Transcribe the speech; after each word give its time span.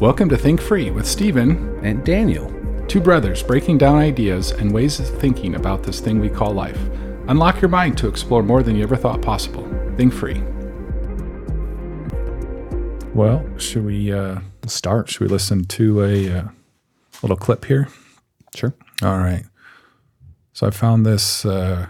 Welcome 0.00 0.28
to 0.28 0.36
Think 0.36 0.60
Free 0.60 0.92
with 0.92 1.08
Stephen, 1.08 1.80
and 1.82 2.04
Daniel. 2.04 2.54
two 2.86 3.00
brothers 3.00 3.42
breaking 3.42 3.78
down 3.78 3.96
ideas 3.96 4.52
and 4.52 4.72
ways 4.72 5.00
of 5.00 5.08
thinking 5.18 5.56
about 5.56 5.82
this 5.82 5.98
thing 5.98 6.20
we 6.20 6.28
call 6.28 6.52
life. 6.52 6.78
Unlock 7.26 7.60
your 7.60 7.68
mind 7.68 7.98
to 7.98 8.06
explore 8.06 8.44
more 8.44 8.62
than 8.62 8.76
you 8.76 8.84
ever 8.84 8.94
thought 8.94 9.20
possible. 9.20 9.68
Think 9.96 10.14
Free. 10.14 10.40
Well, 13.12 13.44
should 13.58 13.84
we 13.84 14.12
uh, 14.12 14.38
Start. 14.68 15.10
should 15.10 15.22
we 15.22 15.26
listen 15.26 15.64
to 15.64 16.04
a 16.04 16.30
uh, 16.30 16.48
little 17.20 17.36
clip 17.36 17.64
here? 17.64 17.88
Sure. 18.54 18.72
All 19.02 19.18
right. 19.18 19.46
So 20.52 20.68
I 20.68 20.70
found 20.70 21.06
this 21.06 21.44
uh, 21.44 21.86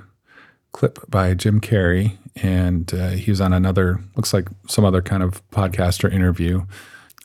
clip 0.73 0.99
by 1.11 1.35
Jim 1.35 1.61
Carrey, 1.61 2.17
and 2.37 2.93
uh, 2.95 3.11
he 3.11 3.31
was 3.31 3.43
on 3.43 3.53
another, 3.53 4.01
looks 4.17 4.33
like 4.33 4.49
some 4.67 4.87
other 4.87 5.03
kind 5.03 5.23
of 5.23 5.47
podcast 5.51 6.03
or 6.05 6.09
interview. 6.09 6.65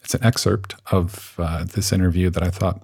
It's 0.04 0.14
an 0.14 0.24
excerpt 0.24 0.76
of 0.92 1.36
uh, 1.38 1.64
this 1.64 1.92
interview 1.92 2.30
that 2.30 2.44
I 2.44 2.50
thought 2.50 2.82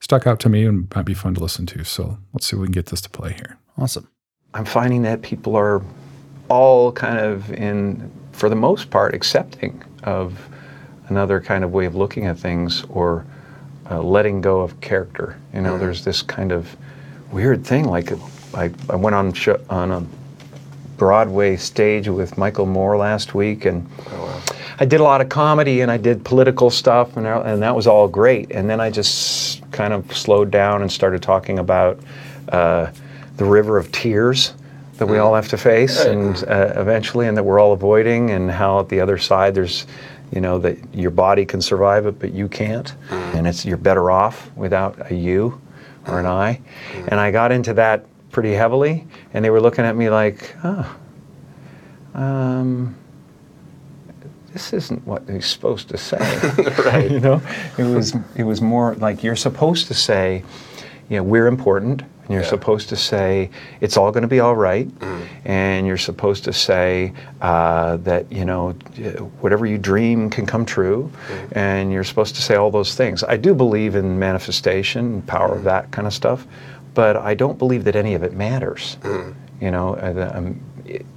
stuck 0.00 0.26
out 0.26 0.40
to 0.40 0.48
me 0.48 0.64
and 0.64 0.92
might 0.94 1.04
be 1.04 1.14
fun 1.14 1.34
to 1.34 1.40
listen 1.40 1.66
to. 1.66 1.84
So 1.84 2.18
let's 2.32 2.46
see 2.46 2.56
if 2.56 2.60
we 2.60 2.66
can 2.66 2.72
get 2.72 2.86
this 2.86 3.00
to 3.02 3.10
play 3.10 3.32
here. 3.32 3.56
Awesome. 3.78 4.08
I'm 4.54 4.64
finding 4.64 5.02
that 5.02 5.22
people 5.22 5.56
are 5.56 5.82
all 6.48 6.92
kind 6.92 7.18
of 7.18 7.50
in, 7.52 8.10
for 8.32 8.48
the 8.48 8.56
most 8.56 8.90
part, 8.90 9.14
accepting 9.14 9.82
of 10.02 10.48
another 11.08 11.40
kind 11.40 11.64
of 11.64 11.72
way 11.72 11.86
of 11.86 11.94
looking 11.94 12.26
at 12.26 12.38
things 12.38 12.84
or 12.88 13.24
uh, 13.90 14.02
letting 14.02 14.40
go 14.40 14.60
of 14.60 14.80
character. 14.80 15.38
You 15.54 15.60
know, 15.62 15.78
there's 15.78 16.04
this 16.04 16.22
kind 16.22 16.52
of 16.52 16.76
weird 17.30 17.64
thing. 17.64 17.84
Like, 17.84 18.12
I, 18.54 18.70
I 18.90 18.96
went 18.96 19.14
on 19.14 19.32
sh- 19.32 19.48
on 19.70 19.90
a 19.90 20.06
Broadway 21.02 21.56
stage 21.56 22.06
with 22.06 22.38
Michael 22.38 22.64
Moore 22.64 22.96
last 22.96 23.34
week, 23.34 23.64
and 23.64 23.84
oh, 24.10 24.44
I 24.78 24.84
did 24.84 25.00
a 25.00 25.02
lot 25.02 25.20
of 25.20 25.28
comedy 25.28 25.80
and 25.80 25.90
I 25.90 25.96
did 25.96 26.24
political 26.24 26.70
stuff, 26.70 27.16
and, 27.16 27.26
uh, 27.26 27.42
and 27.44 27.60
that 27.60 27.74
was 27.74 27.88
all 27.88 28.06
great. 28.06 28.52
And 28.52 28.70
then 28.70 28.80
I 28.80 28.88
just 28.88 29.68
kind 29.72 29.92
of 29.92 30.16
slowed 30.16 30.52
down 30.52 30.80
and 30.80 30.92
started 30.92 31.20
talking 31.20 31.58
about 31.58 31.98
uh, 32.50 32.92
the 33.36 33.44
river 33.44 33.78
of 33.78 33.90
tears 33.90 34.54
that 34.98 35.06
we 35.06 35.16
mm. 35.16 35.24
all 35.24 35.34
have 35.34 35.48
to 35.48 35.58
face, 35.58 36.04
and 36.04 36.36
uh, 36.44 36.74
eventually, 36.76 37.26
and 37.26 37.36
that 37.36 37.42
we're 37.42 37.58
all 37.58 37.72
avoiding, 37.72 38.30
and 38.30 38.48
how 38.48 38.78
at 38.78 38.88
the 38.88 39.00
other 39.00 39.18
side 39.18 39.56
there's, 39.56 39.88
you 40.30 40.40
know, 40.40 40.56
that 40.60 40.78
your 40.94 41.10
body 41.10 41.44
can 41.44 41.60
survive 41.60 42.06
it, 42.06 42.16
but 42.20 42.32
you 42.32 42.46
can't, 42.46 42.94
mm. 43.08 43.34
and 43.34 43.48
it's 43.48 43.64
you're 43.64 43.76
better 43.76 44.12
off 44.12 44.52
without 44.54 45.10
a 45.10 45.14
you 45.16 45.60
or 46.06 46.20
an 46.20 46.26
mm. 46.26 46.30
I. 46.30 46.60
And 47.08 47.18
I 47.18 47.32
got 47.32 47.50
into 47.50 47.74
that 47.74 48.06
pretty 48.32 48.52
heavily, 48.52 49.06
and 49.34 49.44
they 49.44 49.50
were 49.50 49.60
looking 49.60 49.84
at 49.84 49.94
me 49.94 50.10
like, 50.10 50.56
oh, 50.64 50.96
um, 52.14 52.94
this 54.52 54.72
isn't 54.72 55.06
what 55.06 55.22
he's 55.28 55.46
supposed 55.46 55.88
to 55.88 55.96
say. 55.96 56.18
right. 56.84 57.10
you 57.10 57.20
know, 57.20 57.40
it 57.78 57.84
was 57.84 58.14
it 58.36 58.44
was 58.44 58.60
more 58.60 58.94
like 58.96 59.22
you're 59.22 59.36
supposed 59.36 59.86
to 59.88 59.94
say, 59.94 60.42
you 61.08 61.16
know, 61.16 61.22
we're 61.22 61.46
important. 61.46 62.02
And 62.28 62.34
you're 62.34 62.44
supposed 62.44 62.88
to 62.90 62.96
say 62.96 63.50
it's 63.80 63.96
all 63.96 64.12
going 64.12 64.22
to 64.22 64.28
be 64.28 64.38
all 64.38 64.54
right, 64.54 64.88
and 65.44 65.86
you're 65.88 65.98
supposed 65.98 66.44
to 66.44 66.52
say 66.52 67.12
uh, 67.42 67.96
that 67.98 68.30
you 68.30 68.44
know 68.44 68.70
whatever 69.40 69.66
you 69.66 69.76
dream 69.76 70.30
can 70.30 70.46
come 70.46 70.64
true, 70.64 71.10
and 71.50 71.92
you're 71.92 72.04
supposed 72.04 72.36
to 72.36 72.40
say 72.40 72.54
all 72.54 72.70
those 72.70 72.94
things. 72.94 73.24
I 73.24 73.36
do 73.36 73.54
believe 73.54 73.96
in 73.96 74.20
manifestation, 74.20 75.20
power 75.22 75.52
of 75.56 75.64
that 75.64 75.90
kind 75.90 76.06
of 76.06 76.14
stuff, 76.14 76.46
but 76.94 77.16
I 77.16 77.34
don't 77.34 77.58
believe 77.58 77.82
that 77.84 77.96
any 77.96 78.14
of 78.14 78.22
it 78.22 78.34
matters. 78.34 78.96
You 79.60 79.70
know, 79.72 79.94
uh, 79.96 80.32
i- 80.40 80.54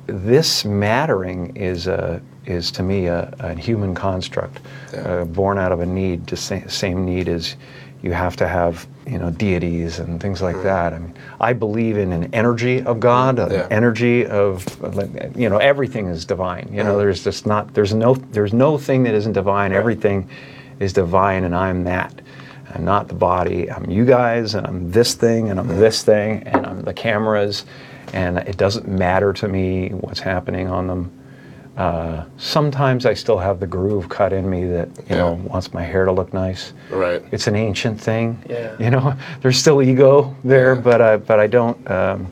this 0.08 0.66
mattering 0.66 1.56
is 1.56 1.88
a 1.88 2.22
is 2.46 2.72
to 2.72 2.84
me 2.84 3.08
a, 3.08 3.34
a 3.40 3.56
human 3.56 3.96
construct, 3.96 4.60
uh, 4.96 5.26
born 5.26 5.58
out 5.58 5.72
of 5.72 5.80
a 5.80 5.86
need, 5.86 6.28
the 6.28 6.38
sa- 6.38 6.68
same 6.68 7.04
need 7.04 7.28
as 7.28 7.56
you 8.04 8.14
have 8.14 8.36
to 8.36 8.48
have, 8.48 8.86
you 9.08 9.18
know, 9.18 9.32
deities 9.32 9.98
and 9.98 10.22
things 10.22 10.42
like 10.42 10.56
mm-hmm. 10.56 10.66
that. 10.66 10.94
I 10.94 11.00
mean, 11.00 11.14
I 11.42 11.54
believe 11.54 11.98
in 11.98 12.14
an 12.14 12.32
energy 12.34 12.84
of 12.84 13.00
God, 13.00 13.40
an 13.40 13.52
Yeah. 13.52 13.68
energy 13.72 14.28
of, 14.28 14.64
you 15.36 15.50
know, 15.50 15.58
everything 15.58 16.08
is 16.08 16.24
divine. 16.24 16.70
You 16.72 16.84
know, 16.84 16.92
mm-hmm. 16.92 17.00
there's 17.00 17.24
just 17.24 17.48
not, 17.48 17.74
there's 17.74 17.96
no, 17.96 18.14
there's 18.14 18.54
no 18.54 18.78
thing 18.78 19.04
that 19.04 19.16
isn't 19.16 19.34
divine. 19.34 19.74
Everything 19.74 20.30
is 20.80 20.94
divine, 20.94 21.46
and 21.46 21.56
I'm 21.56 21.84
that. 21.86 22.22
I'm 22.76 22.86
not 22.86 23.08
the 23.08 23.16
body. 23.16 23.72
I'm 23.72 23.90
you 23.90 24.06
guys, 24.06 24.54
and 24.54 24.68
I'm 24.68 24.92
this 24.92 25.16
thing, 25.16 25.50
and 25.50 25.60
I'm 25.60 25.68
mm-hmm. 25.68 25.80
this 25.80 26.04
thing, 26.04 26.44
and 26.44 26.66
I'm 26.66 26.82
the 26.84 26.94
cameras, 26.94 27.66
and 28.16 28.38
it 28.40 28.58
doesn't 28.58 28.88
matter 28.88 29.34
to 29.34 29.48
me 29.48 29.90
what's 29.90 30.20
happening 30.20 30.68
on 30.68 30.88
them. 30.88 31.12
Uh, 31.78 32.24
sometimes 32.38 33.06
I 33.06 33.14
still 33.14 33.38
have 33.38 33.60
the 33.60 33.68
groove 33.68 34.08
cut 34.08 34.32
in 34.32 34.50
me 34.50 34.64
that 34.66 34.88
you 35.10 35.16
know 35.18 35.34
wants 35.34 35.74
my 35.74 35.84
hair 35.84 36.06
to 36.06 36.12
look 36.12 36.34
nice. 36.34 36.72
Right. 36.90 37.22
It's 37.32 37.48
an 37.48 37.56
ancient 37.56 38.00
thing. 38.00 38.42
Yeah. 38.50 38.76
You 38.80 38.90
know, 38.92 39.14
there's 39.42 39.58
still 39.58 39.82
ego 39.82 40.34
there, 40.44 40.76
Yeah. 40.76 40.82
but 40.82 41.02
I 41.02 41.18
but 41.18 41.40
I 41.40 41.48
don't. 41.48 41.92
Um, 41.92 42.32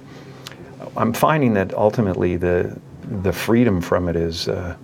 I'm 0.95 1.11
finding 1.13 1.53
that 1.55 1.73
ultimately 1.73 2.37
the 2.37 2.79
the 3.23 3.33
freedom 3.33 3.81
from 3.81 4.07
it 4.07 4.15
is 4.15 4.47
uh, 4.47 4.77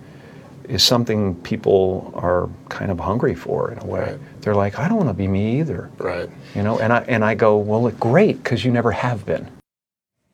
is 0.68 0.82
something 0.82 1.34
people 1.36 2.12
are 2.14 2.48
kind 2.68 2.90
of 2.90 3.00
hungry 3.00 3.34
for 3.34 3.72
in 3.72 3.78
a 3.78 3.86
way. 3.86 4.00
Right. 4.00 4.18
They're 4.42 4.54
like, 4.54 4.78
I 4.78 4.88
don't 4.88 4.98
want 4.98 5.08
to 5.08 5.14
be 5.14 5.26
me 5.28 5.58
either. 5.60 5.90
Right. 5.96 6.28
You 6.54 6.62
know, 6.62 6.78
and 6.78 6.92
I 6.92 6.98
and 7.08 7.24
I 7.24 7.34
go, 7.34 7.56
well, 7.56 7.88
great, 7.92 8.42
because 8.42 8.62
you 8.62 8.70
never 8.72 8.92
have 8.92 9.24
been. 9.24 9.48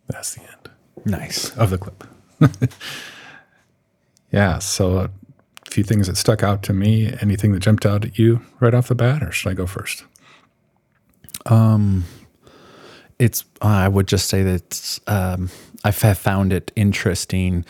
That's 0.08 0.34
the 0.34 0.40
end 0.42 0.55
Nice. 1.06 1.56
of 1.56 1.70
the 1.70 1.78
clip. 1.78 2.04
yeah. 4.32 4.58
So 4.58 4.98
a 4.98 5.10
few 5.70 5.84
things 5.84 6.06
that 6.08 6.16
stuck 6.16 6.42
out 6.42 6.62
to 6.64 6.72
me. 6.72 7.14
Anything 7.20 7.52
that 7.52 7.60
jumped 7.60 7.86
out 7.86 8.04
at 8.04 8.18
you 8.18 8.42
right 8.60 8.74
off 8.74 8.88
the 8.88 8.94
bat, 8.94 9.22
or 9.22 9.30
should 9.32 9.50
I 9.50 9.54
go 9.54 9.66
first? 9.66 10.04
Um, 11.46 12.04
It's. 13.18 13.44
I 13.62 13.88
would 13.88 14.08
just 14.08 14.28
say 14.28 14.42
that 14.42 14.98
um, 15.06 15.48
I 15.84 15.90
have 15.92 16.18
found 16.18 16.52
it 16.52 16.72
interesting 16.76 17.64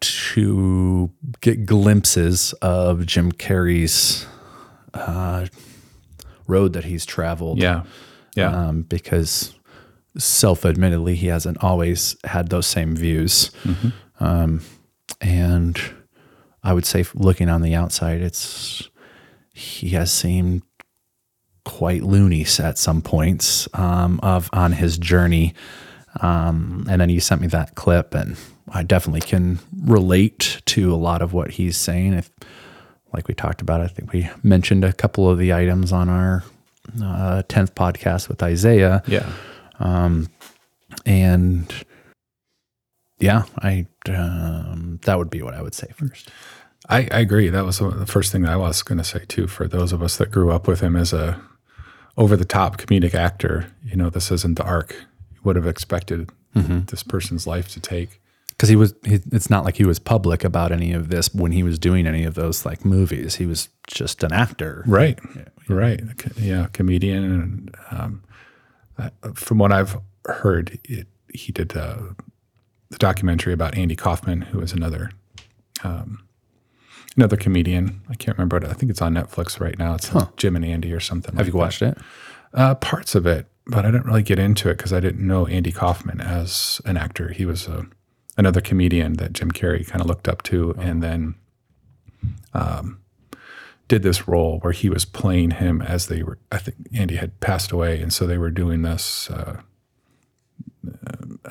to 0.00 1.10
get 1.40 1.66
glimpses 1.66 2.52
of 2.62 3.04
Jim 3.06 3.32
Carrey's 3.32 4.26
uh, 4.94 5.46
road 6.46 6.74
that 6.74 6.84
he's 6.84 7.04
traveled. 7.04 7.58
Yeah. 7.58 7.82
Yeah. 8.36 8.50
um, 8.68 8.82
because 8.82 9.54
self-admittedly 10.18 11.14
he 11.14 11.26
hasn't 11.26 11.62
always 11.62 12.16
had 12.24 12.48
those 12.48 12.66
same 12.66 12.96
views. 12.96 13.50
Um, 14.20 14.62
and 15.20 15.78
i 16.62 16.72
would 16.72 16.84
say 16.84 17.04
looking 17.14 17.48
on 17.48 17.62
the 17.62 17.74
outside 17.74 18.20
it's 18.20 18.88
he 19.52 19.90
has 19.90 20.12
seemed 20.12 20.62
quite 21.64 22.02
loony 22.02 22.46
at 22.58 22.76
some 22.76 23.00
points 23.00 23.66
um, 23.74 24.20
of 24.22 24.48
on 24.52 24.72
his 24.72 24.98
journey. 24.98 25.54
Um, 26.20 26.86
and 26.88 27.00
then 27.00 27.08
you 27.08 27.20
sent 27.20 27.40
me 27.40 27.46
that 27.48 27.74
clip 27.74 28.14
and 28.14 28.36
i 28.70 28.82
definitely 28.82 29.20
can 29.20 29.58
relate 29.84 30.60
to 30.66 30.92
a 30.92 30.96
lot 30.96 31.22
of 31.22 31.32
what 31.32 31.52
he's 31.52 31.76
saying. 31.76 32.12
If 32.12 32.30
like 33.12 33.28
we 33.28 33.34
talked 33.34 33.62
about 33.62 33.80
i 33.80 33.86
think 33.86 34.12
we 34.12 34.28
mentioned 34.42 34.84
a 34.84 34.92
couple 34.92 35.28
of 35.30 35.38
the 35.38 35.54
items 35.54 35.92
on 35.92 36.08
our 36.08 36.44
uh, 37.02 37.42
10th 37.48 37.72
podcast 37.72 38.28
with 38.28 38.42
isaiah. 38.42 39.02
Yeah. 39.06 39.30
And 41.04 41.72
yeah 43.18 43.44
i 43.62 43.86
um, 44.08 45.00
that 45.04 45.18
would 45.18 45.30
be 45.30 45.42
what 45.42 45.54
i 45.54 45.62
would 45.62 45.74
say 45.74 45.88
first 45.94 46.30
I, 46.88 47.08
I 47.10 47.18
agree. 47.18 47.48
That 47.48 47.64
was 47.64 47.78
the 47.80 48.06
first 48.06 48.30
thing 48.30 48.42
that 48.42 48.52
I 48.52 48.56
was 48.56 48.84
going 48.84 48.98
to 48.98 49.02
say 49.02 49.24
too. 49.26 49.48
For 49.48 49.66
those 49.66 49.92
of 49.92 50.04
us 50.04 50.18
that 50.18 50.30
grew 50.30 50.52
up 50.52 50.68
with 50.68 50.78
him 50.78 50.94
as 50.94 51.12
a 51.12 51.40
over 52.16 52.36
the 52.36 52.44
top 52.44 52.76
comedic 52.76 53.12
actor, 53.12 53.66
you 53.82 53.96
know, 53.96 54.08
this 54.08 54.30
isn't 54.30 54.56
the 54.56 54.62
arc 54.62 54.94
you 55.34 55.40
would 55.42 55.56
have 55.56 55.66
expected 55.66 56.30
this 56.54 57.02
person's 57.02 57.44
life 57.44 57.68
to 57.70 57.80
take. 57.80 58.20
because 58.50 58.68
he 58.68 58.76
was 58.76 58.94
he, 59.04 59.18
it's 59.32 59.50
not 59.50 59.64
like 59.64 59.78
he 59.78 59.84
was 59.84 59.98
public 59.98 60.44
about 60.44 60.70
any 60.70 60.92
of 60.92 61.08
this 61.08 61.34
when 61.34 61.50
he 61.50 61.64
was 61.64 61.76
doing 61.76 62.06
any 62.06 62.22
of 62.22 62.34
those 62.36 62.64
like 62.64 62.84
movies 62.84 63.34
he 63.34 63.46
was 63.46 63.68
just 63.88 64.22
an 64.22 64.32
actor 64.32 64.84
Right. 64.86 65.18
Right. 65.68 66.00
Yeah. 66.40 66.68
Comedian. 66.72 67.24
And 67.24 67.74
um, 67.90 68.22
uh, 68.98 69.10
from 69.34 69.58
what 69.58 69.72
I've 69.72 69.98
heard, 70.26 70.78
it, 70.84 71.06
he 71.32 71.52
did 71.52 71.76
uh, 71.76 71.98
the 72.90 72.98
documentary 72.98 73.52
about 73.52 73.76
Andy 73.76 73.96
Kaufman, 73.96 74.42
who 74.42 74.58
was 74.58 74.72
another 74.72 75.10
um, 75.84 76.26
another 77.16 77.36
comedian. 77.36 78.00
I 78.08 78.14
can't 78.14 78.36
remember 78.36 78.56
it. 78.56 78.64
I 78.64 78.72
think 78.72 78.90
it's 78.90 79.02
on 79.02 79.14
Netflix 79.14 79.60
right 79.60 79.78
now. 79.78 79.94
It's 79.94 80.10
Jim 80.36 80.56
and 80.56 80.64
Andy 80.64 80.92
or 80.92 81.00
something. 81.00 81.34
have 81.36 81.46
like 81.46 81.52
you 81.52 81.58
watched 81.58 81.82
it 81.82 81.98
Uh, 82.54 82.74
parts 82.76 83.14
of 83.14 83.26
it, 83.26 83.46
but 83.66 83.84
I 83.84 83.90
didn't 83.90 84.06
really 84.06 84.22
get 84.22 84.38
into 84.38 84.68
it 84.70 84.76
because 84.78 84.92
I 84.92 85.00
didn't 85.00 85.26
know 85.26 85.46
Andy 85.46 85.72
Kaufman 85.72 86.20
as 86.20 86.80
an 86.84 86.96
actor. 86.96 87.28
He 87.30 87.44
was 87.44 87.66
a, 87.68 87.86
another 88.36 88.60
comedian 88.60 89.14
that 89.14 89.32
Jim 89.32 89.50
Carrey 89.50 89.86
kind 89.86 90.00
of 90.00 90.06
looked 90.06 90.28
up 90.28 90.42
to, 90.44 90.74
and 90.78 91.02
then 91.02 91.34
um, 92.54 93.00
did 93.88 94.02
this 94.02 94.26
role 94.26 94.58
where 94.60 94.72
he 94.72 94.88
was 94.88 95.04
playing 95.04 95.52
him 95.52 95.80
as 95.80 96.06
they 96.06 96.22
were. 96.22 96.38
I 96.50 96.58
think 96.58 96.76
Andy 96.94 97.16
had 97.16 97.38
passed 97.40 97.70
away, 97.72 98.00
and 98.00 98.12
so 98.12 98.26
they 98.26 98.38
were 98.38 98.50
doing 98.50 98.82
this. 98.82 99.30
Uh, 99.30 99.60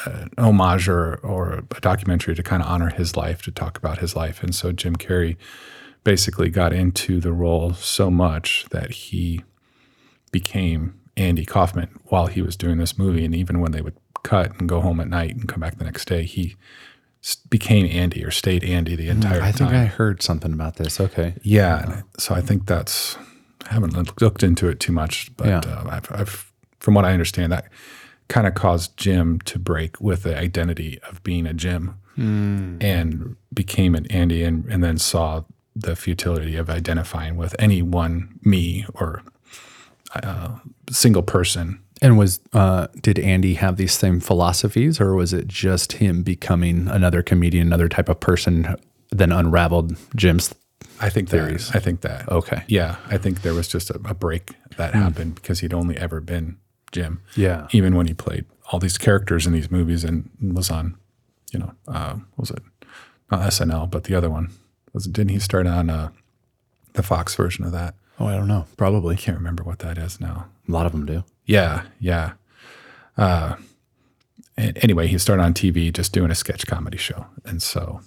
an 0.06 0.30
homage 0.38 0.88
or, 0.88 1.16
or 1.16 1.64
a 1.76 1.82
documentary 1.82 2.36
to 2.36 2.44
kind 2.44 2.62
of 2.62 2.70
honor 2.70 2.90
his 2.90 3.16
life, 3.16 3.42
to 3.44 3.52
talk 3.52 3.78
about 3.78 4.00
his 4.00 4.16
life. 4.16 4.44
And 4.44 4.54
so 4.54 4.72
Jim 4.72 4.96
Carrey 4.96 5.38
basically 6.04 6.50
got 6.50 6.74
into 6.74 7.20
the 7.20 7.32
role 7.32 7.74
so 7.74 8.10
much 8.12 8.66
that 8.72 8.92
he 8.92 9.42
became 10.32 11.00
Andy 11.18 11.46
Kaufman 11.46 12.00
while 12.06 12.28
he 12.28 12.42
was 12.42 12.56
doing 12.56 12.78
this 12.78 12.98
movie. 12.98 13.26
And 13.26 13.34
even 13.34 13.60
when 13.60 13.72
they 13.72 13.82
would 13.82 13.98
cut 14.24 14.60
and 14.60 14.68
go 14.68 14.82
home 14.82 15.00
at 15.00 15.08
night 15.08 15.32
and 15.32 15.48
come 15.48 15.62
back 15.62 15.78
the 15.78 15.86
next 15.86 16.08
day, 16.08 16.24
he 16.24 16.56
became 17.50 17.86
Andy 17.88 18.24
or 18.24 18.32
stayed 18.32 18.64
Andy 18.64 18.96
the 18.96 19.10
entire 19.10 19.40
time. 19.40 19.44
I 19.48 19.52
think 19.52 19.70
time. 19.72 19.82
I 19.82 19.86
heard 19.86 20.22
something 20.22 20.54
about 20.54 20.76
this. 20.76 21.00
Okay. 21.00 21.34
Yeah. 21.42 21.76
I- 21.88 22.04
So 22.20 22.36
I 22.36 22.42
think 22.42 22.66
that's, 22.68 23.18
I 23.70 23.74
haven't 23.74 24.22
looked 24.22 24.44
into 24.44 24.68
it 24.70 24.80
too 24.80 24.92
much, 24.92 25.32
but 25.38 25.48
Yeah. 25.48 25.60
uh, 25.60 25.88
I've, 25.90 26.12
I've, 26.12 26.52
from 26.80 26.94
what 26.94 27.06
I 27.06 27.14
understand, 27.14 27.52
that 27.52 27.68
kind 28.28 28.46
of 28.48 28.54
caused 28.54 28.96
Jim 28.98 29.40
to 29.42 29.58
break 29.60 30.00
with 30.00 30.24
the 30.24 30.38
identity 30.38 31.00
of 31.10 31.22
being 31.24 31.46
a 31.48 31.54
Jim 31.54 31.96
and 32.18 33.36
became 33.54 33.94
an 33.94 34.06
Andy 34.08 34.44
and, 34.44 34.66
and 34.72 34.82
then 34.84 34.98
saw 34.98 35.44
the 35.76 35.96
futility 35.98 36.56
of 36.56 36.70
identifying 36.70 37.36
with 37.36 37.54
any 37.60 37.82
one 37.82 38.40
me 38.44 38.86
or 38.94 39.22
uh, 40.24 40.58
single 40.90 41.24
person. 41.24 41.80
And 42.02 42.18
was 42.18 42.40
uh, 42.54 42.88
did 43.02 43.18
Andy 43.20 43.54
have 43.56 43.78
these 43.78 43.94
same 43.94 44.20
philosophies, 44.20 45.00
or 45.00 45.16
was 45.16 45.34
it 45.34 45.48
just 45.48 45.94
him 45.94 46.24
becoming 46.24 46.88
another 46.88 47.24
comedian, 47.24 47.68
another 47.68 47.88
type 47.88 48.10
of 48.10 48.20
person, 48.20 48.76
then 49.12 49.32
unraveled 49.32 49.96
Jim's? 50.16 50.54
I 51.00 51.10
think 51.10 51.30
that. 51.30 51.72
I 51.74 51.80
think 51.80 52.02
that. 52.02 52.30
Okay. 52.30 52.64
Yeah, 52.68 52.98
I 53.08 53.18
think 53.18 53.42
there 53.42 53.54
was 53.54 53.68
just 53.68 53.90
a, 53.90 53.96
a 54.06 54.14
break 54.14 54.56
that 54.78 54.94
happened 54.94 55.36
because 55.36 55.60
he'd 55.62 55.74
only 55.74 55.98
ever 55.98 56.20
been 56.20 56.58
Jim. 56.92 57.22
Yeah. 57.36 57.68
Even 57.72 57.96
when 57.96 58.08
he 58.08 58.14
played 58.14 58.46
all 58.72 58.80
these 58.80 58.98
characters 58.98 59.46
in 59.48 59.54
these 59.54 59.72
movies 59.72 60.04
and 60.04 60.30
was 60.42 60.70
on, 60.70 60.98
you 61.52 61.60
know, 61.60 61.72
uh, 61.88 62.14
what 62.36 62.50
was 62.50 62.52
it 62.52 62.64
not 63.32 63.42
SNL, 63.42 63.90
but 63.90 64.06
the 64.06 64.16
other 64.16 64.30
one 64.30 64.52
was. 64.94 65.06
Didn't 65.06 65.30
he 65.30 65.40
start 65.40 65.68
on 65.68 65.90
uh, 65.90 66.10
the 66.94 67.04
Fox 67.04 67.36
version 67.36 67.66
of 67.66 67.72
that? 67.72 67.96
Oh, 68.20 68.28
I 68.28 68.34
don't 68.36 68.48
know. 68.48 68.66
Probably 68.78 69.16
I 69.16 69.18
can't 69.20 69.38
remember 69.38 69.64
what 69.64 69.80
that 69.80 69.98
is 69.98 70.22
now. 70.22 70.48
a 70.68 70.72
lot 70.72 70.86
of 70.86 70.92
them 70.92 71.06
do. 71.06 71.24
Yeah, 71.46 71.84
yeah. 72.00 72.34
Uh, 73.18 73.56
and 74.58 74.78
anyway, 74.84 75.08
he 75.08 75.18
started 75.18 75.44
on 75.44 75.54
TV 75.54 75.92
just 75.94 76.14
doing 76.14 76.32
a 76.32 76.36
sketch 76.36 76.66
comedy 76.68 76.98
show, 76.98 77.26
and 77.46 77.62
so, 77.62 78.02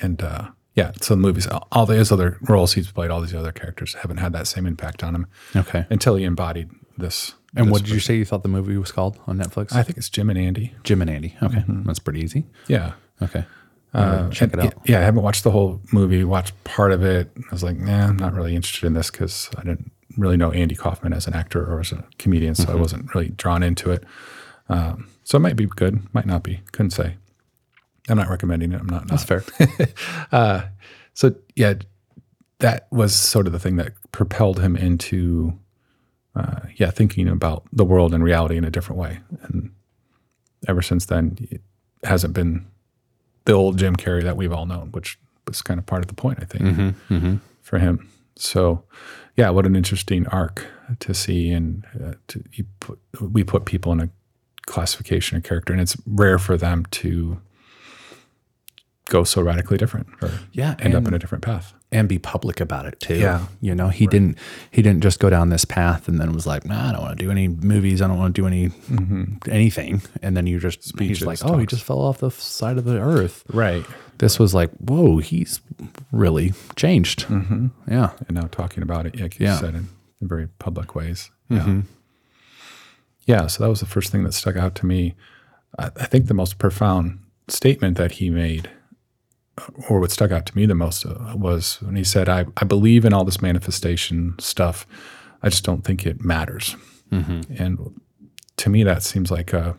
and 0.00 0.22
uh, 0.22 0.48
yeah, 0.74 0.92
so 1.00 1.14
the 1.14 1.20
movies, 1.20 1.46
all- 1.70 1.86
these 1.86 2.10
other 2.10 2.38
roles 2.42 2.72
he's 2.74 2.90
played, 2.90 3.10
all 3.10 3.20
these 3.20 3.34
other 3.34 3.52
characters 3.52 3.94
haven't 3.94 4.18
had 4.18 4.32
that 4.32 4.46
same 4.46 4.66
impact 4.66 5.02
on 5.04 5.14
him 5.14 5.26
Okay. 5.54 5.86
until 5.90 6.16
he 6.16 6.24
embodied 6.24 6.70
this. 6.96 7.34
And 7.54 7.66
this 7.66 7.72
what 7.72 7.82
did 7.84 7.90
you 7.92 8.00
say 8.00 8.16
you 8.16 8.24
thought 8.24 8.42
the 8.42 8.48
movie 8.48 8.76
was 8.78 8.90
called 8.92 9.18
on 9.26 9.38
Netflix? 9.38 9.74
I 9.74 9.82
think 9.82 9.98
it's 9.98 10.08
Jim 10.08 10.30
and 10.30 10.38
Andy. 10.38 10.74
Jim 10.84 11.02
and 11.02 11.10
Andy. 11.10 11.36
Okay, 11.42 11.62
that's 11.68 11.98
pretty 11.98 12.20
easy. 12.20 12.46
Yeah. 12.66 12.92
Okay, 13.20 13.44
Uh, 13.92 14.30
check 14.30 14.54
it 14.54 14.58
out. 14.60 14.74
Yeah, 14.86 14.98
I 14.98 15.02
haven't 15.02 15.22
watched 15.22 15.44
the 15.44 15.50
whole 15.50 15.80
movie. 15.92 16.24
Watched 16.24 16.54
part 16.64 16.92
of 16.92 17.04
it. 17.04 17.30
I 17.36 17.50
was 17.52 17.62
like, 17.62 17.76
nah, 17.76 18.06
I'm 18.08 18.16
not 18.16 18.32
really 18.32 18.56
interested 18.56 18.86
in 18.86 18.94
this 18.94 19.10
because 19.10 19.50
I 19.58 19.62
didn't 19.64 19.92
really 20.16 20.36
know 20.36 20.52
Andy 20.52 20.74
Kaufman 20.74 21.12
as 21.12 21.26
an 21.26 21.34
actor 21.34 21.64
or 21.64 21.80
as 21.80 21.92
a 21.92 22.04
comedian, 22.18 22.54
so 22.54 22.70
I 22.72 22.74
wasn't 22.74 23.14
really 23.14 23.30
drawn 23.30 23.62
into 23.62 23.90
it. 23.90 24.04
Um, 24.68 25.08
so 25.24 25.36
it 25.36 25.40
might 25.40 25.56
be 25.56 25.66
good, 25.66 26.02
might 26.14 26.26
not 26.26 26.42
be. 26.42 26.60
Couldn't 26.72 26.90
say. 26.90 27.16
I'm 28.08 28.16
not 28.16 28.28
recommending 28.28 28.72
it. 28.72 28.80
I'm 28.80 28.88
not. 28.88 29.06
That's 29.08 29.28
not. 29.28 29.42
fair. 29.44 30.68
So 31.14 31.34
yeah, 31.56 31.74
that 32.60 32.86
was 32.90 33.14
sort 33.14 33.46
of 33.46 33.52
the 33.52 33.58
thing 33.58 33.76
that 33.76 33.92
propelled 34.12 34.60
him 34.60 34.76
into, 34.76 35.58
uh, 36.34 36.60
yeah, 36.76 36.90
thinking 36.90 37.28
about 37.28 37.64
the 37.70 37.84
world 37.84 38.14
and 38.14 38.24
reality 38.24 38.56
in 38.56 38.64
a 38.64 38.70
different 38.70 38.98
way. 38.98 39.20
And 39.42 39.72
ever 40.66 40.80
since 40.80 41.04
then, 41.04 41.36
it 41.50 41.60
hasn't 42.04 42.32
been 42.32 42.66
the 43.44 43.52
old 43.52 43.76
Jim 43.78 43.94
Carrey 43.96 44.22
that 44.22 44.36
we've 44.38 44.52
all 44.52 44.64
known, 44.64 44.90
which 44.92 45.18
was 45.46 45.60
kind 45.60 45.78
of 45.78 45.84
part 45.84 46.00
of 46.02 46.08
the 46.08 46.14
point, 46.14 46.38
I 46.40 46.44
think, 46.46 46.94
for 47.60 47.78
him. 47.78 48.08
So, 48.36 48.84
yeah, 49.36 49.50
what 49.50 49.66
an 49.66 49.76
interesting 49.76 50.26
arc 50.28 50.66
to 51.00 51.14
see, 51.14 51.50
and 51.50 51.84
uh, 52.02 52.14
to, 52.28 52.44
put, 52.80 52.98
we 53.20 53.44
put 53.44 53.64
people 53.64 53.92
in 53.92 54.00
a 54.00 54.10
classification 54.66 55.36
of 55.36 55.42
character, 55.42 55.72
and 55.72 55.80
it's 55.80 55.96
rare 56.06 56.38
for 56.38 56.56
them 56.56 56.84
to 56.90 57.40
go 59.12 59.24
so 59.24 59.42
radically 59.42 59.76
different 59.78 60.06
or 60.22 60.30
Yeah, 60.52 60.74
end 60.78 60.94
up 60.94 61.06
in 61.06 61.14
a 61.14 61.18
different 61.18 61.44
path. 61.44 61.74
and 61.92 62.08
be 62.08 62.18
public 62.18 62.58
about 62.60 62.86
it 62.86 62.98
too. 62.98 63.18
Yeah. 63.18 63.46
You 63.60 63.74
know, 63.74 63.88
he 63.90 64.06
didn't 64.06 64.38
he 64.70 64.80
didn't 64.82 65.02
just 65.02 65.20
go 65.20 65.28
down 65.30 65.50
this 65.50 65.64
path 65.66 66.08
and 66.08 66.18
then 66.18 66.32
was 66.32 66.46
like, 66.46 66.64
nah, 66.64 66.88
I 66.88 66.92
don't 66.92 67.02
want 67.02 67.18
to 67.18 67.24
do 67.24 67.30
any 67.30 67.48
movies. 67.48 68.00
I 68.02 68.08
don't 68.08 68.18
want 68.18 68.34
to 68.34 68.40
do 68.42 68.46
any 68.46 68.70
anything. 69.48 70.00
And 70.22 70.36
then 70.36 70.46
you 70.46 70.58
just 70.58 70.78
he's 70.82 70.88
Speeches, 70.88 71.26
like, 71.26 71.44
oh, 71.44 71.58
he 71.58 71.66
just 71.66 71.84
fell 71.84 72.00
off 72.00 72.18
the 72.18 72.30
side 72.30 72.78
of 72.78 72.84
the 72.84 72.98
earth. 72.98 73.44
Right. 73.52 73.84
This 74.18 74.38
was 74.38 74.54
like, 74.54 74.70
whoa, 74.78 75.18
he's 75.18 75.60
really 76.12 76.54
changed. 76.76 77.26
Mm-hmm. 77.26 77.66
Yeah. 77.90 78.10
And 78.28 78.36
now 78.36 78.48
talking 78.50 78.82
about 78.82 79.04
it, 79.06 79.20
like 79.20 79.38
you 79.38 79.46
Yeah. 79.46 79.58
said, 79.58 79.74
in, 79.74 79.88
in 80.20 80.28
very 80.28 80.46
public 80.58 80.94
ways. 80.94 81.30
Yeah. 81.50 81.82
Yeah. 83.26 83.46
So 83.48 83.62
that 83.62 83.68
was 83.70 83.80
the 83.80 83.86
first 83.86 84.10
thing 84.10 84.22
that 84.24 84.32
stuck 84.34 84.56
out 84.56 84.74
to 84.76 84.86
me. 84.86 85.14
I, 85.78 85.86
I 85.96 86.06
think 86.06 86.26
the 86.26 86.34
most 86.34 86.58
profound 86.58 87.18
statement 87.48 87.96
that 87.98 88.12
he 88.12 88.30
made, 88.30 88.70
or 89.88 90.00
what 90.00 90.10
stuck 90.10 90.30
out 90.30 90.46
to 90.46 90.56
me 90.56 90.66
the 90.66 90.74
most, 90.74 91.06
uh, 91.06 91.34
was 91.36 91.80
when 91.82 91.96
he 91.96 92.04
said, 92.04 92.28
I, 92.28 92.46
I 92.56 92.64
believe 92.64 93.04
in 93.04 93.12
all 93.12 93.24
this 93.24 93.42
manifestation 93.42 94.34
stuff. 94.38 94.86
I 95.42 95.48
just 95.48 95.64
don't 95.64 95.82
think 95.82 96.06
it 96.06 96.24
matters. 96.24 96.76
And 97.58 98.00
to 98.56 98.70
me, 98.70 98.84
that 98.84 99.02
seems 99.02 99.30
like 99.30 99.52
a, 99.52 99.76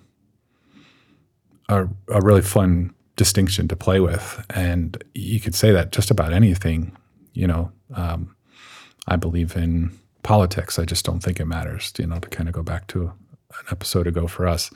a, 1.70 1.88
a 2.10 2.22
really 2.22 2.42
fun 2.42 2.94
distinction 3.16 3.68
to 3.68 3.76
play 3.76 4.00
with. 4.00 4.46
And 4.50 5.04
you 5.14 5.40
could 5.40 5.56
say 5.56 5.72
that 5.72 5.92
just 5.92 6.12
about 6.12 6.34
anything, 6.34 6.96
you 7.34 7.48
know. 7.48 7.72
Um, 7.96 8.36
I 9.08 9.16
believe 9.16 9.56
in 9.56 9.98
politics. 10.24 10.80
I 10.80 10.86
just 10.86 11.06
don't 11.06 11.22
think 11.22 11.40
it 11.40 11.46
matters, 11.46 11.92
you 11.98 12.08
know, 12.08 12.20
to 12.20 12.30
kind 12.30 12.48
of 12.50 12.56
go 12.56 12.64
back 12.64 12.88
to 12.88 13.14
an 13.50 13.66
episode 13.72 14.08
ago 14.08 14.28
for 14.28 14.48
us. 14.48 14.72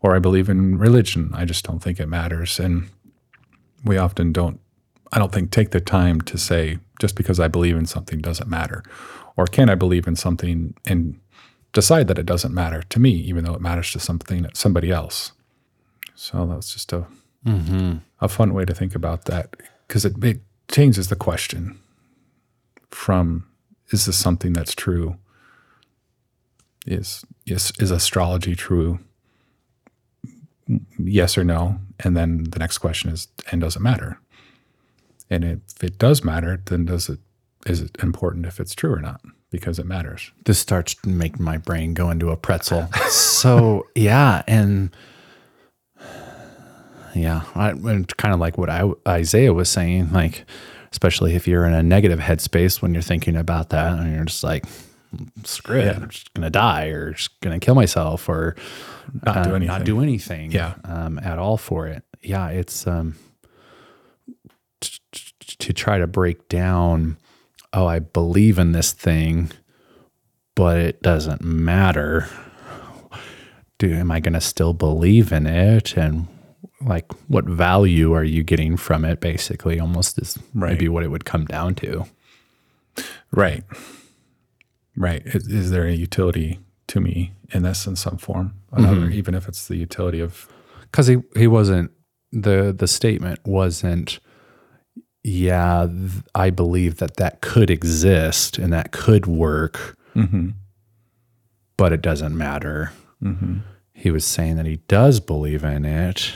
Or 0.00 0.16
I 0.16 0.18
believe 0.18 0.48
in 0.48 0.78
religion. 0.78 1.30
I 1.34 1.44
just 1.44 1.64
don't 1.64 1.80
think 1.80 2.00
it 2.00 2.08
matters. 2.08 2.58
And 2.58 2.88
we 3.84 3.96
often 3.96 4.32
don't, 4.32 4.60
I 5.12 5.18
don't 5.18 5.32
think, 5.32 5.50
take 5.50 5.70
the 5.70 5.80
time 5.80 6.20
to 6.22 6.38
say, 6.38 6.78
just 7.00 7.16
because 7.16 7.40
I 7.40 7.48
believe 7.48 7.76
in 7.76 7.86
something 7.86 8.20
doesn't 8.20 8.48
matter. 8.48 8.82
Or 9.36 9.46
can 9.46 9.70
I 9.70 9.74
believe 9.74 10.06
in 10.06 10.16
something 10.16 10.74
and 10.86 11.18
decide 11.72 12.08
that 12.08 12.18
it 12.18 12.26
doesn't 12.26 12.54
matter 12.54 12.82
to 12.82 13.00
me, 13.00 13.10
even 13.10 13.44
though 13.44 13.54
it 13.54 13.60
matters 13.60 13.90
to 13.92 14.00
something 14.00 14.46
somebody 14.54 14.90
else? 14.90 15.32
So 16.14 16.46
that's 16.46 16.72
just 16.72 16.92
a 16.92 17.06
mm-hmm. 17.46 17.98
a 18.20 18.28
fun 18.28 18.52
way 18.52 18.64
to 18.64 18.74
think 18.74 18.94
about 18.94 19.24
that 19.24 19.56
because 19.86 20.04
it, 20.04 20.22
it 20.22 20.40
changes 20.70 21.08
the 21.08 21.16
question 21.16 21.78
from 22.90 23.46
is 23.90 24.06
this 24.06 24.16
something 24.16 24.52
that's 24.52 24.74
true? 24.74 25.16
Is 26.86 27.24
is 27.46 27.72
is 27.78 27.90
astrology 27.90 28.54
true? 28.54 29.00
Yes 30.98 31.36
or 31.36 31.44
no? 31.44 31.80
And 32.02 32.16
then 32.16 32.44
the 32.44 32.58
next 32.58 32.78
question 32.78 33.10
is, 33.10 33.28
and 33.50 33.60
does 33.60 33.76
it 33.76 33.80
matter? 33.80 34.18
And 35.28 35.44
if 35.44 35.82
it 35.82 35.98
does 35.98 36.24
matter, 36.24 36.60
then 36.64 36.86
does 36.86 37.08
it 37.08 37.20
is 37.66 37.82
it 37.82 37.96
important 38.02 38.46
if 38.46 38.58
it's 38.58 38.74
true 38.74 38.92
or 38.92 39.00
not? 39.00 39.20
Because 39.50 39.78
it 39.78 39.86
matters. 39.86 40.30
This 40.44 40.58
starts 40.58 40.94
to 40.94 41.08
make 41.08 41.38
my 41.38 41.58
brain 41.58 41.92
go 41.92 42.10
into 42.10 42.30
a 42.30 42.36
pretzel. 42.36 42.88
so 43.10 43.86
yeah, 43.94 44.42
and 44.46 44.94
yeah, 47.14 47.42
I, 47.54 47.70
and 47.70 48.16
kind 48.16 48.32
of 48.32 48.40
like 48.40 48.56
what 48.56 48.70
I, 48.70 48.90
Isaiah 49.06 49.52
was 49.52 49.68
saying, 49.68 50.12
like 50.12 50.44
especially 50.92 51.34
if 51.34 51.46
you're 51.46 51.64
in 51.66 51.74
a 51.74 51.82
negative 51.82 52.18
headspace 52.18 52.82
when 52.82 52.94
you're 52.94 53.02
thinking 53.02 53.36
about 53.36 53.70
that, 53.70 53.98
and 53.98 54.12
you're 54.14 54.24
just 54.24 54.42
like, 54.42 54.64
screw 55.44 55.78
it, 55.78 55.96
I'm 55.96 56.08
just 56.08 56.32
gonna 56.34 56.50
die, 56.50 56.86
or 56.86 57.12
just 57.12 57.38
gonna 57.40 57.58
kill 57.60 57.74
myself, 57.74 58.28
or 58.28 58.56
Not 59.24 59.44
do 59.44 59.50
uh, 59.50 59.54
anything. 59.54 59.66
not 59.66 59.84
do 59.84 60.00
anything, 60.00 60.52
Yeah. 60.52 60.74
um, 60.84 61.18
at 61.22 61.38
all 61.38 61.56
for 61.56 61.86
it. 61.86 62.04
Yeah, 62.22 62.48
it's 62.48 62.86
um, 62.86 63.16
t- 64.80 64.98
t- 65.12 65.56
to 65.58 65.72
try 65.72 65.98
to 65.98 66.06
break 66.06 66.48
down. 66.48 67.16
Oh, 67.72 67.86
I 67.86 67.98
believe 68.00 68.58
in 68.58 68.72
this 68.72 68.92
thing, 68.92 69.50
but 70.54 70.76
it 70.78 71.02
doesn't 71.02 71.42
matter. 71.42 72.28
Do 73.78 73.92
am 73.94 74.10
I 74.10 74.20
going 74.20 74.34
to 74.34 74.40
still 74.42 74.74
believe 74.74 75.32
in 75.32 75.46
it? 75.46 75.96
And 75.96 76.26
like, 76.82 77.10
what 77.28 77.46
value 77.46 78.12
are 78.12 78.24
you 78.24 78.42
getting 78.42 78.76
from 78.76 79.04
it? 79.06 79.20
Basically, 79.20 79.80
almost 79.80 80.18
is 80.18 80.36
Right. 80.54 80.72
maybe 80.72 80.88
what 80.88 81.02
it 81.04 81.08
would 81.08 81.24
come 81.24 81.44
down 81.46 81.74
to. 81.76 82.04
Right. 83.30 83.64
Right. 84.96 85.22
Is, 85.24 85.46
is 85.48 85.70
there 85.70 85.86
a 85.86 85.92
utility 85.92 86.58
to 86.88 87.00
me 87.00 87.32
in 87.52 87.62
this 87.62 87.86
in 87.86 87.96
some 87.96 88.16
form? 88.18 88.54
Another, 88.72 89.08
even 89.10 89.34
if 89.34 89.48
it's 89.48 89.68
the 89.68 89.76
utility 89.76 90.20
of 90.20 90.48
because 90.82 91.06
he 91.06 91.18
he 91.36 91.46
wasn't 91.46 91.90
the 92.32 92.74
the 92.76 92.86
statement 92.88 93.40
wasn't 93.44 94.20
yeah 95.22 95.86
th- 95.86 96.22
i 96.34 96.48
believe 96.48 96.96
that 96.96 97.16
that 97.16 97.40
could 97.40 97.70
exist 97.70 98.58
and 98.58 98.72
that 98.72 98.90
could 98.92 99.26
work. 99.26 99.96
But 101.76 101.92
it 101.92 102.02
doesn't 102.02 102.36
matter. 102.36 102.92
He 103.94 104.10
was 104.10 104.24
saying 104.24 104.56
that 104.56 104.66
he 104.66 104.76
does 104.88 105.20
believe 105.20 105.62
in 105.64 105.84
it. 105.84 106.32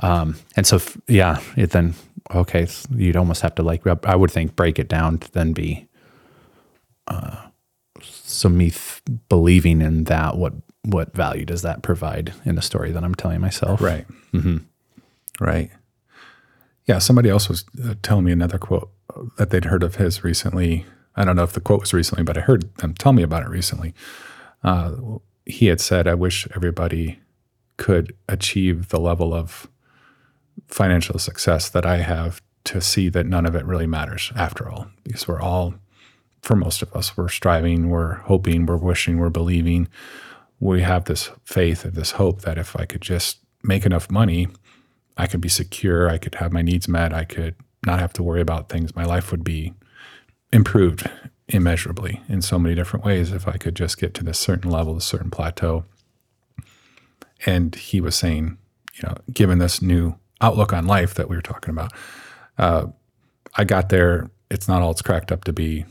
Um, 0.00 0.36
and 0.56 0.66
so 0.66 0.76
f- 0.76 0.96
yeah 1.08 1.40
it 1.56 1.70
then 1.70 1.94
okay, 2.34 2.66
you'd 2.94 3.16
almost 3.16 3.42
have 3.42 3.54
to 3.56 3.62
like 3.62 3.82
I 4.04 4.14
would 4.16 4.30
think 4.30 4.56
break 4.56 4.78
it 4.78 4.88
down 4.88 5.18
to 5.18 5.32
then 5.32 5.52
be 5.52 5.86
uh 7.08 7.45
so 8.26 8.48
me 8.48 8.70
th- 8.70 9.02
believing 9.28 9.80
in 9.80 10.04
that 10.04 10.36
what 10.36 10.54
what 10.82 11.14
value 11.14 11.44
does 11.44 11.62
that 11.62 11.82
provide 11.82 12.32
in 12.44 12.54
the 12.54 12.62
story 12.62 12.92
that 12.92 13.02
I'm 13.02 13.14
telling 13.14 13.40
myself? 13.40 13.80
Right. 13.80 14.06
Right. 15.40 15.70
Yeah. 16.86 16.98
Somebody 16.98 17.28
else 17.28 17.48
was 17.48 17.64
uh, 17.84 17.94
telling 18.02 18.24
me 18.24 18.32
another 18.32 18.58
quote 18.58 18.90
that 19.36 19.50
they'd 19.50 19.64
heard 19.64 19.82
of 19.82 19.96
his 19.96 20.22
recently. 20.22 20.86
I 21.16 21.24
don't 21.24 21.36
know 21.36 21.42
if 21.42 21.52
the 21.52 21.60
quote 21.60 21.80
was 21.80 21.94
recently, 21.94 22.22
but 22.22 22.38
I 22.38 22.42
heard 22.42 22.72
them 22.76 22.94
tell 22.94 23.12
me 23.12 23.22
about 23.22 23.42
it 23.42 23.48
recently. 23.48 23.94
Uh, 24.62 24.92
he 25.44 25.66
had 25.66 25.80
said, 25.80 26.06
I 26.06 26.14
wish 26.14 26.46
everybody 26.54 27.18
could 27.78 28.14
achieve 28.28 28.88
the 28.88 29.00
level 29.00 29.34
of 29.34 29.68
financial 30.68 31.18
success 31.18 31.68
that 31.70 31.86
I 31.86 31.98
have 31.98 32.42
to 32.64 32.80
see 32.80 33.08
that 33.10 33.26
none 33.26 33.46
of 33.46 33.54
it 33.54 33.64
really 33.64 33.86
matters 33.86 34.32
after 34.36 34.68
all, 34.68 34.88
because 35.04 35.26
we're 35.26 35.40
all, 35.40 35.74
for 36.46 36.54
most 36.54 36.80
of 36.80 36.94
us, 36.94 37.16
we're 37.16 37.28
striving, 37.28 37.90
we're 37.90 38.14
hoping, 38.18 38.66
we're 38.66 38.76
wishing, 38.76 39.18
we're 39.18 39.30
believing. 39.30 39.88
We 40.60 40.80
have 40.82 41.06
this 41.06 41.30
faith 41.44 41.84
and 41.84 41.94
this 41.94 42.12
hope 42.12 42.42
that 42.42 42.56
if 42.56 42.76
I 42.76 42.84
could 42.84 43.00
just 43.00 43.38
make 43.64 43.84
enough 43.84 44.08
money, 44.12 44.46
I 45.16 45.26
could 45.26 45.40
be 45.40 45.48
secure, 45.48 46.08
I 46.08 46.18
could 46.18 46.36
have 46.36 46.52
my 46.52 46.62
needs 46.62 46.86
met, 46.86 47.12
I 47.12 47.24
could 47.24 47.56
not 47.84 47.98
have 47.98 48.12
to 48.12 48.22
worry 48.22 48.40
about 48.40 48.68
things. 48.68 48.94
My 48.94 49.04
life 49.04 49.32
would 49.32 49.42
be 49.42 49.74
improved 50.52 51.10
immeasurably 51.48 52.22
in 52.28 52.42
so 52.42 52.60
many 52.60 52.76
different 52.76 53.04
ways 53.04 53.32
if 53.32 53.48
I 53.48 53.56
could 53.56 53.74
just 53.74 53.98
get 53.98 54.14
to 54.14 54.24
this 54.24 54.38
certain 54.38 54.70
level, 54.70 54.94
this 54.94 55.04
certain 55.04 55.30
plateau. 55.30 55.84
And 57.44 57.74
he 57.74 58.00
was 58.00 58.14
saying, 58.14 58.56
you 58.94 59.08
know, 59.08 59.16
given 59.32 59.58
this 59.58 59.82
new 59.82 60.14
outlook 60.40 60.72
on 60.72 60.86
life 60.86 61.14
that 61.14 61.28
we 61.28 61.34
were 61.34 61.42
talking 61.42 61.70
about, 61.70 61.92
uh, 62.56 62.86
I 63.56 63.64
got 63.64 63.88
there. 63.88 64.30
It's 64.48 64.68
not 64.68 64.80
all 64.80 64.92
it's 64.92 65.02
cracked 65.02 65.32
up 65.32 65.42
to 65.44 65.52
be. 65.52 65.86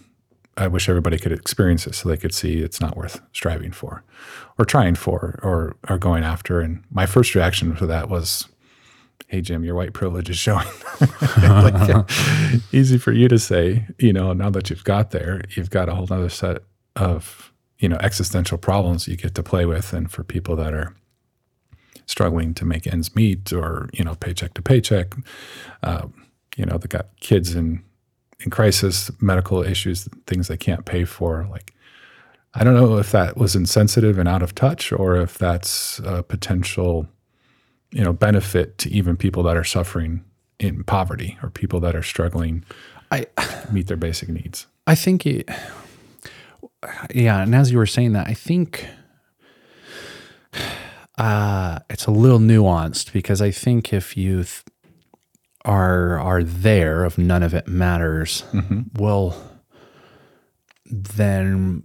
I 0.57 0.67
wish 0.67 0.87
everybody 0.87 1.17
could 1.17 1.33
experience 1.33 1.85
it 1.85 1.95
so 1.95 2.07
they 2.07 2.17
could 2.17 2.33
see 2.33 2.59
it's 2.59 2.79
not 2.79 2.95
worth 2.95 3.21
striving 3.33 3.71
for, 3.71 4.03
or 4.57 4.65
trying 4.65 4.95
for, 4.95 5.39
or 5.43 5.75
or 5.89 5.97
going 5.97 6.23
after. 6.23 6.61
And 6.61 6.83
my 6.89 7.05
first 7.05 7.35
reaction 7.35 7.75
to 7.75 7.85
that 7.87 8.09
was, 8.09 8.47
"Hey 9.27 9.41
Jim, 9.41 9.65
your 9.65 9.75
white 9.75 9.93
privilege 9.93 10.29
is 10.29 10.37
showing." 10.37 10.67
like, 11.41 11.73
yeah, 11.87 12.05
easy 12.71 12.97
for 12.97 13.11
you 13.11 13.27
to 13.27 13.37
say, 13.37 13.85
you 13.99 14.13
know. 14.13 14.31
Now 14.31 14.49
that 14.49 14.69
you've 14.69 14.85
got 14.85 15.11
there, 15.11 15.41
you've 15.55 15.69
got 15.71 15.89
a 15.89 15.95
whole 15.95 16.07
other 16.09 16.29
set 16.29 16.63
of 16.95 17.51
you 17.79 17.89
know 17.89 17.97
existential 17.99 18.57
problems 18.57 19.07
you 19.07 19.17
get 19.17 19.35
to 19.35 19.43
play 19.43 19.65
with, 19.65 19.91
and 19.91 20.09
for 20.09 20.23
people 20.23 20.55
that 20.55 20.73
are 20.73 20.95
struggling 22.05 22.53
to 22.53 22.65
make 22.65 22.87
ends 22.87 23.15
meet 23.15 23.51
or 23.51 23.89
you 23.91 24.03
know 24.03 24.15
paycheck 24.15 24.53
to 24.53 24.61
paycheck 24.61 25.15
uh, 25.83 26.07
you 26.55 26.65
know 26.65 26.77
they 26.77 26.87
got 26.87 27.07
kids 27.19 27.55
in 27.55 27.83
in 28.39 28.49
crisis 28.49 29.11
medical 29.21 29.63
issues 29.63 30.07
things 30.27 30.47
they 30.47 30.57
can't 30.57 30.85
pay 30.85 31.05
for 31.05 31.47
like 31.49 31.73
i 32.53 32.63
don't 32.63 32.75
know 32.75 32.97
if 32.97 33.11
that 33.11 33.37
was 33.37 33.55
insensitive 33.55 34.17
and 34.17 34.27
out 34.27 34.43
of 34.43 34.53
touch 34.53 34.91
or 34.91 35.15
if 35.15 35.37
that's 35.37 35.99
a 35.99 36.23
potential 36.23 37.07
you 37.91 38.03
know 38.03 38.13
benefit 38.13 38.77
to 38.77 38.89
even 38.91 39.15
people 39.15 39.43
that 39.43 39.55
are 39.55 39.63
suffering 39.63 40.23
in 40.59 40.83
poverty 40.83 41.37
or 41.43 41.49
people 41.49 41.79
that 41.79 41.95
are 41.95 42.03
struggling 42.03 42.63
I 43.11 43.21
to 43.37 43.67
meet 43.71 43.87
their 43.87 43.97
basic 43.97 44.29
needs 44.29 44.67
I 44.87 44.95
think 44.95 45.25
it, 45.25 45.49
yeah. 47.13 47.41
And 47.41 47.55
as 47.55 47.71
you 47.71 47.77
were 47.77 47.85
saying 47.85 48.13
that, 48.13 48.27
I 48.27 48.33
think 48.33 48.87
uh, 51.17 51.79
it's 51.89 52.05
a 52.05 52.11
little 52.11 52.39
nuanced 52.39 53.11
because 53.11 53.41
I 53.41 53.51
think 53.51 53.93
if 53.93 54.15
you 54.15 54.43
th- 54.43 54.63
are 55.65 56.19
are 56.19 56.43
there, 56.43 57.05
if 57.05 57.17
none 57.17 57.43
of 57.43 57.53
it 57.53 57.67
matters, 57.67 58.43
mm-hmm. 58.53 58.81
well, 58.97 59.35
then 60.85 61.83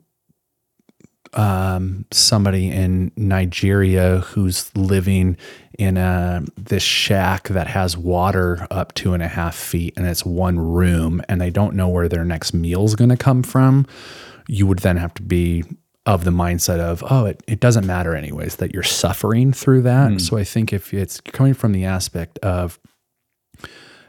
um, 1.33 2.07
somebody 2.11 2.71
in 2.71 3.13
Nigeria 3.17 4.19
who's 4.21 4.75
living 4.77 5.37
in 5.79 5.97
a 5.97 6.43
this 6.57 6.83
shack 6.83 7.49
that 7.49 7.69
has 7.69 7.97
water 7.97 8.67
up 8.71 8.95
two 8.95 9.15
and 9.15 9.23
a 9.23 9.29
half 9.29 9.55
feet 9.55 9.95
and 9.97 10.07
it's 10.07 10.25
one 10.25 10.59
room 10.59 11.23
and 11.29 11.41
they 11.41 11.51
don't 11.51 11.75
know 11.75 11.89
where 11.89 12.09
their 12.09 12.25
next 12.25 12.53
meal's 12.53 12.95
going 12.95 13.11
to 13.11 13.17
come 13.17 13.43
from, 13.43 13.87
you 14.49 14.67
would 14.67 14.81
then 14.81 14.97
have 14.97 15.15
to 15.15 15.23
be 15.23 15.65
of 16.07 16.25
the 16.25 16.31
mindset 16.31 16.81
of 16.81 17.05
oh 17.11 17.27
it, 17.27 17.43
it 17.47 17.61
doesn't 17.61 17.87
matter 17.87 18.17
anyways 18.17 18.57
that 18.57 18.73
you're 18.73 18.83
suffering 18.83 19.53
through 19.53 19.83
that. 19.83 20.11
Mm. 20.11 20.21
So 20.21 20.37
I 20.37 20.45
think 20.45 20.73
if 20.73 20.93
it's 20.93 21.21
coming 21.21 21.55
from 21.55 21.73
the 21.73 21.85
aspect 21.85 22.39
of 22.39 22.79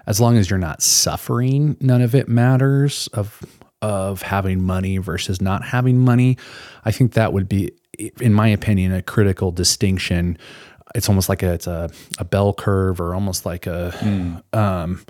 as 0.08 0.20
long 0.20 0.38
as 0.38 0.50
you're 0.50 0.60
not 0.60 0.82
suffering, 0.82 1.78
none 1.80 2.02
of 2.02 2.16
it 2.16 2.28
matters 2.28 3.08
of 3.14 3.42
of 3.82 4.22
having 4.22 4.62
money 4.62 4.98
versus 4.98 5.42
not 5.42 5.64
having 5.64 5.98
money. 5.98 6.38
I 6.86 6.92
think 6.92 7.14
that 7.14 7.34
would 7.34 7.50
be, 7.50 7.72
in 8.20 8.34
my 8.34 8.48
opinion, 8.48 8.94
a 8.94 9.02
critical 9.02 9.52
distinction. 9.52 10.38
It's 10.94 11.10
almost 11.10 11.30
like 11.30 11.42
a, 11.42 11.54
it's 11.54 11.66
a, 11.66 11.90
a 12.20 12.24
bell 12.24 12.54
curve 12.54 13.02
or 13.02 13.16
almost 13.16 13.44
like 13.44 13.66
a 13.66 14.44
um, 14.54 15.04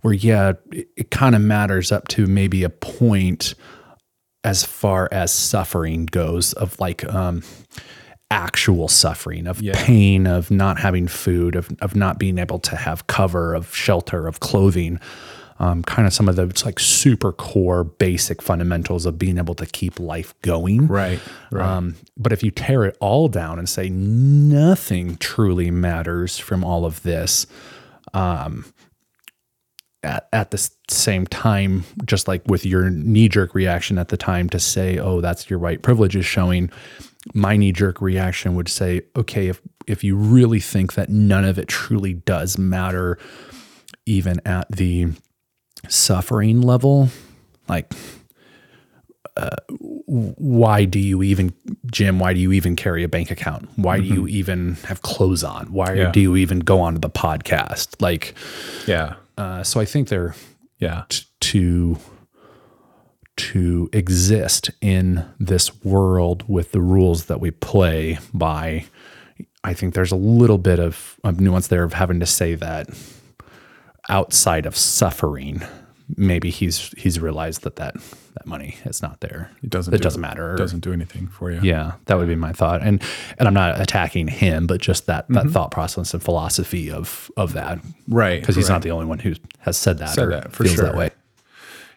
where 0.00 0.14
yeah, 0.14 0.54
it, 0.72 0.88
it 0.96 1.10
kind 1.10 1.34
of 1.36 1.40
matters 1.40 1.92
up 1.92 2.08
to 2.08 2.26
maybe 2.26 2.64
a 2.64 2.70
point 2.70 3.54
as 4.44 4.64
far 4.64 5.08
as 5.10 5.32
suffering 5.32 6.06
goes 6.06 6.52
of 6.52 6.78
like 6.78 7.04
um, 7.12 7.42
actual 8.30 8.88
suffering 8.88 9.46
of 9.46 9.62
pain 9.72 10.26
of 10.26 10.50
not 10.50 10.78
having 10.78 11.06
food 11.06 11.54
of, 11.54 11.70
of 11.80 11.94
not 11.94 12.18
being 12.18 12.38
able 12.38 12.58
to 12.58 12.74
have 12.74 13.06
cover 13.06 13.54
of 13.54 13.74
shelter 13.74 14.26
of 14.26 14.40
clothing 14.40 14.98
um, 15.58 15.82
kind 15.82 16.06
of 16.06 16.12
some 16.12 16.28
of 16.28 16.36
the 16.36 16.42
it's 16.44 16.64
like 16.64 16.78
super 16.78 17.32
core 17.32 17.84
basic 17.84 18.42
fundamentals 18.42 19.06
of 19.06 19.18
being 19.18 19.38
able 19.38 19.54
to 19.54 19.66
keep 19.66 19.98
life 19.98 20.34
going. 20.42 20.86
Right 20.86 21.20
right. 21.50 21.66
Um, 21.66 21.96
but 22.16 22.32
if 22.32 22.42
you 22.42 22.50
tear 22.50 22.84
it 22.84 22.96
all 23.00 23.28
down 23.28 23.58
and 23.58 23.68
say 23.68 23.88
nothing 23.88 25.16
truly 25.16 25.70
matters 25.70 26.38
from 26.38 26.62
all 26.62 26.84
of 26.84 27.02
this, 27.02 27.46
um, 28.12 28.66
at, 30.06 30.28
at 30.32 30.50
the 30.52 30.70
same 30.88 31.26
time, 31.26 31.84
just 32.04 32.28
like 32.28 32.42
with 32.46 32.64
your 32.64 32.88
knee 32.88 33.28
jerk 33.28 33.54
reaction 33.54 33.98
at 33.98 34.08
the 34.08 34.16
time 34.16 34.48
to 34.50 34.58
say, 34.58 34.98
oh, 34.98 35.20
that's 35.20 35.50
your 35.50 35.58
white 35.58 35.82
privilege 35.82 36.16
is 36.16 36.24
showing, 36.24 36.70
my 37.34 37.56
knee 37.56 37.72
jerk 37.72 38.00
reaction 38.00 38.54
would 38.54 38.68
say, 38.68 39.02
okay, 39.16 39.48
if, 39.48 39.60
if 39.86 40.04
you 40.04 40.16
really 40.16 40.60
think 40.60 40.94
that 40.94 41.08
none 41.08 41.44
of 41.44 41.58
it 41.58 41.68
truly 41.68 42.14
does 42.14 42.56
matter, 42.56 43.18
even 44.06 44.40
at 44.46 44.70
the 44.70 45.08
suffering 45.88 46.60
level, 46.62 47.08
like 47.68 47.92
uh, 49.36 49.56
why 49.68 50.84
do 50.84 50.98
you 50.98 51.22
even 51.22 51.52
jim 51.90 52.18
why 52.18 52.32
do 52.32 52.40
you 52.40 52.52
even 52.52 52.74
carry 52.74 53.02
a 53.04 53.08
bank 53.08 53.30
account? 53.30 53.68
Why 53.76 53.98
do 53.98 54.04
you 54.04 54.20
mm-hmm. 54.22 54.28
even 54.28 54.74
have 54.84 55.02
clothes 55.02 55.44
on? 55.44 55.72
Why 55.72 55.92
Yeah. 55.92 56.10
do 56.10 56.20
you 56.20 56.36
even 56.36 56.60
go 56.60 56.80
onto 56.80 57.00
the 57.00 57.10
podcast? 57.10 58.00
Like 58.00 58.34
yeah 58.86 59.16
uh, 59.36 59.62
so 59.62 59.80
i 59.80 59.84
think 59.84 60.08
they're 60.08 60.34
yeah 60.78 61.04
t- 61.08 61.24
to 61.40 61.98
to 63.36 63.88
exist 63.92 64.70
in 64.80 65.24
this 65.38 65.84
world 65.84 66.44
with 66.48 66.72
the 66.72 66.80
rules 66.80 67.26
that 67.26 67.40
we 67.40 67.50
play 67.50 68.18
by. 68.32 68.86
I 69.62 69.74
think 69.74 69.94
there's 69.94 70.12
a 70.12 70.16
little 70.16 70.58
bit 70.58 70.78
of, 70.78 71.20
of 71.22 71.40
nuance 71.40 71.68
there 71.68 71.82
of 71.84 71.92
having 71.92 72.20
to 72.20 72.26
say 72.26 72.54
that 72.54 72.88
outside 74.08 74.64
of 74.64 74.76
suffering. 74.76 75.62
Maybe 76.16 76.50
he's 76.50 76.94
he's 76.96 77.20
realized 77.20 77.62
that 77.62 77.76
that 77.76 77.96
that 78.36 78.46
money. 78.46 78.76
It's 78.84 79.02
not 79.02 79.20
there. 79.20 79.50
It 79.62 79.70
doesn't 79.70 79.92
it 79.92 79.98
do- 79.98 80.02
doesn't 80.02 80.20
matter. 80.20 80.54
It 80.54 80.58
doesn't 80.58 80.80
do 80.80 80.92
anything 80.92 81.26
for 81.26 81.50
you. 81.50 81.60
Yeah 81.62 81.92
that 82.06 82.16
would 82.18 82.28
be 82.28 82.36
my 82.36 82.52
thought. 82.52 82.82
And 82.82 83.02
and 83.38 83.46
i'm 83.46 83.54
not 83.54 83.80
attacking 83.80 84.28
him 84.28 84.66
but 84.66 84.80
just 84.80 85.06
that 85.06 85.26
that 85.28 85.46
thought 85.48 85.70
process 85.70 86.14
and 86.14 86.22
philosophy 86.22 86.90
of 86.90 87.30
of 87.36 87.52
that. 87.52 87.78
Right 88.08 88.40
because 88.40 88.56
he's 88.56 88.68
right. 88.68 88.76
not 88.76 88.82
the 88.82 88.90
only 88.90 89.06
one 89.06 89.18
who 89.18 89.34
has 89.60 89.76
said 89.76 89.98
that 89.98 90.10
Said 90.10 90.24
or 90.24 90.30
that, 90.30 90.52
for 90.52 90.64
feels 90.64 90.76
that 90.76 90.90
sure. 90.92 90.96
way. 90.96 91.10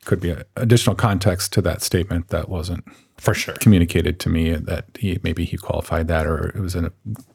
Could 0.05 0.19
be 0.21 0.35
additional 0.55 0.95
context 0.95 1.53
to 1.53 1.61
that 1.61 1.81
statement 1.81 2.29
that 2.29 2.49
wasn't 2.49 2.83
for 3.17 3.33
sure. 3.33 3.55
communicated 3.55 4.19
to 4.21 4.29
me 4.29 4.53
that 4.55 4.85
he 4.97 5.19
maybe 5.23 5.45
he 5.45 5.57
qualified 5.57 6.07
that 6.07 6.25
or 6.25 6.49
it 6.49 6.59
was 6.59 6.75
in 6.75 6.85
a 6.85 6.91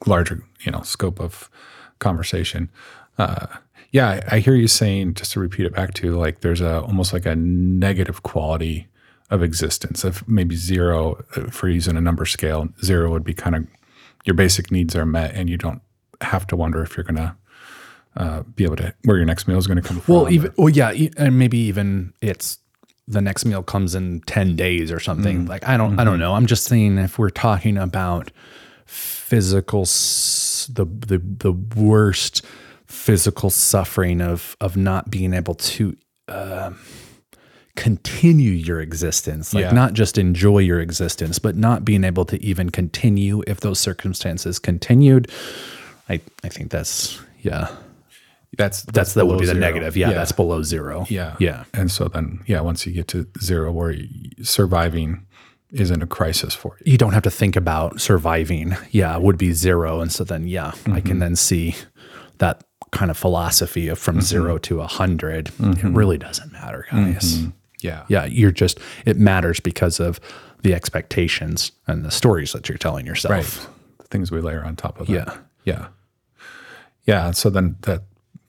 larger 0.07 0.43
you 0.65 0.73
know 0.73 0.83
scope 0.83 1.21
of 1.21 1.51
conversation. 1.99 2.71
Uh, 3.19 3.47
yeah 3.93 4.21
I, 4.31 4.37
I 4.37 4.39
hear 4.41 4.55
you 4.57 4.67
saying 4.67 5.15
just 5.15 5.33
to 5.33 5.41
repeat 5.41 5.67
it 5.67 5.75
back 5.75 5.95
to 5.95 6.17
like 6.17 6.41
there's 6.41 6.61
a 6.61 6.81
almost 6.81 7.13
like 7.13 7.27
a 7.27 7.37
negative 7.37 8.23
quality 8.25 8.89
of 9.31 9.43
existence 9.43 10.05
of 10.05 10.27
maybe 10.29 10.55
zero 10.57 11.25
uh, 11.37 11.51
for 11.51 11.69
using 11.69 11.97
a 11.97 12.01
number 12.01 12.27
scale 12.27 12.69
zero 12.83 13.11
would 13.11 13.25
be 13.25 13.35
kind 13.35 13.57
of 13.57 13.67
your 14.25 14.35
basic 14.35 14.71
needs 14.71 14.95
are 14.95 15.07
met 15.07 15.35
and 15.35 15.49
you 15.49 15.57
don't 15.57 15.83
have 16.21 16.47
to 16.47 16.57
wonder 16.57 16.83
if 16.83 16.97
you're 16.97 17.05
going 17.05 17.17
to 17.17 17.37
uh, 18.17 18.43
be 18.55 18.65
able 18.65 18.77
to 18.77 18.95
where 19.05 19.17
your 19.17 19.27
next 19.27 19.49
meal 19.49 19.59
is 19.59 19.67
going 19.67 19.81
to 19.81 19.83
come 19.83 20.01
from 20.01 20.15
Well, 20.15 20.31
even 20.31 20.53
well, 20.57 20.69
yeah, 20.69 20.93
and 21.17 21.39
maybe 21.39 21.59
even 21.59 22.13
it's 22.21 22.59
the 23.09 23.21
next 23.21 23.45
meal 23.45 23.63
comes 23.63 23.95
in 23.95 24.21
ten 24.21 24.57
days 24.57 24.91
or 24.93 25.01
something. 25.01 25.47
Like 25.47 25.67
I 25.67 25.77
don't, 25.77 25.99
I 25.99 26.05
don't 26.05 26.19
know. 26.19 26.35
I'm 26.35 26.47
just 26.47 26.65
saying 26.65 26.99
if 26.99 27.19
we're 27.19 27.31
talking 27.31 27.77
about 27.77 28.31
physical, 28.87 29.83
the 29.83 30.87
the 31.07 31.19
the 31.19 31.53
worst 31.53 32.45
physical 32.87 33.51
suffering 33.51 34.21
of 34.21 34.57
of 34.61 34.77
not 34.77 35.11
being 35.11 35.35
able 35.35 35.55
to 35.55 35.97
uh, 36.29 36.71
continue 37.77 38.53
your 38.53 38.81
existence, 38.81 39.53
like 39.55 39.65
Yeah. 39.65 39.73
not 39.73 39.95
just 39.95 40.17
enjoy 40.19 40.59
your 40.59 40.81
existence, 40.81 41.39
but 41.39 41.57
not 41.57 41.85
being 41.85 42.05
able 42.05 42.25
to 42.27 42.43
even 42.43 42.71
continue 42.71 43.43
if 43.47 43.61
those 43.61 43.79
circumstances 43.81 44.59
continued. 44.59 45.31
I 46.09 46.21
I 46.45 46.49
think 46.49 46.71
that's 46.71 47.21
yeah. 47.43 47.69
That's 48.57 48.83
That's 48.83 49.15
that 49.15 49.27
would 49.27 49.41
be 49.41 49.47
the 49.47 49.53
zero. 49.53 49.61
negative. 49.61 49.97
Yeah, 49.97 50.13
that's 50.13 50.31
below 50.31 50.63
zero. 50.63 51.07
yeah, 51.09 51.35
Yeah. 51.41 51.65
And 51.73 51.91
so 51.91 52.07
then, 52.07 52.41
yeah, 52.47 52.61
once 52.61 52.87
you 52.87 52.93
get 52.93 53.09
to 53.09 53.27
zero, 53.43 53.73
where 53.73 53.91
y- 53.91 54.07
surviving 54.43 55.27
isn't 55.73 56.01
a 56.03 56.07
crisis 56.07 56.55
for 56.55 56.77
you. 56.85 56.93
you 56.93 56.97
don't 56.99 57.15
have 57.15 57.25
to 57.25 57.31
think 57.33 57.57
about 57.57 58.01
surviving. 58.01 58.77
Yeah, 58.93 59.17
would 59.17 59.37
be 59.39 59.53
zero. 59.53 60.01
And 60.01 60.13
so 60.13 60.23
then, 60.23 60.47
yeah, 60.47 60.69
I 60.69 60.71
Mm-hmm. 60.71 60.99
can 61.09 61.19
then 61.19 61.35
see 61.35 61.75
that 62.39 62.63
kind 62.93 63.11
of 63.11 63.17
philosophy 63.19 63.89
of 63.89 63.99
from 63.99 64.19
mm-hmm. 64.19 64.23
zero 64.25 64.59
to 64.59 64.77
a 64.77 64.87
100. 64.87 65.49
It 65.49 65.53
mm-hmm. 65.59 65.93
really 65.93 66.17
doesn't 66.19 66.53
matter, 66.53 66.87
guys. 66.93 67.39
Mm-hmm. 67.39 67.51
Yeah, 67.85 68.05
Yeah, 68.09 68.25
you're 68.25 68.51
just, 68.51 68.81
it 69.05 69.19
matters 69.19 69.61
because 69.61 70.01
of 70.01 70.19
the 70.63 70.75
expectations 70.75 71.73
and 71.87 72.05
the 72.05 72.11
stories 72.11 72.53
that 72.53 72.69
you're 72.69 72.79
telling 72.79 73.07
yourself. 73.07 73.31
right. 73.33 73.69
The 73.99 74.05
things 74.09 74.31
we 74.33 74.41
layer 74.41 74.65
on 74.65 74.77
top 74.77 75.01
of 75.01 75.07
that. 75.09 75.13
Yeah. 75.13 75.37
yeah, 75.65 75.87
yeah. 77.05 77.31
So 77.33 77.51
then 77.51 77.77
that 77.83 78.03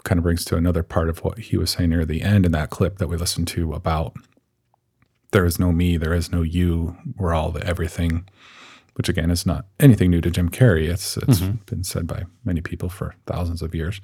kind 0.04 0.18
of 0.20 0.24
brings 0.24 0.46
to 0.46 0.56
another 0.56 0.84
part 0.84 1.10
of 1.10 1.24
what 1.24 1.38
he 1.40 1.58
was 1.58 1.72
saying 1.72 1.90
near 1.90 2.06
the 2.06 2.22
end 2.22 2.46
in 2.46 2.52
that 2.54 2.70
clip 2.70 2.98
that 3.00 3.08
we 3.08 3.18
listened 3.18 3.48
to 3.50 3.74
about 3.74 4.16
there 5.32 5.46
is 5.46 5.60
no 5.60 5.72
me, 5.72 5.98
there 5.98 6.14
is 6.14 6.32
no 6.32 6.42
you, 6.44 6.96
we're 7.18 7.34
all 7.34 7.52
the 7.52 7.66
everything. 7.66 8.28
Which 8.94 9.10
again 9.10 9.30
is 9.30 9.46
not 9.46 9.66
anything 9.78 10.10
new 10.10 10.22
to 10.22 10.32
Jim 10.32 10.48
Carrey. 10.48 10.88
It's 10.88 11.18
it's 11.18 11.42
been 11.42 11.84
said 11.84 12.08
by 12.08 12.24
many 12.46 12.62
people 12.62 12.88
for 12.88 13.14
thousands 13.28 13.62
of 13.62 13.76
years. 13.76 14.00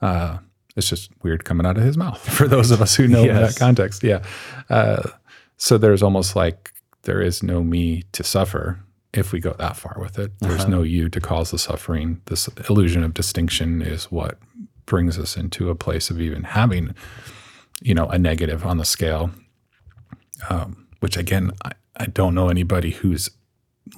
Uh, 0.00 0.38
it's 0.76 0.88
just 0.88 1.10
weird 1.22 1.44
coming 1.44 1.66
out 1.66 1.76
of 1.76 1.82
his 1.84 1.96
mouth 1.96 2.20
for 2.36 2.48
those 2.48 2.70
of 2.70 2.80
us 2.80 2.94
who 2.96 3.06
know 3.06 3.24
Yes. 3.24 3.54
that 3.54 3.58
context. 3.58 4.02
Yeah. 4.02 4.22
Uh, 4.70 5.08
so 5.56 5.78
there's 5.78 6.02
almost 6.02 6.34
like 6.36 6.72
there 7.02 7.20
is 7.20 7.42
no 7.42 7.62
me 7.62 8.04
to 8.12 8.22
suffer 8.24 8.80
if 9.12 9.32
we 9.32 9.40
go 9.40 9.52
that 9.58 9.76
far 9.76 9.96
with 10.00 10.18
it. 10.18 10.32
There's 10.40 10.66
no 10.66 10.82
you 10.82 11.08
to 11.10 11.20
cause 11.20 11.50
the 11.50 11.58
suffering. 11.58 12.20
This 12.26 12.48
illusion 12.70 13.04
of 13.04 13.12
distinction 13.12 13.82
is 13.82 14.04
what 14.10 14.38
brings 14.86 15.18
us 15.18 15.36
into 15.36 15.68
a 15.68 15.74
place 15.74 16.08
of 16.10 16.20
even 16.20 16.44
having, 16.44 16.94
you 17.82 17.94
know, 17.94 18.06
a 18.08 18.18
negative 18.18 18.64
on 18.64 18.78
the 18.78 18.84
scale. 18.84 19.30
Um, 20.48 20.88
which 21.00 21.16
again, 21.16 21.52
I, 21.64 21.72
I 21.96 22.06
don't 22.06 22.34
know 22.34 22.48
anybody 22.48 22.90
who's 22.92 23.28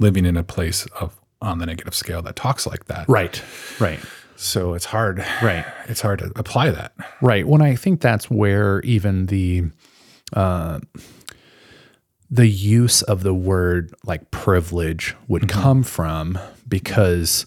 living 0.00 0.24
in 0.26 0.36
a 0.36 0.42
place 0.44 0.86
of 1.00 1.18
on 1.40 1.58
the 1.58 1.66
negative 1.66 1.94
scale 1.94 2.22
that 2.22 2.36
talks 2.36 2.66
like 2.66 2.86
that. 2.86 3.08
Right. 3.08 3.42
Right. 3.78 4.00
So 4.36 4.74
it's 4.74 4.84
hard. 4.86 5.18
Right. 5.42 5.64
It's 5.86 6.00
hard 6.00 6.18
to 6.20 6.32
apply 6.36 6.70
that. 6.70 6.92
Right. 7.22 7.46
When 7.46 7.62
I 7.62 7.74
think 7.76 8.00
that's 8.00 8.30
where 8.30 8.80
even 8.80 9.26
the 9.26 9.64
uh, 10.32 10.80
the 12.30 12.46
use 12.48 13.02
of 13.02 13.22
the 13.22 13.34
word 13.34 13.94
like 14.04 14.30
privilege 14.30 15.14
would 15.28 15.42
Mm-hmm. 15.42 15.60
come 15.60 15.82
from 15.82 16.38
because 16.66 17.46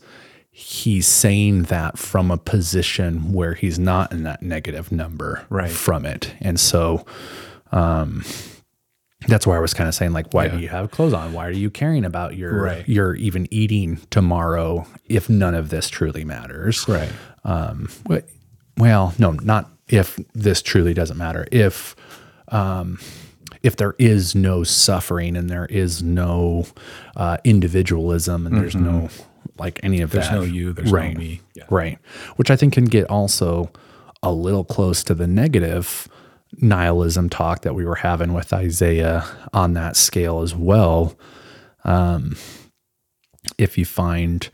he's 0.50 1.08
saying 1.08 1.64
that 1.64 1.98
from 1.98 2.32
a 2.32 2.38
position 2.38 3.34
where 3.34 3.54
he's 3.54 3.78
not 3.78 4.12
in 4.12 4.24
that 4.24 4.42
negative 4.42 4.92
number 4.92 5.46
Right. 5.50 5.70
from 5.70 6.06
it. 6.06 6.34
And 6.42 6.60
so 6.60 7.06
um 7.72 8.24
that's 9.28 9.48
why 9.48 9.56
I 9.56 9.60
was 9.60 9.74
kind 9.74 9.88
of 9.88 9.96
saying 9.96 10.14
like 10.14 10.34
why 10.34 10.48
do 10.48 10.60
you 10.60 10.68
have 10.70 10.92
clothes 10.92 11.14
on? 11.14 11.34
Why 11.34 11.48
are 11.48 11.52
you 11.52 11.70
caring 11.70 12.06
about 12.06 12.36
your 12.38 12.62
Right. 12.62 12.88
your 12.88 13.16
even 13.16 13.48
eating 13.52 14.00
tomorrow 14.12 14.86
if 15.06 15.30
none 15.30 15.56
of 15.56 15.70
this 15.70 15.90
truly 15.90 16.24
matters? 16.24 16.88
Right. 16.88 17.12
um, 17.44 17.90
well, 18.78 19.14
no, 19.18 19.32
not 19.32 19.72
if 19.88 20.20
this 20.34 20.62
truly 20.62 20.94
doesn't 20.94 21.18
matter. 21.18 21.48
If 21.52 21.96
um, 22.50 23.00
if 23.64 23.76
there 23.78 23.96
is 23.98 24.36
no 24.36 24.64
suffering 24.64 25.36
and 25.36 25.50
there 25.50 25.66
is 25.66 26.04
no 26.04 26.66
uh, 27.16 27.38
individualism 27.44 28.46
and 28.46 28.56
there's 28.56 28.76
no 28.76 29.10
like 29.58 29.80
any 29.82 30.02
of 30.02 30.12
Mm-hmm. 30.12 30.20
There's 30.20 30.32
no 30.32 30.42
you, 30.44 30.74
there's 30.74 30.92
right, 30.92 31.14
no 31.14 31.20
me. 31.20 31.42
Yeah. 31.56 31.64
right? 31.72 31.98
Which 32.36 32.52
I 32.52 32.56
think 32.56 32.74
can 32.74 32.86
get 32.86 33.10
also 33.10 33.72
a 34.22 34.32
little 34.32 34.64
close 34.64 35.04
to 35.06 35.16
the 35.16 35.26
negative 35.28 36.08
nihilism 36.54 37.30
talk 37.30 37.62
that 37.62 37.76
we 37.76 37.86
were 37.86 37.96
having 37.96 38.34
with 38.34 38.54
Isaiah 38.54 39.26
on 39.54 39.74
that 39.74 39.96
scale 39.96 40.42
as 40.42 40.56
well 40.56 41.18
um, 41.84 42.36
if 43.58 43.78
you 43.78 43.86
find 43.86 44.50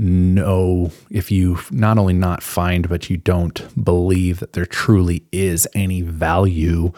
no, 0.00 0.92
if 1.10 1.30
you 1.30 1.58
not 1.72 1.98
only 1.98 2.12
not 2.12 2.42
find, 2.42 2.88
but 2.88 3.10
you 3.10 3.16
don't 3.16 3.84
believe 3.84 4.38
that 4.38 4.52
there 4.52 4.64
truly 4.64 5.26
is 5.32 5.66
any 5.74 6.02
value 6.02 6.92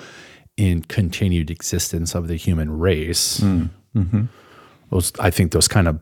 in 0.59 0.83
continued 0.83 1.51
existence 1.51 2.15
of 2.15 2.29
the 2.29 2.37
human 2.37 2.79
race. 2.79 3.41
Hmm. 3.41 3.65
Mm-hmm. 3.97 4.25
Those, 4.91 5.13
I 5.19 5.31
think 5.31 5.53
those 5.53 5.67
kind 5.67 5.89
of 5.89 5.99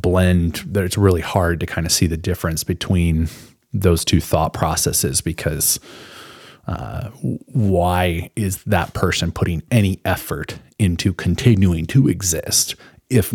blend. 0.00 0.62
That 0.66 0.84
it's 0.84 0.96
really 0.96 1.20
hard 1.20 1.60
to 1.60 1.66
kind 1.66 1.86
of 1.86 1.92
see 1.92 2.06
the 2.06 2.16
difference 2.16 2.64
between 2.64 3.28
those 3.72 4.02
two 4.04 4.20
thought 4.20 4.54
processes 4.54 5.20
because 5.20 5.78
uh, 6.70 7.10
why 7.12 8.30
is 8.36 8.62
that 8.64 8.94
person 8.94 9.32
putting 9.32 9.62
any 9.72 10.00
effort 10.04 10.58
into 10.78 11.12
continuing 11.12 11.84
to 11.86 12.06
exist 12.08 12.76
if 13.10 13.34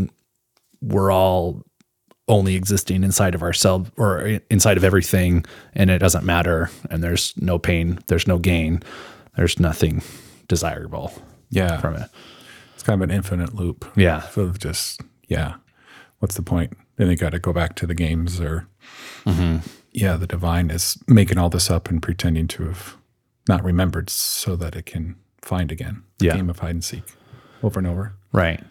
we're 0.81 1.11
all 1.11 1.61
only 2.27 2.55
existing 2.55 3.03
inside 3.03 3.35
of 3.35 3.43
ourselves 3.43 3.91
or 3.97 4.39
inside 4.49 4.77
of 4.77 4.83
everything 4.83 5.45
and 5.73 5.89
it 5.91 5.99
doesn't 5.99 6.23
matter 6.25 6.69
and 6.89 7.03
there's 7.03 7.33
no 7.37 7.59
pain 7.59 7.99
there's 8.07 8.25
no 8.27 8.39
gain 8.39 8.81
there's 9.35 9.59
nothing 9.59 10.01
desirable 10.47 11.11
Yeah. 11.49 11.79
from 11.81 11.95
it 11.95 12.09
It's 12.73 12.83
kind 12.83 13.01
of 13.03 13.09
an 13.09 13.15
infinite 13.15 13.53
loop. 13.53 13.85
Yeah. 13.95 14.23
Of 14.35 14.57
just, 14.59 15.01
yeah. 15.27 15.55
What's 16.19 16.35
the 16.35 16.41
point? 16.41 16.75
Then 16.97 17.07
they 17.07 17.15
got 17.15 17.31
to 17.31 17.39
go 17.39 17.51
back 17.53 17.75
to 17.75 17.85
the 17.87 17.93
games 17.95 18.39
or, 18.39 18.67
yeah, 19.91 20.17
the 20.17 20.27
divine 20.27 20.69
is 20.71 20.97
making 21.07 21.37
all 21.37 21.49
this 21.49 21.69
up 21.69 21.89
and 21.89 22.01
pretending 22.01 22.47
to 22.49 22.63
have 22.67 22.95
not 23.47 23.63
remembered 23.63 24.09
so 24.09 24.55
that 24.55 24.75
it 24.75 24.85
can 24.85 25.15
find 25.41 25.71
again. 25.71 26.03
The 26.19 26.25
Yeah. 26.27 26.35
Game 26.35 26.49
of 26.49 26.59
hide 26.59 26.71
and 26.71 26.83
seek 26.83 27.03
over 27.63 27.79
and 27.79 27.87
over. 27.87 28.13
right 28.31 28.63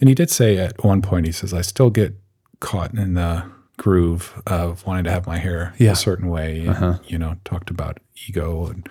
And 0.00 0.08
he 0.08 0.14
did 0.14 0.30
say 0.30 0.58
at 0.58 0.82
one 0.84 1.02
point, 1.02 1.26
he 1.26 1.32
says, 1.32 1.52
I 1.54 1.62
still 1.62 1.90
get 1.90 2.14
caught 2.60 2.94
in 2.94 3.14
the 3.14 3.44
groove 3.76 4.40
of 4.46 4.84
wanting 4.86 5.04
to 5.04 5.10
have 5.10 5.26
my 5.26 5.38
hair 5.38 5.74
Yeah. 5.78 5.92
a 5.92 5.96
certain 5.96 6.28
way. 6.28 6.66
And, 6.66 7.00
you 7.06 7.18
know, 7.18 7.36
talked 7.44 7.70
about 7.70 7.98
ego, 8.28 8.66
and, 8.66 8.88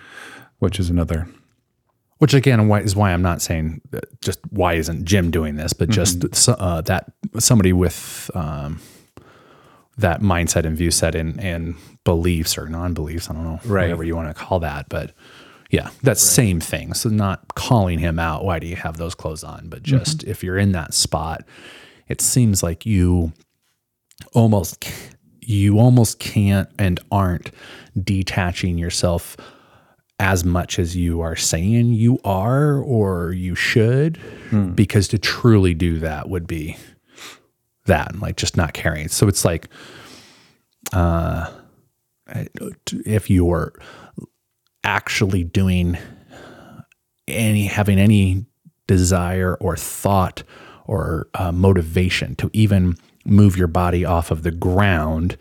which 0.59 0.79
is 0.79 0.89
another. 0.89 1.27
which 2.19 2.33
again 2.33 2.67
why- 2.69 2.79
is 2.79 2.95
why 2.95 3.11
I'm 3.11 3.21
not 3.21 3.41
saying 3.41 3.81
that 3.91 4.05
just 4.21 4.39
why 4.49 4.73
isn't 4.75 5.03
Jim 5.03 5.29
doing 5.29 5.55
this, 5.55 5.73
but 5.73 5.89
just 5.89 6.33
so- 6.33 6.53
uh, 6.53 6.79
that 6.81 7.11
somebody 7.37 7.73
with 7.73 8.31
um, 8.33 8.79
that 9.97 10.21
mindset 10.21 10.65
and 10.65 10.77
view 10.77 10.91
set 10.91 11.15
and, 11.15 11.39
and 11.39 11.75
beliefs 12.03 12.57
or 12.57 12.67
non-beliefs, 12.67 13.29
I 13.29 13.33
don't 13.33 13.43
know, 13.43 13.59
Right. 13.65 13.83
whatever 13.83 14.03
you 14.03 14.15
want 14.15 14.35
to 14.35 14.43
call 14.43 14.59
that, 14.61 14.89
but 14.89 15.11
yeah, 15.69 15.89
that 16.03 16.17
same 16.17 16.59
thing. 16.59 16.93
So 16.93 17.09
not 17.09 17.55
calling 17.55 17.99
him 17.99 18.19
out, 18.19 18.45
why 18.45 18.59
do 18.59 18.67
you 18.67 18.75
have 18.75 18.97
those 18.97 19.15
clothes 19.15 19.43
on? 19.43 19.69
But 19.69 19.83
mm-hmm. 19.83 19.97
just 19.97 20.23
if 20.23 20.43
you're 20.43 20.57
in 20.57 20.71
that 20.73 20.93
spot, 20.93 21.45
it 22.07 22.21
seems 22.21 22.61
like 22.61 22.85
you 22.85 23.33
almost 24.33 24.87
you 25.41 25.79
almost 25.79 26.19
can't 26.19 26.69
and 26.79 26.99
aren't 27.11 27.51
detaching 28.01 28.77
yourself 28.77 29.35
as 30.19 30.45
much 30.45 30.79
as 30.79 30.95
you 30.95 31.21
are 31.21 31.35
saying 31.35 31.93
you 31.93 32.19
are 32.23 32.77
or 32.77 33.31
you 33.33 33.55
should 33.55 34.17
hmm. 34.51 34.71
because 34.71 35.07
to 35.07 35.17
truly 35.17 35.73
do 35.73 35.99
that 35.99 36.29
would 36.29 36.47
be 36.47 36.77
that 37.85 38.11
and 38.11 38.21
like 38.21 38.37
just 38.37 38.57
not 38.57 38.73
caring 38.73 39.07
so 39.07 39.27
it's 39.27 39.43
like 39.43 39.67
uh 40.93 41.51
if 43.05 43.29
you're 43.29 43.73
actually 44.83 45.43
doing 45.43 45.97
any 47.27 47.65
having 47.65 47.99
any 47.99 48.45
desire 48.87 49.55
or 49.55 49.77
thought 49.77 50.43
or 50.85 51.27
uh, 51.35 51.51
motivation 51.51 52.35
to 52.35 52.49
even 52.53 52.95
move 53.25 53.57
your 53.57 53.67
body 53.67 54.03
off 54.03 54.31
of 54.31 54.43
the 54.43 54.51
ground 54.51 55.37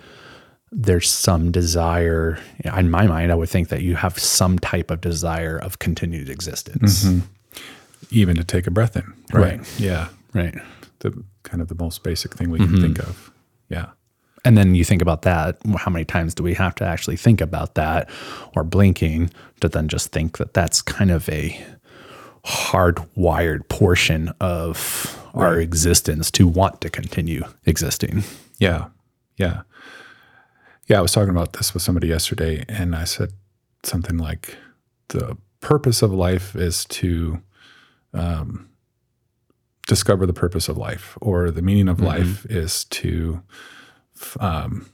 there's 0.70 1.10
some 1.10 1.50
desire 1.50 2.38
in 2.64 2.90
my 2.90 3.06
mind 3.06 3.32
i 3.32 3.34
would 3.34 3.48
think 3.48 3.68
that 3.68 3.82
you 3.82 3.96
have 3.96 4.18
some 4.18 4.58
type 4.58 4.90
of 4.90 5.00
desire 5.00 5.58
of 5.58 5.78
continued 5.78 6.28
existence 6.28 7.06
even 8.10 8.36
to 8.36 8.44
take 8.44 8.66
a 8.66 8.70
breath 8.70 8.96
in. 8.96 9.10
Right. 9.32 9.60
Yeah. 9.80 10.08
right 10.34 10.54
The 11.02 11.22
kind 11.42 11.60
of 11.60 11.68
the 11.68 11.74
most 11.74 12.02
basic 12.02 12.34
thing 12.34 12.50
we 12.50 12.58
can 12.58 12.80
think 12.80 12.98
of. 12.98 13.30
Yeah. 13.68 13.90
and 14.44 14.58
then 14.58 14.74
you 14.74 14.84
think 14.84 15.02
about 15.02 15.22
that 15.22 15.56
how 15.76 15.90
many 15.90 16.04
times 16.04 16.34
do 16.34 16.42
we 16.42 16.54
have 16.54 16.74
to 16.74 16.84
actually 16.84 17.16
think 17.16 17.40
about 17.40 17.74
that 17.74 18.10
or 18.56 18.64
blinking 18.64 19.30
to 19.60 19.68
then 19.68 19.88
just 19.88 20.12
think 20.12 20.38
that 20.38 20.52
that's 20.52 20.82
kind 20.82 21.10
of 21.10 21.28
a 21.28 21.64
hardwired 22.44 23.68
portion 23.68 24.32
of 24.40 25.18
our 25.34 25.58
existence 25.60 26.30
to 26.32 26.46
want 26.46 26.80
to 26.80 26.90
continue 26.90 27.44
existing 27.66 28.22
Yeah. 28.58 28.88
Yeah. 29.38 29.62
Yeah, 30.88 30.98
I 30.98 31.02
was 31.02 31.12
talking 31.12 31.30
about 31.30 31.54
this 31.54 31.72
with 31.72 31.82
somebody 31.82 32.08
yesterday, 32.08 32.64
and 32.68 32.94
I 32.94 33.04
said 33.04 33.32
something 33.82 34.18
like, 34.18 34.56
"The 35.08 35.36
purpose 35.60 36.02
of 36.02 36.12
life 36.12 36.54
is 36.56 36.84
to 36.86 37.40
um, 38.12 38.68
discover 39.86 40.26
the 40.26 40.32
purpose 40.32 40.68
of 40.68 40.76
life, 40.76 41.16
or 41.20 41.50
the 41.50 41.62
meaning 41.62 41.88
of 41.88 42.00
life 42.00 42.46
is 42.46 42.84
to 42.84 43.42
um, 44.40 44.90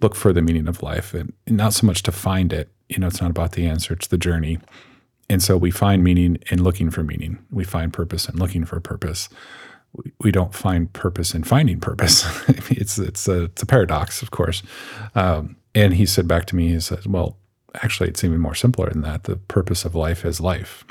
look 0.00 0.14
for 0.14 0.32
the 0.32 0.42
meaning 0.42 0.68
of 0.68 0.82
life, 0.82 1.14
and 1.14 1.32
not 1.46 1.72
so 1.74 1.86
much 1.86 2.02
to 2.04 2.12
find 2.12 2.52
it. 2.52 2.68
You 2.88 2.98
know, 2.98 3.06
it's 3.06 3.20
not 3.20 3.30
about 3.30 3.52
the 3.52 3.66
answer; 3.66 3.94
it's 3.94 4.08
the 4.08 4.18
journey. 4.18 4.58
And 5.28 5.42
so 5.42 5.56
we 5.56 5.70
find 5.70 6.02
meaning 6.02 6.38
in 6.50 6.62
looking 6.62 6.90
for 6.90 7.04
meaning. 7.04 7.38
We 7.52 7.62
find 7.62 7.92
purpose 7.92 8.28
in 8.28 8.36
looking 8.36 8.64
for 8.64 8.80
purpose. 8.80 9.28
We, 9.92 10.12
we 10.20 10.32
don't 10.32 10.52
find 10.52 10.92
purpose 10.92 11.34
in 11.34 11.44
finding 11.44 11.78
purpose. 11.78 12.24
it's 12.70 12.98
it's 12.98 13.28
a 13.28 13.44
it's 13.44 13.62
a 13.62 13.66
paradox, 13.66 14.22
of 14.22 14.32
course. 14.32 14.62
Um, 15.14 15.56
and 15.74 15.94
he 15.94 16.04
said 16.04 16.26
back 16.26 16.46
to 16.46 16.56
me, 16.56 16.72
he 16.72 16.80
said, 16.80 17.06
"Well, 17.06 17.36
actually, 17.74 18.08
it's 18.08 18.24
even 18.24 18.40
more 18.40 18.54
simpler 18.54 18.90
than 18.90 19.02
that. 19.02 19.24
The 19.24 19.36
purpose 19.36 19.84
of 19.84 19.94
life 19.94 20.24
is 20.24 20.40
life. 20.40 20.84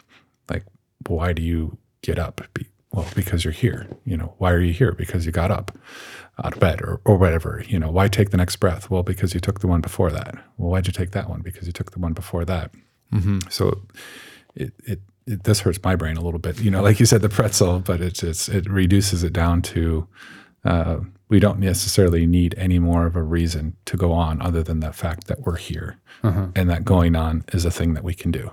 Like, 0.50 0.64
why 1.08 1.34
do 1.34 1.42
you 1.42 1.78
get 2.02 2.18
up? 2.18 2.42
Be, 2.54 2.68
well, 3.00 3.10
because 3.16 3.44
you're 3.46 3.54
here. 3.54 3.88
You 4.06 4.18
know, 4.18 4.34
why 4.40 4.52
are 4.52 4.60
you 4.60 4.74
here? 4.74 4.92
Because 4.92 5.26
you 5.26 5.32
got 5.32 5.52
up 5.52 5.78
out 6.44 6.54
of 6.54 6.60
bed 6.60 6.82
or, 6.82 7.00
or 7.06 7.18
whatever. 7.18 7.64
You 7.68 7.80
know, 7.80 7.90
why 7.92 8.08
take 8.08 8.32
the 8.32 8.38
next 8.38 8.58
breath? 8.58 8.90
Well, 8.90 9.04
because 9.04 9.34
you 9.34 9.40
took 9.40 9.62
the 9.62 9.68
one 9.68 9.82
before 9.82 10.12
that. 10.12 10.36
Well, 10.58 10.70
why'd 10.70 10.88
you 10.88 10.94
take 10.94 11.12
that 11.12 11.30
one? 11.30 11.42
Because 11.42 11.66
you 11.66 11.72
took 11.74 11.92
the 11.92 12.00
one 12.00 12.14
before 12.14 12.44
that. 12.46 12.72
So 13.50 13.82
it, 14.56 14.74
it, 14.86 15.00
it 15.26 15.44
this 15.44 15.62
hurts 15.62 15.80
my 15.84 15.96
brain 15.96 16.18
a 16.18 16.22
little 16.22 16.40
bit. 16.40 16.60
You 16.60 16.72
know, 16.72 16.82
like 16.82 17.00
you 17.00 17.06
said, 17.06 17.22
the 17.22 17.30
pretzel, 17.30 17.80
but 17.80 18.02
it's 18.02 18.22
it's 18.24 18.50
it 18.50 18.70
reduces 18.70 19.24
it 19.24 19.34
down 19.34 19.62
to 19.64 20.08
uh, 20.66 21.00
we 21.30 21.40
don't 21.40 21.60
necessarily 21.60 22.26
need 22.26 22.54
any 22.58 22.80
more 22.80 23.06
of 23.06 23.16
a 23.16 23.24
reason 23.24 23.78
to 23.86 23.96
go 23.96 24.12
on 24.12 24.42
other 24.42 24.62
than 24.62 24.82
the 24.82 24.92
fact 24.92 25.28
that 25.28 25.42
we're 25.46 25.56
here 25.58 25.98
and 26.56 26.70
that 26.70 26.84
going 26.84 27.16
on 27.16 27.46
is 27.54 27.64
a 27.66 27.72
thing 27.72 27.94
that 27.94 28.04
we 28.04 28.14
can 28.14 28.32
do. 28.32 28.52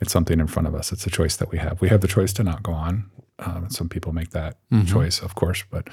It's 0.00 0.12
something 0.12 0.40
in 0.40 0.46
front 0.46 0.66
of 0.68 0.74
us. 0.74 0.92
It's 0.92 1.06
a 1.06 1.10
choice 1.10 1.36
that 1.36 1.50
we 1.50 1.58
have. 1.58 1.80
We 1.80 1.88
have 1.88 2.00
the 2.00 2.08
choice 2.08 2.32
to 2.34 2.42
not 2.42 2.62
go 2.62 2.72
on. 2.72 3.10
Um, 3.40 3.70
some 3.70 3.88
people 3.88 4.12
make 4.12 4.30
that 4.30 4.56
choice, 4.86 5.20
of 5.20 5.34
course, 5.34 5.64
but 5.70 5.88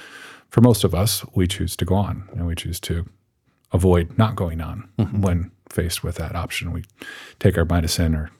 for 0.50 0.60
most 0.60 0.84
of 0.84 0.94
us, 0.94 1.24
we 1.34 1.46
choose 1.46 1.76
to 1.76 1.84
go 1.84 1.94
on 1.94 2.28
and 2.32 2.46
we 2.46 2.54
choose 2.54 2.78
to 2.80 3.06
avoid 3.72 4.16
not 4.18 4.36
going 4.36 4.60
on 4.60 4.88
when 5.20 5.50
faced 5.70 6.02
with 6.04 6.16
that 6.16 6.34
option. 6.34 6.72
We 6.72 6.84
take 7.38 7.58
our 7.58 7.64
medicine 7.64 8.14
or, 8.14 8.30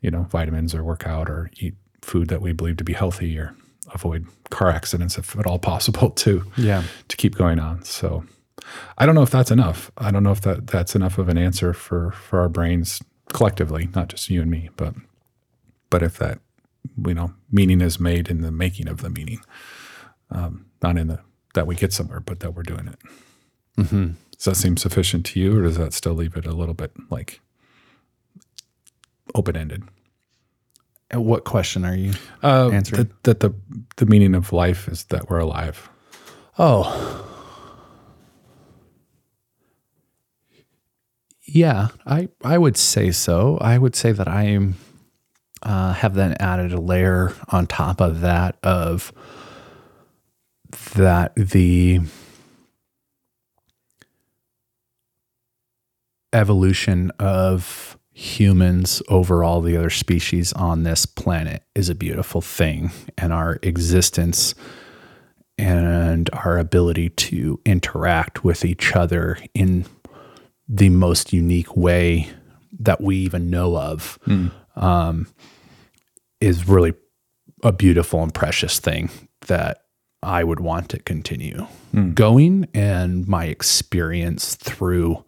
you 0.00 0.10
know, 0.10 0.22
vitamins 0.24 0.74
or 0.74 0.82
work 0.82 1.06
out 1.06 1.28
or 1.30 1.50
eat 1.60 1.74
food 2.02 2.28
that 2.28 2.40
we 2.40 2.52
believe 2.52 2.76
to 2.78 2.84
be 2.84 2.92
healthy 2.92 3.38
or 3.38 3.54
avoid 3.94 4.26
car 4.50 4.70
accidents 4.70 5.16
if 5.18 5.36
at 5.38 5.46
all 5.46 5.58
possible 5.58 6.10
to 6.24 6.42
Yeah. 6.56 6.82
to 7.08 7.16
keep 7.16 7.36
going 7.36 7.58
on. 7.60 7.82
So 7.84 8.24
I 8.98 9.06
don't 9.06 9.14
know 9.14 9.22
if 9.22 9.30
that's 9.30 9.50
enough. 9.52 9.90
I 9.98 10.10
don't 10.10 10.22
know 10.24 10.32
if 10.32 10.40
that 10.42 10.66
that's 10.66 10.94
enough 10.96 11.18
of 11.18 11.28
an 11.28 11.38
answer 11.38 11.72
for 11.72 12.10
for 12.12 12.40
our 12.40 12.48
brains 12.48 13.00
collectively, 13.32 13.88
not 13.94 14.08
just 14.08 14.30
you 14.30 14.42
and 14.42 14.50
me, 14.50 14.70
but 14.76 14.94
but 15.90 16.02
if 16.02 16.18
that 16.18 16.38
you 17.06 17.14
know 17.14 17.32
meaning 17.50 17.80
is 17.80 17.98
made 18.00 18.28
in 18.28 18.40
the 18.42 18.50
making 18.52 18.88
of 18.88 19.00
the 19.02 19.10
meaning, 19.10 19.40
um, 20.30 20.66
not 20.82 20.96
in 20.96 21.08
the 21.08 21.20
that 21.54 21.66
we 21.66 21.74
get 21.74 21.92
somewhere, 21.92 22.20
but 22.20 22.40
that 22.40 22.54
we're 22.54 22.62
doing 22.62 22.88
it. 22.88 22.98
Does 24.36 24.44
that 24.44 24.56
seem 24.56 24.76
sufficient 24.76 25.24
to 25.26 25.40
you, 25.40 25.58
or 25.58 25.62
does 25.62 25.78
that 25.78 25.92
still 25.92 26.14
leave 26.14 26.36
it 26.36 26.46
a 26.46 26.52
little 26.52 26.74
bit 26.74 26.92
like 27.10 27.40
open 29.34 29.56
ended? 29.56 29.82
What 31.12 31.44
question 31.44 31.84
are 31.84 31.94
you? 31.94 32.12
Uh, 32.42 32.70
Answering. 32.70 33.10
that, 33.22 33.22
that 33.24 33.40
the 33.40 33.54
the 33.96 34.06
meaning 34.06 34.34
of 34.34 34.52
life 34.52 34.88
is 34.88 35.04
that 35.04 35.30
we're 35.30 35.38
alive. 35.38 35.88
Oh. 36.58 37.22
Yeah, 41.44 41.88
I 42.04 42.28
I 42.42 42.58
would 42.58 42.76
say 42.76 43.12
so. 43.12 43.56
I 43.60 43.78
would 43.78 43.94
say 43.94 44.10
that 44.12 44.26
I 44.26 44.44
am 44.44 44.74
uh, 45.66 45.92
have 45.92 46.14
then 46.14 46.36
added 46.38 46.72
a 46.72 46.80
layer 46.80 47.34
on 47.48 47.66
top 47.66 48.00
of 48.00 48.20
that 48.20 48.56
of 48.62 49.12
that 50.94 51.34
the 51.34 52.00
evolution 56.32 57.10
of 57.18 57.98
humans 58.12 59.02
over 59.08 59.42
all 59.42 59.60
the 59.60 59.76
other 59.76 59.90
species 59.90 60.52
on 60.52 60.84
this 60.84 61.04
planet 61.04 61.64
is 61.74 61.88
a 61.88 61.94
beautiful 61.94 62.40
thing 62.40 62.92
and 63.18 63.32
our 63.32 63.58
existence 63.62 64.54
and 65.58 66.30
our 66.32 66.58
ability 66.58 67.08
to 67.10 67.60
interact 67.64 68.44
with 68.44 68.64
each 68.64 68.94
other 68.94 69.36
in 69.52 69.84
the 70.68 70.90
most 70.90 71.32
unique 71.32 71.76
way 71.76 72.30
that 72.78 73.00
we 73.00 73.16
even 73.16 73.50
know 73.50 73.76
of. 73.76 74.18
Um, 74.76 75.26
is 76.40 76.68
really 76.68 76.94
a 77.62 77.72
beautiful 77.72 78.22
and 78.22 78.32
precious 78.32 78.78
thing 78.78 79.10
that 79.46 79.84
I 80.22 80.44
would 80.44 80.60
want 80.60 80.88
to 80.90 80.98
continue 80.98 81.66
going. 82.14 82.66
And 82.74 83.26
my 83.26 83.46
experience 83.46 84.54
through 84.56 85.24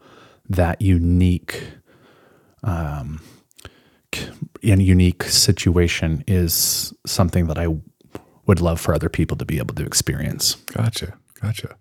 that 0.49 0.83
unique 0.83 1.62
um, 2.62 3.21
and 4.62 4.83
unique 4.83 5.23
situation 5.23 6.25
is 6.27 6.92
something 7.07 7.47
that 7.47 7.59
I 7.59 7.68
would 8.47 8.61
love 8.61 8.81
for 8.81 8.94
other 8.94 9.09
people 9.09 9.37
to 9.37 9.44
be 9.44 9.59
able 9.59 9.75
to 9.77 9.85
experience. 9.85 10.55
Gotcha. 10.55 11.14
Gotcha. 11.40 11.77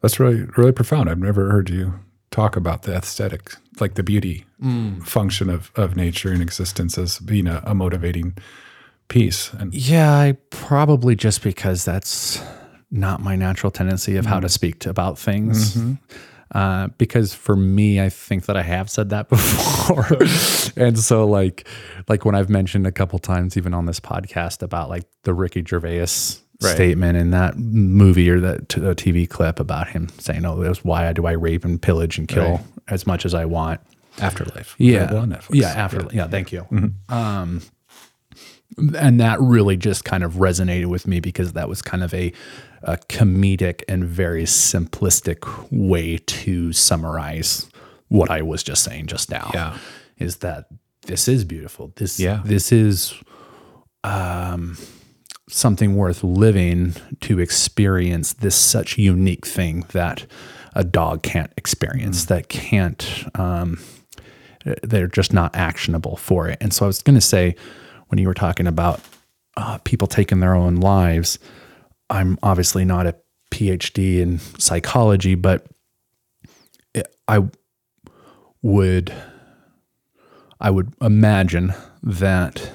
That's 0.00 0.18
really, 0.18 0.46
really 0.56 0.72
profound. 0.72 1.10
I've 1.10 1.18
never 1.18 1.50
heard 1.50 1.68
you 1.68 2.00
talk 2.30 2.56
about 2.56 2.82
the 2.82 2.94
aesthetic, 2.94 3.54
like 3.80 3.94
the 3.94 4.02
beauty 4.02 4.46
mm. 4.62 5.02
function 5.04 5.50
of, 5.50 5.70
of 5.74 5.96
nature 5.96 6.30
and 6.30 6.42
existence 6.42 6.96
as 6.96 7.18
being 7.18 7.46
a, 7.46 7.62
a 7.64 7.74
motivating 7.74 8.36
piece. 9.08 9.52
And 9.54 9.74
Yeah, 9.74 10.12
I 10.12 10.36
probably 10.50 11.16
just 11.16 11.42
because 11.42 11.84
that's 11.84 12.42
not 12.90 13.20
my 13.20 13.36
natural 13.36 13.70
tendency 13.70 14.16
of 14.16 14.26
how 14.26 14.38
mm. 14.38 14.42
to 14.42 14.48
speak 14.48 14.80
to, 14.80 14.90
about 14.90 15.18
things. 15.18 15.76
Mm-hmm. 15.76 15.94
Uh, 16.52 16.88
because 16.98 17.32
for 17.32 17.54
me, 17.54 18.00
I 18.00 18.08
think 18.08 18.46
that 18.46 18.56
I 18.56 18.62
have 18.62 18.90
said 18.90 19.10
that 19.10 19.28
before, 19.28 20.04
and 20.76 20.98
so 20.98 21.24
like, 21.24 21.68
like 22.08 22.24
when 22.24 22.34
I've 22.34 22.50
mentioned 22.50 22.88
a 22.88 22.92
couple 22.92 23.20
times, 23.20 23.56
even 23.56 23.72
on 23.72 23.86
this 23.86 24.00
podcast, 24.00 24.60
about 24.62 24.88
like 24.88 25.04
the 25.22 25.32
Ricky 25.32 25.64
Gervais 25.64 26.40
Right. 26.62 26.74
statement 26.74 27.16
in 27.16 27.30
that 27.30 27.56
movie 27.56 28.28
or 28.28 28.38
that 28.40 28.68
t- 28.68 28.80
TV 28.80 29.26
clip 29.28 29.58
about 29.60 29.88
him 29.88 30.08
saying, 30.18 30.44
"Oh, 30.44 30.62
that's 30.62 30.84
why 30.84 31.10
do 31.14 31.24
I 31.26 31.32
rape 31.32 31.64
and 31.64 31.80
pillage 31.80 32.18
and 32.18 32.28
kill 32.28 32.50
Right. 32.56 32.60
as 32.88 33.06
much 33.06 33.24
as 33.24 33.34
I 33.34 33.44
want." 33.46 33.80
afterlife. 34.20 34.74
yeah 34.76 35.04
on 35.14 35.30
Netflix. 35.30 35.48
yeah 35.52 35.68
after 35.68 36.06
yeah, 36.12 36.26
thank 36.26 36.52
you 36.52 36.66
um 37.08 37.62
and 38.98 39.20
that 39.20 39.40
really 39.40 39.76
just 39.76 40.04
kind 40.04 40.22
of 40.22 40.34
resonated 40.34 40.86
with 40.86 41.06
me 41.06 41.20
because 41.20 41.54
that 41.54 41.68
was 41.68 41.80
kind 41.80 42.02
of 42.02 42.12
a, 42.12 42.32
a 42.82 42.96
comedic 43.08 43.82
and 43.88 44.04
very 44.04 44.42
simplistic 44.44 45.38
way 45.70 46.18
to 46.26 46.72
summarize 46.74 47.70
what 48.08 48.30
i 48.30 48.42
was 48.42 48.62
just 48.62 48.82
saying 48.84 49.06
just 49.06 49.30
now 49.30 49.50
Yeah. 49.54 49.78
is 50.18 50.36
that 50.38 50.66
this 51.06 51.26
is 51.28 51.44
beautiful 51.44 51.92
this 51.96 52.18
Yeah. 52.20 52.42
this 52.44 52.72
is 52.72 53.14
um 54.04 54.76
something 55.52 55.96
worth 55.96 56.22
living 56.22 56.94
to 57.20 57.38
experience 57.38 58.32
this 58.34 58.54
such 58.54 58.98
unique 58.98 59.46
thing 59.46 59.84
that 59.92 60.26
a 60.74 60.84
dog 60.84 61.22
can't 61.22 61.52
experience 61.56 62.26
that 62.26 62.48
can't 62.48 63.24
um, 63.34 63.78
they're 64.82 65.08
just 65.08 65.32
not 65.32 65.54
actionable 65.56 66.16
for 66.16 66.48
it. 66.48 66.58
And 66.60 66.72
so 66.72 66.84
i 66.84 66.86
was 66.86 67.02
going 67.02 67.14
to 67.14 67.20
say 67.20 67.56
when 68.08 68.18
you 68.18 68.26
were 68.26 68.34
talking 68.34 68.66
about 68.66 69.00
uh, 69.56 69.78
people 69.78 70.06
taking 70.06 70.40
their 70.40 70.54
own 70.54 70.76
lives 70.76 71.38
i'm 72.08 72.38
obviously 72.42 72.84
not 72.84 73.06
a 73.06 73.16
phd 73.52 74.18
in 74.18 74.38
psychology 74.58 75.34
but 75.34 75.66
it, 76.94 77.06
i 77.26 77.42
would 78.62 79.12
i 80.60 80.70
would 80.70 80.92
imagine 81.00 81.74
that 82.02 82.70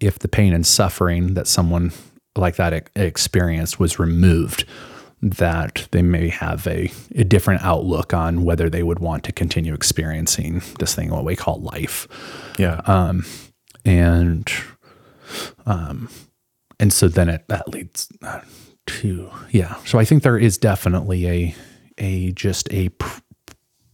if 0.00 0.18
the 0.18 0.28
pain 0.28 0.52
and 0.52 0.66
suffering 0.66 1.34
that 1.34 1.46
someone 1.46 1.92
like 2.36 2.56
that 2.56 2.72
ex- 2.72 2.90
experienced 2.94 3.80
was 3.80 3.98
removed, 3.98 4.64
that 5.20 5.88
they 5.90 6.02
may 6.02 6.28
have 6.28 6.66
a, 6.66 6.90
a 7.16 7.24
different 7.24 7.62
outlook 7.62 8.14
on 8.14 8.44
whether 8.44 8.70
they 8.70 8.82
would 8.84 9.00
want 9.00 9.24
to 9.24 9.32
continue 9.32 9.74
experiencing 9.74 10.62
this 10.78 10.94
thing, 10.94 11.10
what 11.10 11.24
we 11.24 11.34
call 11.34 11.60
life. 11.60 12.06
Yeah. 12.58 12.80
Um, 12.86 13.24
and, 13.84 14.48
um, 15.66 16.08
and 16.78 16.92
so 16.92 17.08
then 17.08 17.28
it, 17.28 17.48
that 17.48 17.68
leads 17.68 18.08
uh, 18.22 18.42
to, 18.86 19.30
yeah. 19.50 19.74
So 19.84 19.98
I 19.98 20.04
think 20.04 20.22
there 20.22 20.38
is 20.38 20.56
definitely 20.56 21.26
a, 21.26 21.54
a, 21.98 22.30
just 22.32 22.72
a 22.72 22.90
pr- 22.90 23.20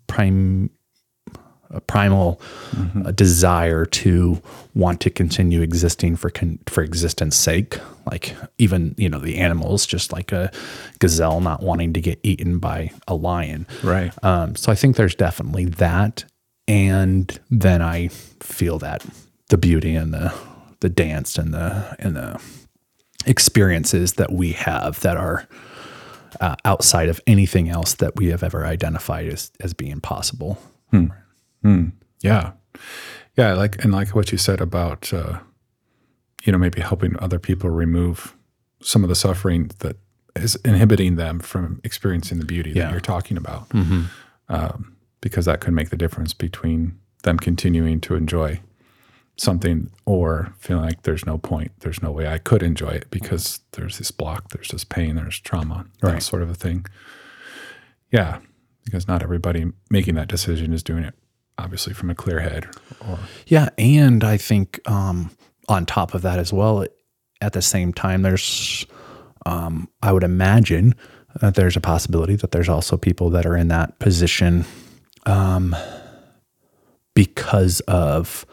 prime, 0.07 0.69
a 1.75 1.81
primal 1.81 2.41
uh, 3.05 3.11
desire 3.11 3.85
to 3.85 4.41
want 4.75 5.01
to 5.01 5.11
continue 5.11 5.61
existing 5.61 6.17
for 6.17 6.31
con- 6.31 6.59
for 6.67 6.83
existence 6.83 7.37
sake. 7.37 7.79
Like 8.11 8.37
even 8.59 8.95
you 8.97 9.09
know 9.09 9.19
the 9.19 9.39
animals 9.39 9.87
just 9.87 10.13
like 10.13 10.33
a 10.33 10.51
gazelle 10.99 11.41
not 11.41 11.63
wanting 11.63 11.93
to 11.95 12.01
get 12.01 12.19
eaten 12.23 12.59
by 12.59 12.91
a 13.09 13.15
lion. 13.15 13.67
Right. 13.83 14.13
um, 14.23 14.57
so 14.57 14.71
i 14.73 14.75
think 14.75 14.97
there's 14.97 15.15
definitely 15.15 15.67
that. 15.67 16.25
And 16.67 17.39
then 17.51 17.83
i 17.83 18.09
feel 18.09 18.79
that 18.79 19.05
the 19.49 19.59
beauty 19.59 19.95
and 19.95 20.13
the 20.15 20.33
the 20.81 20.89
dance 20.89 21.39
and 21.39 21.53
the 21.55 21.97
and 21.99 22.17
the 22.17 22.41
experiences 23.27 24.15
that 24.15 24.33
we 24.33 24.53
have 24.53 25.01
that 25.01 25.17
are 25.17 25.47
uh, 26.41 26.57
outside 26.65 27.09
of 27.09 27.21
anything 27.27 27.69
else 27.69 27.95
that 27.95 28.17
we 28.17 28.27
have 28.29 28.43
ever 28.43 28.67
identified 28.67 29.29
as 29.29 29.51
as 29.61 29.73
being 29.75 30.01
possible 30.01 30.59
Yeah. 32.21 32.53
Yeah. 33.37 33.55
Like, 33.55 33.83
and 33.85 33.93
like 33.93 34.15
what 34.15 34.31
you 34.33 34.39
said 34.39 34.61
about, 34.61 35.13
uh, 35.13 35.41
you 36.45 36.53
know, 36.53 36.59
maybe 36.59 36.81
helping 36.81 37.19
other 37.19 37.39
people 37.39 37.71
remove 37.71 38.37
some 38.83 39.03
of 39.03 39.09
the 39.09 39.15
suffering 39.15 39.71
that 39.81 39.97
is 40.37 40.57
inhibiting 40.65 41.17
them 41.17 41.39
from 41.41 41.81
experiencing 41.85 42.39
the 42.39 42.45
beauty 42.45 42.71
Yeah. 42.71 42.85
that 42.85 42.91
you're 42.93 43.01
talking 43.01 43.37
about. 43.37 43.67
Um, 44.49 44.97
because 45.21 45.47
that 45.47 45.61
could 45.61 45.73
make 45.73 45.89
the 45.91 45.97
difference 45.97 46.35
between 46.35 46.99
them 47.23 47.39
continuing 47.39 48.01
to 48.03 48.15
enjoy 48.15 48.61
something 49.37 49.91
or 50.05 50.53
feeling 50.59 50.85
like 50.85 51.03
there's 51.03 51.25
no 51.25 51.39
point, 51.39 51.73
there's 51.81 52.03
no 52.03 52.11
way 52.13 52.27
I 52.29 52.37
could 52.39 52.63
enjoy 52.63 52.91
it 52.91 53.11
because 53.11 53.61
there's 53.73 53.97
this 53.99 54.11
block, 54.11 54.51
there's 54.51 54.69
this 54.69 54.85
pain, 54.85 55.17
there's 55.17 55.41
trauma, 55.41 55.87
that 56.03 56.13
Right. 56.13 56.23
sort 56.23 56.43
of 56.43 56.51
a 56.51 56.55
thing. 56.55 56.85
Yeah. 58.13 58.39
Because 58.85 59.09
not 59.09 59.23
everybody 59.23 59.73
making 59.91 60.15
that 60.17 60.29
decision 60.29 60.73
is 60.75 60.83
doing 60.83 61.05
it 61.05 61.15
obviously 61.59 61.95
from 61.95 62.11
a 62.11 62.15
clear 62.15 62.41
head 62.41 62.67
or 63.09 63.19
Yeah, 63.47 63.69
and 63.79 64.23
I 64.25 64.37
think 64.37 64.81
um, 64.89 65.31
on 65.69 65.87
top 65.87 66.15
of 66.15 66.23
that 66.23 66.39
as 66.39 66.53
well, 66.53 66.87
at 67.41 67.53
the 67.53 67.63
same 67.63 67.93
time, 67.93 68.23
there's 68.23 68.87
um, 69.47 69.89
I 70.03 70.13
would 70.13 70.25
imagine 70.25 70.95
that 71.41 71.55
there's 71.55 71.77
a 71.77 71.81
possibility 71.81 72.37
that 72.37 72.53
there's 72.53 72.69
also 72.69 72.97
people 72.97 73.31
that 73.31 73.45
are 73.45 73.57
in 73.57 73.69
that 73.69 73.99
position 73.99 74.65
um, 75.27 75.77
because 77.15 77.81
of 77.81 78.47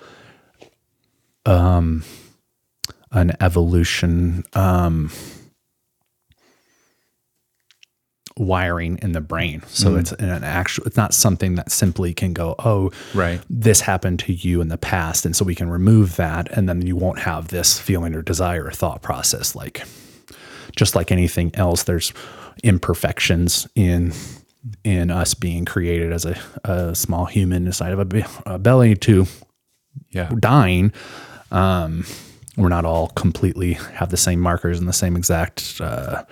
um, 1.46 2.04
an 3.12 3.36
evolution 3.40 4.44
um, 4.54 5.12
wiring 8.42 8.98
in 9.02 9.12
the 9.14 9.22
brain. 9.22 9.62
So 9.68 9.96
it's 9.96 10.12
an 10.14 10.44
actual. 10.44 10.86
It's 10.86 10.98
not 10.98 11.14
something 11.14 11.56
that 11.56 11.72
simply 11.72 12.14
can 12.14 12.34
go, 12.34 12.56
oh, 12.60 12.92
Right. 13.14 13.40
this 13.50 13.82
happened 13.82 14.20
to 14.20 14.34
you 14.34 14.62
in 14.62 14.68
the 14.70 14.78
past, 14.78 15.26
and 15.26 15.36
so 15.36 15.46
we 15.46 15.56
can 15.56 15.70
remove 15.70 16.16
that, 16.18 16.50
and 16.52 16.68
then 16.68 16.82
you 16.82 16.96
won't 16.96 17.20
have 17.20 17.50
this 17.50 17.80
feeling 17.80 18.16
or 18.16 18.22
desire 18.22 18.66
or 18.66 18.72
thought 18.72 19.02
process. 19.02 19.56
Like, 19.56 19.84
just 20.76 20.96
like 20.96 21.12
anything 21.12 21.52
else, 21.56 21.84
there's 21.84 22.14
imperfections 22.64 23.68
in 23.76 24.14
in 24.84 25.10
us 25.10 25.34
being 25.34 25.66
created 25.66 26.12
as 26.12 26.24
a, 26.26 26.38
a 26.64 26.94
small 26.94 27.26
human 27.26 27.66
inside 27.66 27.92
of 27.94 28.00
a, 28.00 28.06
be- 28.06 28.24
a 28.46 28.60
belly 28.60 28.96
to 28.96 29.26
yeah 30.12 30.30
dying. 30.40 30.92
Um, 31.52 32.06
we're 32.58 32.70
not 32.70 32.86
all 32.86 33.08
completely 33.10 33.74
have 33.74 34.10
the 34.10 34.18
same 34.18 34.40
markers 34.40 34.78
and 34.80 34.88
the 34.88 34.94
same 34.94 35.16
exact 35.18 35.80
uh, 35.82 36.24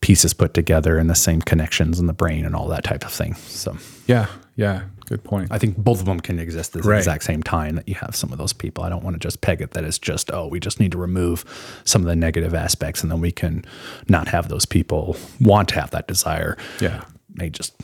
pieces 0.00 0.32
put 0.34 0.54
together 0.54 0.96
and 0.98 1.10
the 1.10 1.14
same 1.14 1.40
connections 1.42 1.98
in 2.00 2.06
the 2.06 2.12
brain 2.12 2.44
and 2.46 2.54
all 2.56 2.68
that 2.68 2.84
type 2.84 3.04
of 3.04 3.12
thing. 3.12 3.34
So 3.34 3.76
yeah 4.06 4.26
yeah 4.56 4.82
good 5.06 5.22
point 5.24 5.48
I 5.50 5.58
think 5.58 5.76
both 5.76 6.00
of 6.00 6.06
them 6.06 6.20
can 6.20 6.38
exist 6.38 6.74
at 6.76 6.82
the 6.82 6.88
Right. 6.88 6.98
exact 6.98 7.24
same 7.24 7.42
time 7.42 7.74
that 7.76 7.88
you 7.88 7.94
have 7.96 8.14
some 8.16 8.32
of 8.32 8.38
those 8.38 8.52
people. 8.52 8.84
I 8.84 8.88
don't 8.88 9.02
want 9.04 9.14
to 9.14 9.20
just 9.20 9.40
peg 9.40 9.60
it 9.60 9.72
that 9.72 9.84
it's 9.84 9.98
just, 9.98 10.30
oh, 10.32 10.46
we 10.46 10.60
just 10.60 10.78
need 10.80 10.92
to 10.92 10.98
remove 10.98 11.44
some 11.84 12.02
of 12.02 12.06
the 12.08 12.16
negative 12.16 12.54
aspects 12.54 13.02
and 13.02 13.10
then 13.10 13.20
we 13.20 13.32
can 13.32 13.64
not 14.08 14.28
have 14.28 14.48
those 14.48 14.64
people 14.66 15.16
want 15.40 15.68
to 15.70 15.74
have 15.76 15.90
that 15.90 16.06
desire. 16.08 16.56
yeah 16.80 17.04
They 17.34 17.50
just 17.50 17.74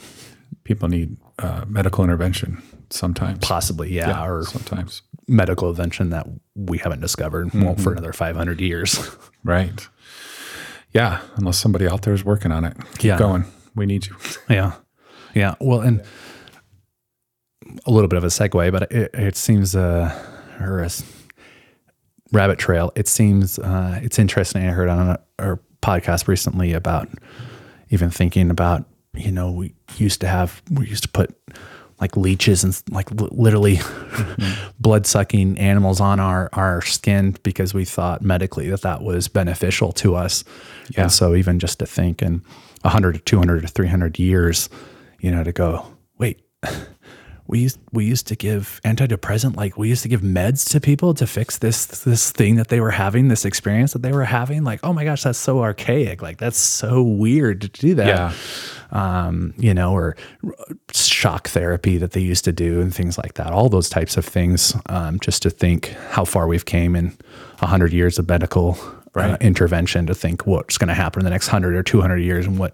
people 0.65 0.89
need 0.89 1.17
uh, 1.39 1.65
medical 1.69 2.03
intervention 2.05 2.63
sometimes 2.91 3.39
possibly, 3.41 3.93
yeah, 3.93 4.09
yeah 4.09 4.25
or 4.27 4.45
sometimes 4.45 5.03
medical 5.29 5.69
intervention 5.69 6.11
that 6.11 6.27
we 6.55 6.79
haven't 6.79 7.01
discovered 7.01 7.53
and 7.53 7.65
won't 7.65 7.81
for 7.81 7.93
another 7.93 8.13
500 8.13 8.61
years. 8.61 9.11
right 9.45 9.89
yeah 10.97 11.21
unless 11.37 11.59
somebody 11.59 11.87
out 11.87 12.03
there 12.03 12.15
is 12.15 12.25
working 12.25 12.53
on 12.53 12.65
it 12.65 12.77
keep 12.99 13.05
Yeah. 13.11 13.19
going 13.19 13.45
we 13.75 13.87
need 13.87 14.07
you 14.07 14.17
Yeah. 14.49 14.73
Yeah. 15.35 15.55
Well, 15.61 15.81
and 15.83 16.03
a 17.85 17.91
little 17.91 18.09
bit 18.09 18.17
of 18.17 18.25
a 18.25 18.29
segue, 18.29 18.73
but 18.73 18.91
it, 18.91 19.11
it 19.13 19.37
seems, 19.37 19.77
uh, 19.77 20.11
or 20.61 20.83
a 20.83 20.89
rabbit 22.33 22.59
trail, 22.59 22.91
it 22.97 23.07
seems, 23.07 23.59
uh, 23.59 24.01
it's 24.03 24.19
interesting. 24.19 24.67
I 24.67 24.71
heard 24.71 24.89
on 24.89 25.19
a, 25.39 25.59
podcast 25.83 26.27
recently 26.27 26.73
about 26.73 27.09
even 27.91 28.11
thinking 28.11 28.51
about, 28.51 28.87
you 29.15 29.31
know, 29.31 29.53
we 29.53 29.75
used 29.99 30.21
to 30.23 30.27
have, 30.27 30.63
we 30.71 30.87
used 30.89 31.03
to 31.03 31.09
put 31.11 31.36
like 32.01 32.17
leeches 32.17 32.63
and 32.63 32.81
like 32.91 33.11
li- 33.11 33.29
literally 33.33 33.79
blood 34.81 35.07
sucking 35.07 35.59
animals 35.59 36.01
on 36.01 36.21
our, 36.21 36.51
our 36.53 36.83
skin 36.83 37.37
because 37.43 37.73
we 37.73 37.85
thought 37.85 38.23
medically 38.23 38.69
that 38.69 38.83
that 38.83 39.03
was 39.03 39.29
beneficial 39.29 39.93
to 39.93 40.15
us. 40.15 40.45
Yeah. 40.91 41.03
And 41.03 41.13
so 41.13 41.35
even 41.35 41.59
just 41.59 41.79
to 41.79 41.87
think 41.87 42.23
in 42.23 42.43
100 42.83 43.13
to 43.15 43.19
200 43.21 43.63
to 43.63 43.69
300 43.69 44.19
years, 44.19 44.69
you 45.21 45.31
know, 45.31 45.43
to 45.43 45.53
go, 45.53 45.87
wait, 46.19 46.43
we 47.49 47.61
used 47.61 47.79
we 47.93 48.05
used 48.05 48.27
to 48.29 48.37
give 48.37 48.81
antidepressant 48.85 49.57
like 49.57 49.77
we 49.79 49.89
used 49.89 50.03
to 50.03 50.09
give 50.09 50.21
meds 50.23 50.69
to 50.71 50.81
people 50.81 51.15
to 51.15 51.27
fix 51.27 51.59
this 51.59 51.87
this 51.87 52.31
thing 52.33 52.57
that 52.57 52.69
they 52.69 52.81
were 52.81 52.91
having 52.91 53.29
this 53.29 53.45
experience 53.45 53.93
that 53.93 54.03
they 54.03 54.13
were 54.13 54.25
having 54.25 54.65
like 54.65 54.81
oh 54.83 54.93
my 54.93 55.05
gosh 55.05 55.23
that's 55.23 55.39
so 55.39 55.61
archaic 55.63 56.23
like 56.23 56.39
that's 56.39 56.59
so 56.59 57.03
weird 57.03 57.61
to 57.61 57.69
do 57.69 57.95
that 57.95 58.07
Yeah. 58.07 58.33
um, 58.91 59.55
you 59.59 59.75
know, 59.75 59.93
or 59.93 60.17
shock 60.93 61.49
therapy 61.49 61.99
that 61.99 62.13
they 62.13 62.21
used 62.21 62.45
to 62.45 62.53
do 62.53 62.81
and 62.81 62.95
things 62.95 63.19
like 63.19 63.35
that. 63.35 63.53
All 63.53 63.69
those 63.69 63.89
types 63.89 64.17
of 64.17 64.25
things. 64.25 64.75
Um, 64.87 65.19
just 65.21 65.43
to 65.43 65.51
think 65.51 65.89
how 66.11 66.25
far 66.25 66.47
we've 66.47 66.65
came 66.65 66.95
in 66.97 67.17
hundred 67.61 67.93
years 67.93 68.19
of 68.19 68.29
medical 68.29 68.79
uh, 69.15 69.37
intervention. 69.41 70.07
To 70.07 70.15
think 70.15 70.47
what's 70.47 70.79
going 70.79 70.89
to 70.89 70.95
happen 70.95 71.21
in 71.21 71.25
the 71.25 71.31
next 71.31 71.49
hundred 71.49 71.75
or 71.75 71.83
two 71.83 72.01
hundred 72.01 72.19
years 72.19 72.47
and 72.47 72.59
what 72.59 72.73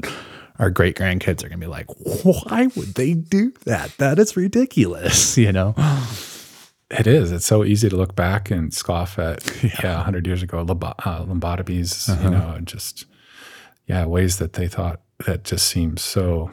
our 0.58 0.70
great 0.70 0.96
grandkids 0.96 1.42
are 1.44 1.48
going 1.48 1.60
to 1.60 1.66
be 1.66 1.66
like. 1.66 1.86
Why 2.24 2.68
would 2.76 2.94
they 2.94 3.14
do 3.14 3.52
that? 3.64 3.96
That 3.98 4.18
is 4.18 4.36
ridiculous. 4.36 5.36
You 5.42 5.52
know. 5.52 5.74
It 6.94 7.06
is. 7.06 7.32
It's 7.32 7.46
so 7.46 7.64
easy 7.64 7.88
to 7.88 7.96
look 7.96 8.14
back 8.14 8.50
and 8.50 8.72
scoff 8.74 9.18
at, 9.18 9.40
yeah, 9.82 9.94
100 9.96 10.26
years 10.26 10.42
ago, 10.42 10.60
lobo- 10.60 10.88
uh, 11.06 11.24
Uh-huh. 11.26 12.20
you 12.22 12.30
know, 12.30 12.52
and 12.54 12.66
just, 12.66 13.06
yeah, 13.86 14.04
ways 14.04 14.36
that 14.36 14.52
they 14.52 14.68
thought 14.68 15.00
that 15.24 15.42
just 15.44 15.68
seems 15.68 16.02
so, 16.02 16.50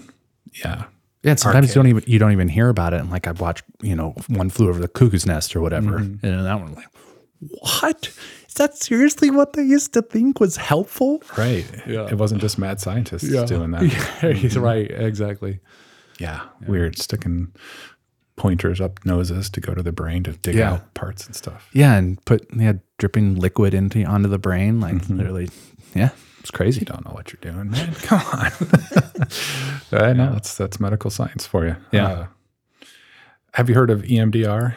yeah. 0.64 0.86
Yeah, 1.24 1.32
and 1.32 1.40
sometimes 1.42 1.68
you 1.68 1.76
don't 1.76 1.88
even 1.88 2.04
you 2.08 2.20
don't 2.20 2.32
even 2.32 2.48
hear 2.48 2.70
about 2.70 2.94
it. 2.94 3.02
And 3.02 3.10
like 3.12 3.28
I've 3.28 3.42
watched, 3.42 3.66
you 3.82 3.94
know, 3.98 4.16
one 4.30 4.50
flew 4.50 4.70
over 4.70 4.80
the 4.80 4.88
cuckoo's 4.88 5.26
nest 5.26 5.54
or 5.58 5.60
whatever, 5.60 5.98
and 5.98 6.22
that 6.22 6.58
one 6.62 6.74
like, 6.74 6.88
what? 7.60 8.10
Is 8.50 8.56
that 8.56 8.76
seriously 8.76 9.30
what 9.32 9.54
they 9.54 9.64
used 9.64 9.94
to 9.94 10.02
think 10.02 10.40
was 10.42 10.58
helpful? 10.58 11.22
Right. 11.38 11.66
Yeah. 11.88 12.08
It 12.10 12.18
wasn't 12.18 12.42
just 12.42 12.58
mad 12.58 12.82
scientists 12.82 13.30
doing 13.46 13.72
that. 13.72 13.84
Yeah, 14.24 14.34
he's 14.34 14.58
right. 14.58 14.90
Exactly. 14.90 15.60
Yeah. 16.20 16.42
Weird. 16.68 16.98
Sticking 16.98 17.54
pointers 18.36 18.82
up 18.82 19.06
noses 19.06 19.50
to 19.52 19.62
go 19.62 19.74
to 19.76 19.84
the 19.84 19.92
brain 19.92 20.24
to 20.24 20.32
dig 20.32 20.56
Yeah. 20.56 20.74
out 20.74 20.94
parts 20.96 21.26
and 21.28 21.36
stuff. 21.36 21.70
Yeah, 21.74 21.96
and 21.96 22.24
put 22.26 22.48
yeah 22.56 22.74
dripping 22.98 23.36
liquid 23.36 23.74
into 23.74 24.04
onto 24.04 24.28
the 24.30 24.40
brain, 24.40 24.80
like 24.82 25.08
literally. 25.10 25.50
Yeah, 25.94 26.10
it's 26.40 26.50
crazy. 26.52 26.80
You 26.80 26.86
don't 26.86 27.06
know 27.06 27.12
what 27.12 27.32
you're 27.32 27.54
doing, 27.54 27.70
man. 27.70 27.94
Come 28.02 28.22
on. 28.34 28.52
I 29.92 30.14
know 30.14 30.34
that's 30.34 30.58
that's 30.58 30.80
medical 30.80 31.12
science 31.12 31.46
for 31.46 31.66
you. 31.68 31.76
Yeah. 31.92 32.08
Uh, 32.08 32.28
have 33.54 33.70
you 33.70 33.76
heard 33.76 33.90
of 33.92 34.02
EMDR? 34.02 34.76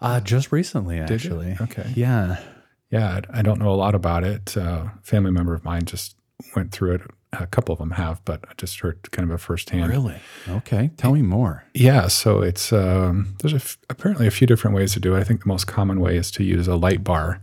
Uh 0.00 0.20
just 0.20 0.50
recently, 0.50 0.96
you? 0.96 1.02
actually. 1.02 1.56
Okay. 1.60 1.92
Yeah. 1.94 2.42
Yeah, 2.90 3.20
I 3.32 3.38
I 3.38 3.42
don't 3.42 3.58
know 3.58 3.70
a 3.70 3.76
lot 3.76 3.94
about 3.94 4.24
it. 4.24 4.56
Uh, 4.56 4.60
a 4.60 4.92
family 5.02 5.30
member 5.30 5.54
of 5.54 5.64
mine 5.64 5.84
just 5.84 6.16
went 6.54 6.72
through 6.72 6.94
it. 6.94 7.00
A 7.32 7.46
couple 7.48 7.72
of 7.72 7.80
them 7.80 7.92
have, 7.92 8.24
but 8.24 8.44
I 8.48 8.52
just 8.56 8.78
heard 8.80 9.10
kind 9.10 9.28
of 9.28 9.34
a 9.34 9.38
firsthand. 9.38 9.90
Really? 9.90 10.16
Okay. 10.48 10.90
Tell 10.96 11.12
me 11.12 11.22
more. 11.22 11.64
Yeah, 11.74 12.06
so 12.06 12.42
it's 12.42 12.72
um, 12.72 13.34
there's 13.40 13.52
a 13.52 13.56
f- 13.56 13.78
apparently 13.90 14.28
a 14.28 14.30
few 14.30 14.46
different 14.46 14.76
ways 14.76 14.92
to 14.92 15.00
do 15.00 15.16
it. 15.16 15.20
I 15.20 15.24
think 15.24 15.42
the 15.42 15.48
most 15.48 15.66
common 15.66 15.98
way 16.00 16.16
is 16.16 16.30
to 16.32 16.44
use 16.44 16.68
a 16.68 16.76
light 16.76 17.02
bar 17.02 17.40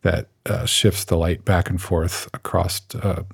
that 0.00 0.28
uh, 0.46 0.64
shifts 0.64 1.04
the 1.04 1.16
light 1.18 1.44
back 1.44 1.68
and 1.68 1.80
forth 1.80 2.28
across 2.32 2.80
uh, 3.02 3.24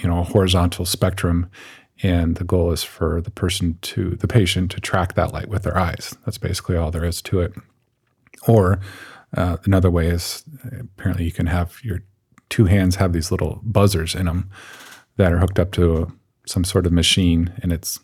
you 0.00 0.08
know 0.08 0.20
a 0.20 0.24
horizontal 0.24 0.84
spectrum, 0.84 1.50
and 2.00 2.36
the 2.36 2.44
goal 2.44 2.70
is 2.70 2.84
for 2.84 3.20
the 3.20 3.30
person 3.32 3.78
to 3.82 4.10
the 4.10 4.28
patient 4.28 4.70
to 4.72 4.80
track 4.80 5.14
that 5.14 5.32
light 5.32 5.48
with 5.48 5.64
their 5.64 5.76
eyes. 5.78 6.14
That's 6.24 6.38
basically 6.38 6.76
all 6.76 6.92
there 6.92 7.04
is 7.04 7.20
to 7.22 7.40
it. 7.40 7.54
Or 8.46 8.78
uh, 9.34 9.56
another 9.64 9.90
way 9.90 10.08
is 10.08 10.44
apparently 10.80 11.24
you 11.24 11.32
can 11.32 11.46
have 11.46 11.78
your 11.82 12.02
two 12.48 12.66
hands 12.66 12.96
have 12.96 13.12
these 13.12 13.30
little 13.30 13.60
buzzers 13.62 14.14
in 14.14 14.26
them 14.26 14.50
that 15.16 15.32
are 15.32 15.38
hooked 15.38 15.58
up 15.58 15.72
to 15.72 16.12
some 16.46 16.64
sort 16.64 16.86
of 16.86 16.92
machine, 16.92 17.52
and 17.62 17.72
it's 17.72 18.00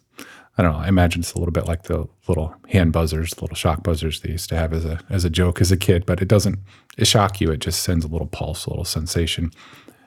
I 0.58 0.62
don't 0.62 0.72
know. 0.72 0.78
I 0.78 0.88
imagine 0.88 1.20
it's 1.20 1.32
a 1.32 1.38
little 1.38 1.52
bit 1.52 1.66
like 1.66 1.84
the 1.84 2.06
little 2.28 2.54
hand 2.68 2.92
buzzers, 2.92 3.30
the 3.30 3.40
little 3.40 3.56
shock 3.56 3.82
buzzers 3.82 4.20
they 4.20 4.30
used 4.30 4.50
to 4.50 4.56
have 4.56 4.72
as 4.72 4.84
a 4.84 5.00
as 5.08 5.24
a 5.24 5.30
joke 5.30 5.60
as 5.60 5.72
a 5.72 5.76
kid. 5.76 6.04
But 6.04 6.20
it 6.20 6.28
doesn't 6.28 6.58
it 6.98 7.06
shock 7.06 7.40
you. 7.40 7.50
It 7.50 7.60
just 7.60 7.82
sends 7.82 8.04
a 8.04 8.08
little 8.08 8.26
pulse, 8.26 8.66
a 8.66 8.70
little 8.70 8.84
sensation, 8.84 9.50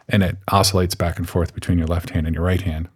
and 0.07 0.21
it 0.21 0.37
oscillates 0.49 0.95
back 0.95 1.17
and 1.17 1.27
forth 1.27 1.55
between 1.55 1.79
your 1.79 1.87
left 1.87 2.11
hand 2.11 2.27
and 2.27 2.35
your 2.35 2.45
right 2.45 2.61
hand. 2.61 2.89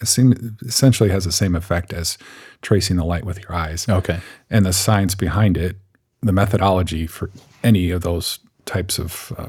It 0.00 0.08
seem, 0.08 0.58
essentially 0.60 1.08
has 1.08 1.24
the 1.24 1.32
same 1.32 1.54
effect 1.54 1.92
as 1.92 2.18
tracing 2.60 2.96
the 2.96 3.04
light 3.04 3.24
with 3.24 3.40
your 3.40 3.54
eyes. 3.54 3.88
Okay. 3.88 4.20
And 4.50 4.66
the 4.66 4.74
science 4.74 5.14
behind 5.14 5.56
it, 5.56 5.78
the 6.26 6.32
methodology 6.32 7.06
for 7.06 7.30
any 7.62 7.90
of 7.90 8.02
those 8.02 8.38
types 8.64 8.98
of 8.98 9.32
uh, 9.38 9.48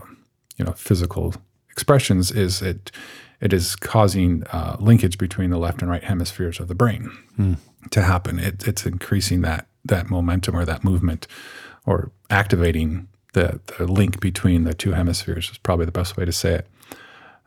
you 0.58 0.66
know 0.66 0.74
physical 0.74 1.34
expressions 1.70 2.32
is 2.32 2.62
it 2.62 2.92
it 3.40 3.54
is 3.54 3.76
causing 3.76 4.44
uh, 4.52 4.78
linkage 4.80 5.18
between 5.18 5.50
the 5.52 5.58
left 5.58 5.82
and 5.82 5.92
right 5.92 6.04
hemispheres 6.04 6.60
of 6.60 6.68
the 6.68 6.76
brain 6.76 7.12
to 7.92 8.02
happen. 8.02 8.40
It, 8.40 8.68
it's 8.68 8.86
increasing 8.86 9.42
that 9.42 9.68
that 9.86 10.10
momentum 10.10 10.56
or 10.56 10.66
that 10.66 10.84
movement, 10.84 11.28
or 11.86 12.12
activating 12.30 13.08
the 13.34 13.60
the 13.78 13.86
link 13.86 14.20
between 14.20 14.64
the 14.64 14.74
two 14.74 14.94
hemispheres 14.94 15.50
is 15.50 15.58
probably 15.58 15.86
the 15.86 15.92
best 15.92 16.18
way 16.18 16.26
to 16.26 16.32
say 16.32 16.56
it. 16.56 16.68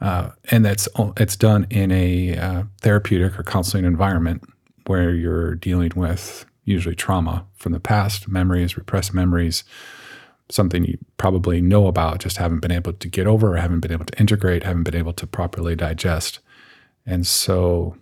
Uh, 0.00 0.30
and 0.50 0.64
that's 0.64 0.88
it's 1.16 1.36
done 1.36 1.66
in 1.70 1.90
a 1.92 2.36
uh, 2.36 2.62
therapeutic 2.80 3.38
or 3.38 3.42
counseling 3.42 3.84
environment 3.84 4.42
where 4.86 5.12
you're 5.12 5.54
dealing 5.56 5.92
with 5.94 6.46
usually 6.70 6.94
trauma 6.94 7.46
from 7.54 7.72
the 7.72 7.80
past, 7.80 8.28
memories, 8.28 8.76
repressed 8.76 9.12
memories, 9.14 9.64
something 10.48 10.84
you 10.84 10.98
probably 11.16 11.60
know 11.60 11.86
about, 11.86 12.20
just 12.20 12.38
haven't 12.38 12.60
been 12.60 12.72
able 12.72 12.92
to 12.92 13.08
get 13.08 13.26
over, 13.26 13.54
or 13.54 13.56
haven't 13.56 13.80
been 13.80 13.92
able 13.92 14.04
to 14.04 14.18
integrate, 14.18 14.64
haven't 14.64 14.84
been 14.84 14.96
able 14.96 15.12
to 15.12 15.26
properly 15.26 15.76
digest. 15.76 16.40
And 17.06 17.26
so, 17.26 17.96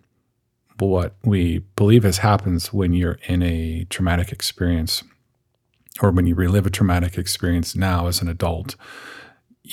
what 0.79 1.17
we 1.25 1.59
believe 1.77 2.05
has 2.05 2.19
happens 2.19 2.73
when 2.73 2.93
you're 2.93 3.19
in 3.27 3.43
a 3.43 3.85
traumatic 3.91 4.31
experience, 4.33 5.03
or 6.01 6.11
when 6.11 6.27
you 6.27 6.35
relive 6.35 6.67
a 6.67 6.71
traumatic 6.71 7.19
experience 7.19 7.75
now 7.75 8.07
as 8.07 8.23
an 8.23 8.29
adult, 8.29 8.77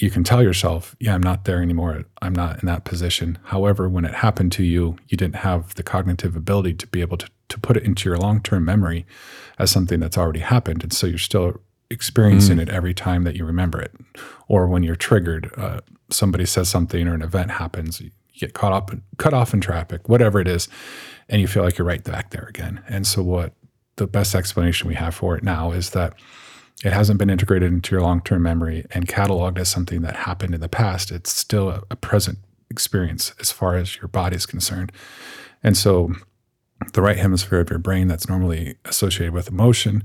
you 0.01 0.09
can 0.09 0.23
tell 0.23 0.43
yourself, 0.43 0.95
yeah, 0.99 1.13
I'm 1.13 1.23
not 1.23 1.45
there 1.45 1.61
anymore. 1.61 2.03
I'm 2.21 2.33
not 2.33 2.61
in 2.61 2.67
that 2.67 2.83
position. 2.83 3.37
However, 3.45 3.87
when 3.87 4.05
it 4.05 4.15
happened 4.15 4.51
to 4.53 4.63
you, 4.63 4.97
you 5.07 5.17
didn't 5.17 5.37
have 5.37 5.75
the 5.75 5.83
cognitive 5.83 6.35
ability 6.35 6.73
to 6.75 6.87
be 6.87 7.01
able 7.01 7.17
to, 7.17 7.29
to 7.49 7.59
put 7.59 7.77
it 7.77 7.83
into 7.83 8.09
your 8.09 8.17
long 8.17 8.41
term 8.41 8.65
memory 8.65 9.05
as 9.59 9.71
something 9.71 9.99
that's 9.99 10.17
already 10.17 10.39
happened. 10.39 10.83
And 10.83 10.93
so 10.93 11.07
you're 11.07 11.17
still 11.17 11.61
experiencing 11.89 12.59
it 12.59 12.69
every 12.69 12.93
time 12.93 13.23
that 13.23 13.35
you 13.35 13.45
remember 13.45 13.79
it. 13.81 13.93
Or 14.47 14.67
when 14.67 14.83
you're 14.83 14.95
triggered, 14.95 15.51
uh, 15.57 15.81
somebody 16.09 16.45
says 16.45 16.69
something 16.69 17.07
or 17.07 17.13
an 17.13 17.21
event 17.21 17.51
happens, 17.51 18.01
you 18.01 18.11
get 18.37 18.53
caught 18.53 18.73
up, 18.73 18.91
cut 19.17 19.33
off 19.33 19.53
in 19.53 19.61
traffic, 19.61 20.09
whatever 20.09 20.39
it 20.39 20.47
is, 20.47 20.67
and 21.29 21.41
you 21.41 21.47
feel 21.47 21.63
like 21.63 21.77
you're 21.77 21.87
right 21.87 22.03
back 22.03 22.31
there 22.31 22.45
again. 22.49 22.83
And 22.89 23.07
so, 23.07 23.23
what 23.23 23.53
the 23.95 24.07
best 24.07 24.35
explanation 24.35 24.87
we 24.87 24.95
have 24.95 25.15
for 25.15 25.37
it 25.37 25.43
now 25.43 25.71
is 25.71 25.91
that 25.91 26.13
it 26.83 26.91
hasn't 26.91 27.17
been 27.17 27.29
integrated 27.29 27.71
into 27.71 27.95
your 27.95 28.01
long-term 28.01 28.43
memory 28.43 28.85
and 28.91 29.07
cataloged 29.07 29.57
as 29.57 29.69
something 29.69 30.01
that 30.01 30.15
happened 30.15 30.53
in 30.53 30.61
the 30.61 30.67
past. 30.67 31.11
It's 31.11 31.31
still 31.33 31.69
a, 31.69 31.83
a 31.89 31.95
present 31.95 32.39
experience 32.69 33.33
as 33.39 33.51
far 33.51 33.77
as 33.77 33.95
your 33.97 34.09
body 34.09 34.35
is 34.35 34.45
concerned. 34.45 34.91
And 35.63 35.77
so 35.77 36.13
the 36.93 37.01
right 37.01 37.17
hemisphere 37.17 37.59
of 37.59 37.69
your 37.69 37.79
brain 37.79 38.07
that's 38.07 38.27
normally 38.27 38.77
associated 38.85 39.33
with 39.33 39.47
emotion 39.47 40.03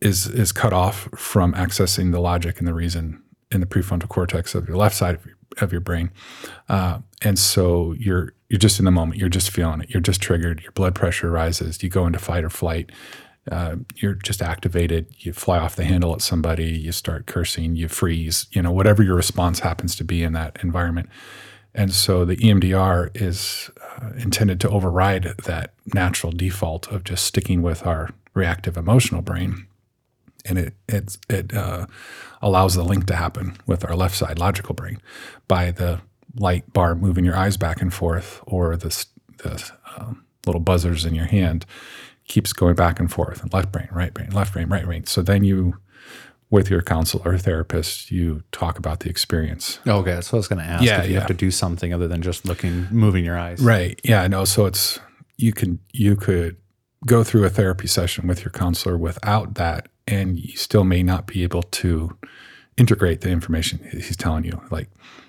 is 0.00 0.26
is 0.26 0.52
cut 0.52 0.72
off 0.72 1.08
from 1.14 1.52
accessing 1.54 2.12
the 2.12 2.20
logic 2.20 2.58
and 2.58 2.66
the 2.66 2.74
reason 2.74 3.22
in 3.50 3.60
the 3.60 3.66
prefrontal 3.66 4.08
cortex 4.08 4.54
of 4.54 4.68
your 4.68 4.76
left 4.76 4.96
side 4.96 5.16
of 5.16 5.26
your, 5.26 5.34
of 5.58 5.72
your 5.72 5.80
brain. 5.80 6.10
Uh, 6.68 7.00
and 7.22 7.38
so 7.38 7.92
you're 7.98 8.32
you're 8.48 8.58
just 8.58 8.78
in 8.78 8.84
the 8.84 8.90
moment. 8.90 9.20
You're 9.20 9.28
just 9.28 9.50
feeling 9.50 9.80
it. 9.82 9.90
You're 9.90 10.00
just 10.00 10.20
triggered. 10.20 10.62
Your 10.62 10.72
blood 10.72 10.94
pressure 10.94 11.30
rises. 11.30 11.82
You 11.82 11.88
go 11.88 12.06
into 12.06 12.18
fight 12.18 12.44
or 12.44 12.50
flight 12.50 12.90
uh, 13.50 13.76
you're 13.96 14.14
just 14.14 14.42
activated. 14.42 15.06
You 15.18 15.32
fly 15.32 15.58
off 15.58 15.76
the 15.76 15.84
handle 15.84 16.12
at 16.12 16.20
somebody. 16.20 16.70
You 16.70 16.92
start 16.92 17.26
cursing. 17.26 17.76
You 17.76 17.88
freeze. 17.88 18.46
You 18.52 18.62
know 18.62 18.72
whatever 18.72 19.02
your 19.02 19.16
response 19.16 19.60
happens 19.60 19.96
to 19.96 20.04
be 20.04 20.22
in 20.22 20.32
that 20.34 20.58
environment. 20.62 21.08
And 21.74 21.92
so 21.92 22.24
the 22.24 22.36
EMDR 22.36 23.10
is 23.14 23.70
uh, 23.80 24.10
intended 24.18 24.60
to 24.60 24.68
override 24.70 25.34
that 25.44 25.72
natural 25.94 26.32
default 26.32 26.88
of 26.88 27.04
just 27.04 27.24
sticking 27.24 27.62
with 27.62 27.86
our 27.86 28.10
reactive 28.34 28.76
emotional 28.76 29.22
brain, 29.22 29.66
and 30.44 30.58
it 30.58 30.74
it 30.88 31.16
it 31.28 31.54
uh, 31.54 31.86
allows 32.42 32.74
the 32.74 32.82
link 32.82 33.06
to 33.06 33.14
happen 33.14 33.56
with 33.66 33.84
our 33.84 33.94
left 33.94 34.16
side 34.16 34.38
logical 34.38 34.74
brain 34.74 34.98
by 35.46 35.70
the 35.70 36.00
light 36.36 36.72
bar 36.72 36.94
moving 36.94 37.24
your 37.24 37.36
eyes 37.36 37.56
back 37.56 37.80
and 37.80 37.92
forth 37.94 38.40
or 38.46 38.76
the 38.76 39.06
the 39.38 39.70
um, 39.96 40.24
little 40.46 40.60
buzzers 40.60 41.04
in 41.04 41.14
your 41.14 41.26
hand 41.26 41.66
keeps 42.30 42.52
going 42.52 42.76
back 42.76 43.00
and 43.00 43.10
forth 43.10 43.52
left 43.52 43.72
brain, 43.72 43.88
right 43.90 44.14
brain, 44.14 44.30
left 44.30 44.52
brain, 44.52 44.68
right 44.68 44.84
brain. 44.84 45.04
So 45.04 45.20
then 45.20 45.42
you, 45.44 45.78
with 46.50 46.68
your 46.68 46.82
counselor 46.82 47.32
or 47.32 47.38
therapist, 47.38 48.10
you 48.10 48.42
talk 48.50 48.78
about 48.78 49.00
the 49.00 49.08
experience. 49.08 49.78
Okay, 49.86 50.12
that's 50.12 50.32
what 50.32 50.38
I 50.38 50.40
was 50.40 50.48
going 50.48 50.58
to 50.58 50.64
ask. 50.64 50.84
Yeah, 50.84 51.00
if 51.00 51.06
you 51.06 51.14
yeah. 51.14 51.20
have 51.20 51.28
to 51.28 51.34
do 51.34 51.50
something 51.50 51.94
other 51.94 52.08
than 52.08 52.22
just 52.22 52.44
looking, 52.44 52.88
moving 52.90 53.24
your 53.24 53.38
eyes. 53.38 53.60
Right. 53.60 54.00
Yeah. 54.02 54.26
No. 54.26 54.44
So 54.44 54.66
it's 54.66 54.98
you 55.36 55.52
can 55.52 55.78
you 55.92 56.16
could 56.16 56.56
go 57.06 57.22
through 57.24 57.44
a 57.44 57.50
therapy 57.50 57.86
session 57.86 58.26
with 58.26 58.44
your 58.44 58.50
counselor 58.50 58.98
without 58.98 59.54
that, 59.54 59.88
and 60.08 60.38
you 60.38 60.56
still 60.56 60.84
may 60.84 61.02
not 61.02 61.26
be 61.26 61.44
able 61.44 61.62
to 61.62 62.18
integrate 62.76 63.20
the 63.20 63.30
information 63.30 63.88
he's 63.92 64.16
telling 64.16 64.44
you. 64.44 64.60
Like, 64.70 64.88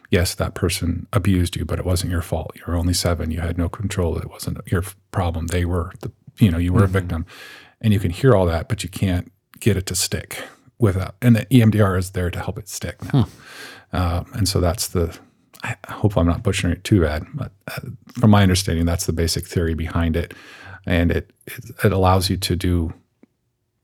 yes, 0.09 0.33
that 0.35 0.55
person 0.55 1.07
abused 1.13 1.55
you, 1.55 1.65
but 1.65 1.77
it 1.77 1.85
wasn't 1.85 2.11
your 2.11 2.21
fault. 2.21 2.51
You 2.55 2.63
were 2.67 2.75
only 2.75 2.93
seven. 2.93 3.29
You 3.29 3.41
had 3.41 3.57
no 3.57 3.69
control. 3.69 4.17
It 4.17 4.29
wasn't 4.29 4.57
your 4.71 4.83
problem. 5.11 5.47
They 5.47 5.65
were 5.65 5.91
the 6.01 6.11
you 6.39 6.49
know 6.49 6.57
you 6.57 6.73
were 6.73 6.79
a 6.79 6.83
mm-hmm. 6.85 6.93
victim, 6.93 7.25
and 7.79 7.93
you 7.93 7.99
can 7.99 8.09
hear 8.09 8.35
all 8.35 8.47
that, 8.47 8.67
but 8.67 8.83
you 8.83 8.89
can't 8.89 9.31
get 9.59 9.77
it 9.77 9.85
to 9.85 9.93
stick 9.93 10.41
without. 10.81 11.15
And 11.21 11.35
the 11.35 11.45
EMDR 11.45 11.97
is 11.97 12.11
there 12.11 12.29
to 12.31 12.39
help 12.39 12.57
it 12.57 12.67
stick 12.67 13.01
now. 13.13 13.27
Um, 13.93 14.25
and 14.33 14.47
so 14.47 14.59
that's 14.59 14.89
the. 14.89 15.17
I 15.63 15.75
hope 15.89 16.17
I'm 16.17 16.25
not 16.25 16.41
butchering 16.41 16.73
it 16.73 16.83
too 16.83 17.01
bad, 17.01 17.23
but 17.35 17.51
uh, 17.67 17.81
from 18.13 18.31
my 18.31 18.41
understanding, 18.41 18.83
that's 18.85 19.05
the 19.05 19.13
basic 19.13 19.45
theory 19.45 19.75
behind 19.75 20.15
it, 20.17 20.33
and 20.87 21.11
it 21.11 21.31
it, 21.45 21.65
it 21.83 21.91
allows 21.91 22.31
you 22.31 22.37
to 22.37 22.55
do 22.55 22.93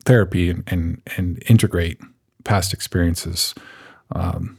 therapy 0.05 0.49
and, 0.49 0.63
and 0.67 1.01
and 1.17 1.43
integrate 1.47 1.99
past 2.45 2.73
experiences, 2.73 3.53
um, 4.15 4.57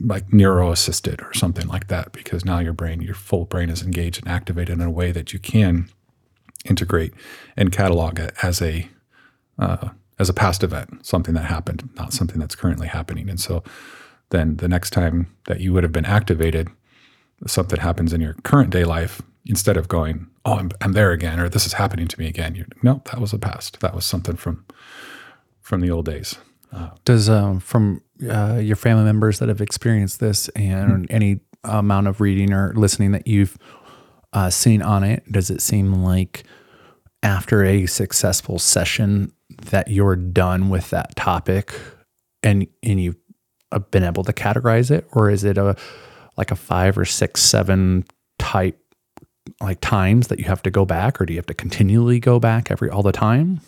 like 0.00 0.32
neuro 0.32 0.70
assisted 0.70 1.20
or 1.20 1.34
something 1.34 1.66
like 1.66 1.88
that, 1.88 2.12
because 2.12 2.44
now 2.44 2.58
your 2.58 2.72
brain, 2.72 3.02
your 3.02 3.14
full 3.14 3.44
brain, 3.44 3.68
is 3.68 3.82
engaged 3.82 4.22
and 4.22 4.32
activated 4.32 4.78
in 4.78 4.80
a 4.80 4.90
way 4.90 5.12
that 5.12 5.34
you 5.34 5.38
can 5.38 5.90
integrate 6.64 7.12
and 7.54 7.70
catalog 7.70 8.18
it 8.18 8.32
as 8.42 8.62
a 8.62 8.88
uh, 9.58 9.90
as 10.18 10.28
a 10.28 10.34
past 10.34 10.62
event, 10.62 11.04
something 11.04 11.34
that 11.34 11.44
happened, 11.44 11.88
not 11.96 12.12
something 12.12 12.38
that's 12.38 12.54
currently 12.54 12.86
happening. 12.86 13.28
And 13.28 13.38
so 13.38 13.62
then 14.30 14.56
the 14.56 14.68
next 14.68 14.90
time 14.90 15.34
that 15.46 15.60
you 15.60 15.72
would 15.72 15.82
have 15.82 15.92
been 15.92 16.04
activated, 16.06 16.68
something 17.46 17.80
happens 17.80 18.12
in 18.12 18.20
your 18.20 18.34
current 18.44 18.70
day 18.70 18.84
life, 18.84 19.20
instead 19.46 19.76
of 19.76 19.88
going, 19.88 20.26
oh, 20.44 20.54
I'm, 20.54 20.70
I'm 20.80 20.92
there 20.92 21.12
again, 21.12 21.38
or 21.38 21.48
this 21.48 21.66
is 21.66 21.74
happening 21.74 22.08
to 22.08 22.18
me 22.18 22.26
again, 22.26 22.54
you 22.54 22.64
no, 22.82 23.02
that 23.06 23.20
was 23.20 23.32
a 23.32 23.38
past. 23.38 23.80
That 23.80 23.94
was 23.94 24.04
something 24.04 24.36
from 24.36 24.64
from 25.60 25.80
the 25.80 25.90
old 25.90 26.06
days. 26.06 26.36
Does 27.04 27.28
um, 27.28 27.60
from 27.60 28.02
uh, 28.28 28.60
your 28.62 28.76
family 28.76 29.04
members 29.04 29.38
that 29.38 29.48
have 29.48 29.60
experienced 29.60 30.20
this 30.20 30.48
and 30.50 31.06
any 31.10 31.40
amount 31.64 32.06
of 32.06 32.20
reading 32.20 32.52
or 32.52 32.72
listening 32.74 33.12
that 33.12 33.26
you've 33.26 33.56
uh, 34.32 34.50
seen 34.50 34.82
on 34.82 35.02
it, 35.04 35.30
does 35.30 35.50
it 35.50 35.62
seem 35.62 35.92
like 35.92 36.44
after 37.22 37.64
a 37.64 37.86
successful 37.86 38.58
session 38.58 39.32
that 39.50 39.88
you're 39.88 40.16
done 40.16 40.68
with 40.68 40.90
that 40.90 41.14
topic 41.16 41.74
and 42.42 42.66
and 42.82 43.00
you've 43.00 43.16
uh, 43.72 43.78
been 43.78 44.04
able 44.04 44.24
to 44.24 44.32
categorize 44.32 44.90
it, 44.90 45.06
or 45.12 45.30
is 45.30 45.44
it 45.44 45.58
a 45.58 45.76
like 46.36 46.50
a 46.50 46.56
five 46.56 46.96
or 46.96 47.04
six, 47.04 47.42
seven 47.42 48.04
type 48.38 48.78
like 49.60 49.80
times 49.80 50.28
that 50.28 50.38
you 50.38 50.44
have 50.44 50.62
to 50.62 50.70
go 50.70 50.84
back, 50.84 51.20
or 51.20 51.26
do 51.26 51.32
you 51.32 51.38
have 51.38 51.46
to 51.46 51.54
continually 51.54 52.20
go 52.20 52.38
back 52.38 52.70
every 52.70 52.90
all 52.90 53.02
the 53.02 53.12
time? 53.12 53.60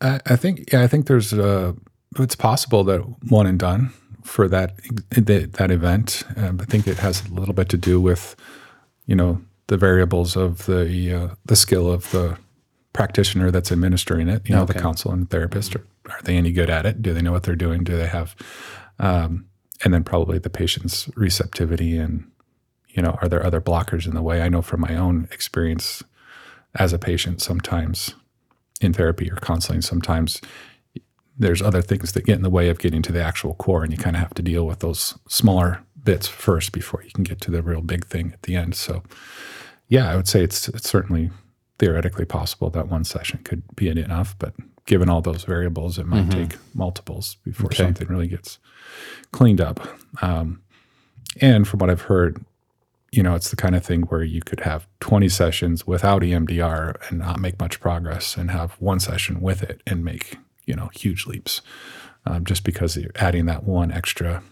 I, 0.00 0.20
I 0.26 0.36
think 0.36 0.72
yeah, 0.72 0.82
I 0.82 0.86
think 0.86 1.06
there's 1.06 1.32
uh 1.32 1.72
it's 2.18 2.36
possible 2.36 2.84
that 2.84 3.00
one 3.30 3.46
and 3.46 3.58
done 3.58 3.92
for 4.22 4.48
that 4.48 4.76
that, 5.10 5.54
that 5.54 5.70
event. 5.70 6.24
Um, 6.36 6.60
I 6.60 6.64
think 6.64 6.86
it 6.86 6.98
has 6.98 7.26
a 7.26 7.32
little 7.32 7.54
bit 7.54 7.68
to 7.70 7.76
do 7.76 8.00
with 8.00 8.36
you 9.06 9.14
know 9.14 9.40
the 9.68 9.76
variables 9.76 10.36
of 10.36 10.66
the 10.66 11.14
uh, 11.14 11.34
the 11.46 11.56
skill 11.56 11.90
of 11.90 12.10
the 12.10 12.36
practitioner 12.92 13.50
that's 13.50 13.70
administering 13.72 14.28
it. 14.28 14.48
You 14.48 14.54
know, 14.56 14.64
the 14.64 14.72
Okay. 14.74 14.80
counsel 14.82 15.12
and 15.12 15.28
therapist. 15.30 15.76
Are, 15.76 15.86
are 16.10 16.22
they 16.24 16.36
any 16.36 16.52
good 16.52 16.70
at 16.70 16.86
it? 16.86 17.02
Do 17.02 17.12
they 17.14 17.22
know 17.22 17.32
what 17.32 17.44
they're 17.44 17.54
doing? 17.56 17.84
Do 17.84 17.96
they 17.96 18.06
have 18.08 18.34
um, 18.98 19.46
and 19.84 19.94
then 19.94 20.04
probably 20.04 20.38
the 20.38 20.50
patient's 20.50 21.08
receptivity 21.16 21.96
and 21.96 22.30
you 22.88 23.02
know 23.02 23.16
are 23.22 23.28
there 23.28 23.44
other 23.44 23.60
blockers 23.60 24.06
in 24.06 24.14
the 24.14 24.22
way? 24.22 24.42
I 24.42 24.48
know 24.48 24.62
from 24.62 24.80
my 24.80 24.96
own 24.96 25.28
experience 25.32 26.02
as 26.74 26.92
a 26.92 26.98
patient 26.98 27.40
sometimes 27.40 28.14
in 28.80 28.92
therapy 28.92 29.30
or 29.30 29.36
counseling, 29.36 29.82
sometimes 29.82 30.40
there's 31.38 31.62
other 31.62 31.80
things 31.82 32.12
that 32.12 32.24
get 32.26 32.36
in 32.36 32.42
the 32.42 32.50
way 32.50 32.68
of 32.68 32.78
getting 32.78 33.02
to 33.02 33.12
the 33.12 33.22
actual 33.22 33.54
core, 33.54 33.82
and 33.82 33.92
you 33.92 33.98
kind 33.98 34.16
of 34.16 34.20
have 34.20 34.34
to 34.34 34.42
deal 34.42 34.66
with 34.66 34.80
those 34.80 35.18
smaller 35.28 35.82
bits 36.02 36.28
first 36.28 36.72
before 36.72 37.02
you 37.02 37.10
can 37.12 37.24
get 37.24 37.40
to 37.40 37.50
the 37.50 37.62
real 37.62 37.80
big 37.80 38.06
thing 38.06 38.30
at 38.32 38.42
the 38.42 38.56
end. 38.56 38.74
So, 38.74 39.02
yeah, 39.88 40.10
I 40.10 40.16
would 40.16 40.28
say 40.28 40.42
it's 40.42 40.68
it's 40.68 40.88
certainly 40.88 41.30
theoretically 41.80 42.26
possible 42.26 42.68
that 42.70 42.88
one 42.88 43.02
session 43.04 43.40
could 43.42 43.62
be 43.74 43.88
enough, 43.88 44.36
but 44.38 44.52
given 44.86 45.08
all 45.08 45.22
those 45.22 45.44
variables, 45.44 45.98
it 45.98 46.06
might 46.06 46.30
take 46.30 46.58
multiples 46.74 47.36
before 47.44 47.66
Okay. 47.66 47.82
something 47.84 48.06
really 48.08 48.28
gets 48.28 48.58
cleaned 49.32 49.60
up. 49.60 49.80
Um, 50.22 50.60
and 51.40 51.66
from 51.66 51.78
what 51.78 51.88
I've 51.90 52.02
heard, 52.02 52.44
you 53.12 53.22
know, 53.22 53.34
it's 53.34 53.50
the 53.50 53.56
kind 53.56 53.74
of 53.74 53.84
thing 53.84 54.02
where 54.02 54.22
you 54.22 54.42
could 54.42 54.60
have 54.60 54.86
20 55.00 55.28
sessions 55.30 55.86
without 55.86 56.22
EMDR 56.22 56.96
and 57.08 57.18
not 57.18 57.40
make 57.40 57.58
much 57.58 57.80
progress, 57.80 58.36
and 58.36 58.50
have 58.50 58.72
one 58.78 59.00
session 59.00 59.40
with 59.40 59.62
it 59.62 59.80
and 59.86 60.04
make, 60.04 60.36
you 60.66 60.74
know, 60.76 60.90
huge 60.94 61.26
leaps 61.26 61.62
um, 62.26 62.44
just 62.44 62.62
because 62.62 62.96
you're 62.96 63.10
adding 63.16 63.46
that 63.46 63.64
one 63.64 63.90
extra 63.90 64.42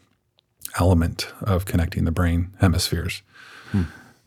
element 0.79 1.33
of 1.43 1.67
connecting 1.67 2.05
the 2.05 2.11
brain 2.13 2.53
hemispheres. 2.61 3.23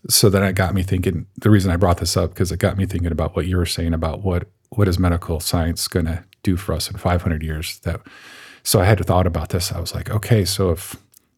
So 0.09 0.29
then 0.29 0.43
it 0.43 0.53
got 0.53 0.73
me 0.73 0.83
thinking. 0.83 1.27
The 1.37 1.49
reason 1.49 1.71
I 1.71 1.75
brought 1.75 1.97
this 1.97 2.17
up 2.17 2.31
because 2.31 2.51
it 2.51 2.57
got 2.57 2.77
me 2.77 2.85
thinking 2.85 3.11
about 3.11 3.35
what 3.35 3.45
you 3.45 3.57
were 3.57 3.65
saying 3.65 3.93
about 3.93 4.21
what 4.21 4.47
what 4.69 4.87
is 4.87 4.97
medical 4.97 5.39
science 5.39 5.87
going 5.87 6.05
to 6.05 6.23
do 6.43 6.55
for 6.55 6.73
us 6.73 6.89
in 6.89 6.97
500 6.97 7.43
years. 7.43 7.79
That 7.79 8.01
so 8.63 8.79
I 8.79 8.85
had 8.85 9.03
thought 9.05 9.27
about 9.27 9.49
this. 9.49 9.71
I 9.71 9.79
was 9.79 9.93
like, 9.93 10.09
okay, 10.09 10.45
so 10.45 10.71
if 10.71 10.95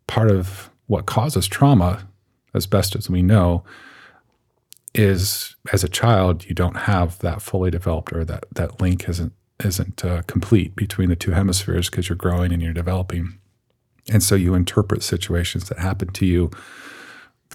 part 0.07 0.31
of 0.31 0.69
what 0.87 1.05
causes 1.05 1.47
trauma, 1.47 2.07
as 2.53 2.67
best 2.67 2.95
as 2.95 3.09
we 3.09 3.21
know, 3.21 3.63
is 4.93 5.55
as 5.71 5.83
a 5.83 5.89
child 5.89 6.45
you 6.45 6.53
don't 6.53 6.77
have 6.77 7.17
that 7.19 7.41
fully 7.41 7.71
developed 7.71 8.13
or 8.13 8.23
that 8.23 8.45
that 8.53 8.79
link 8.79 9.09
isn't 9.09 9.33
isn't 9.63 10.05
uh, 10.05 10.21
complete 10.23 10.75
between 10.75 11.09
the 11.09 11.15
two 11.15 11.31
hemispheres 11.31 11.89
because 11.89 12.09
you're 12.09 12.15
growing 12.15 12.51
and 12.51 12.61
you're 12.61 12.73
developing, 12.73 13.39
and 14.09 14.23
so 14.23 14.35
you 14.35 14.53
interpret 14.53 15.03
situations 15.03 15.69
that 15.69 15.79
happen 15.79 16.09
to 16.09 16.25
you 16.25 16.51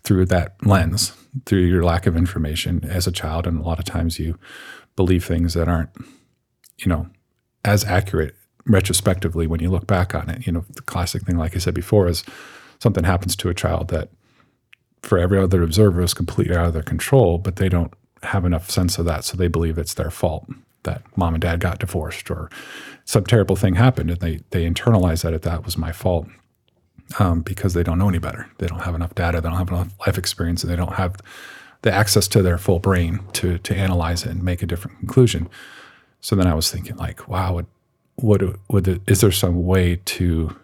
through 0.09 0.25
that 0.25 0.55
lens, 0.65 1.13
through 1.45 1.61
your 1.61 1.85
lack 1.85 2.07
of 2.07 2.17
information. 2.17 2.83
As 2.89 3.07
a 3.07 3.13
child, 3.13 3.47
and 3.47 3.61
a 3.61 3.63
lot 3.63 3.79
of 3.79 3.85
times 3.85 4.19
you 4.19 4.39
believe 4.97 5.23
things 5.23 5.53
that 5.53 5.69
aren't, 5.69 5.91
you 6.79 6.87
know, 6.87 7.09
as 7.63 7.85
accurate 7.85 8.35
retrospectively 8.65 9.47
when 9.47 9.61
you 9.61 9.69
look 9.69 9.87
back 9.87 10.15
on 10.15 10.31
it. 10.31 10.47
You 10.47 10.53
know, 10.55 10.65
the 10.71 10.81
classic 10.81 11.25
thing, 11.25 11.37
like 11.37 11.55
I 11.55 11.59
said 11.59 11.75
before, 11.75 12.09
is 12.09 12.25
something 12.81 13.05
happens 13.05 13.37
to 13.37 13.51
a 13.51 13.55
child 13.55 13.89
that 13.89 14.09
for 15.03 15.19
every 15.19 15.39
other 15.39 15.63
observer 15.63 16.01
is 16.01 16.15
completely 16.15 16.57
out 16.57 16.69
of 16.69 16.73
their 16.73 16.83
control, 16.83 17.37
but 17.37 17.57
they 17.57 17.69
don't 17.69 17.93
have 18.23 18.47
enough 18.47 18.71
sense 18.71 18.99
of 18.99 19.05
that, 19.05 19.25
so 19.25 19.37
they 19.37 19.47
believe 19.47 19.77
it's 19.77 19.95
their 19.95 20.11
fault 20.11 20.49
that 20.85 21.03
mom 21.19 21.35
and 21.35 21.43
dad 21.43 21.61
got 21.61 21.81
divorced 21.81 22.31
or 22.31 22.49
some 23.05 23.25
terrible 23.25 23.57
thing 23.57 23.75
happened, 23.75 24.11
and 24.11 24.21
they 24.21 24.41
they 24.51 24.65
internalize 24.65 25.23
that 25.23 25.35
if 25.35 25.43
that 25.43 25.67
was 25.67 25.77
my 25.77 25.93
fault 25.93 26.29
um, 27.19 27.41
because 27.43 27.75
they 27.75 27.83
don't 27.83 27.99
know 27.99 28.09
any 28.09 28.19
better. 28.19 28.49
They 28.59 28.67
don't 28.67 28.81
have 28.81 28.95
enough 28.95 29.15
data. 29.15 29.41
They 29.41 29.49
don't 29.49 29.59
have 29.59 29.69
enough 29.69 29.89
life 30.07 30.19
experience, 30.19 30.63
and 30.63 30.71
they 30.73 30.77
don't 30.77 30.95
have 30.95 31.17
the 31.83 31.93
access 31.93 32.27
to 32.29 32.43
their 32.43 32.59
full 32.59 32.79
brain 32.81 33.21
to 33.35 33.59
to 33.59 33.75
analyze 33.77 34.25
it 34.25 34.31
and 34.31 34.43
make 34.43 34.63
a 34.63 34.67
different 34.67 34.99
conclusion. 34.99 35.49
So 36.21 36.35
then 36.37 36.47
I 36.47 36.55
was 36.55 36.71
thinking, 36.71 36.97
like, 36.97 37.29
wow, 37.29 37.55
would 37.55 37.67
would 38.21 38.59
would 38.69 38.85
the, 38.85 39.01
is 39.07 39.21
there 39.21 39.31
some 39.33 39.65
way 39.65 40.01
to 40.05 40.57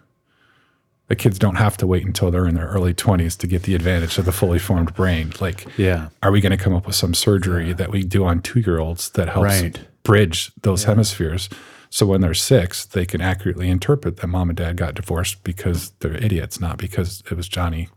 the 1.07 1.15
kids 1.15 1.37
don't 1.37 1.55
have 1.55 1.77
to 1.77 1.87
wait 1.87 2.03
until 2.05 2.31
they're 2.31 2.47
in 2.47 2.55
their 2.55 2.65
early 2.67 2.91
20s 2.93 3.37
to 3.37 3.45
get 3.47 3.61
the 3.63 3.75
advantage 3.75 4.17
of 4.17 4.25
the 4.25 4.31
fully 4.31 4.57
formed 4.57 4.93
brain 4.95 5.31
like 5.39 5.67
Yeah. 5.77 6.09
are 6.23 6.31
we 6.31 6.41
going 6.41 6.49
to 6.57 6.57
come 6.57 6.73
up 6.73 6.87
with 6.87 6.95
some 6.95 7.13
surgery 7.13 7.73
that 7.73 7.91
we 7.91 8.03
do 8.03 8.25
on 8.25 8.41
two 8.41 8.59
year 8.59 8.79
olds 8.79 9.11
that 9.11 9.29
helps 9.29 9.61
Right. 9.61 9.79
bridge 10.03 10.51
those 10.63 10.85
hemispheres 10.85 11.47
so 11.89 12.05
when 12.05 12.21
they're 12.21 12.33
six 12.33 12.85
they 12.85 13.05
can 13.05 13.21
accurately 13.21 13.69
interpret 13.69 14.17
that 14.17 14.27
mom 14.27 14.49
and 14.49 14.57
dad 14.57 14.77
got 14.77 14.95
divorced 14.95 15.43
because 15.43 15.91
they're 15.99 16.15
idiots 16.15 16.59
not 16.59 16.77
because 16.77 17.21
it 17.29 17.35
was 17.35 17.47
johnny 17.47 17.89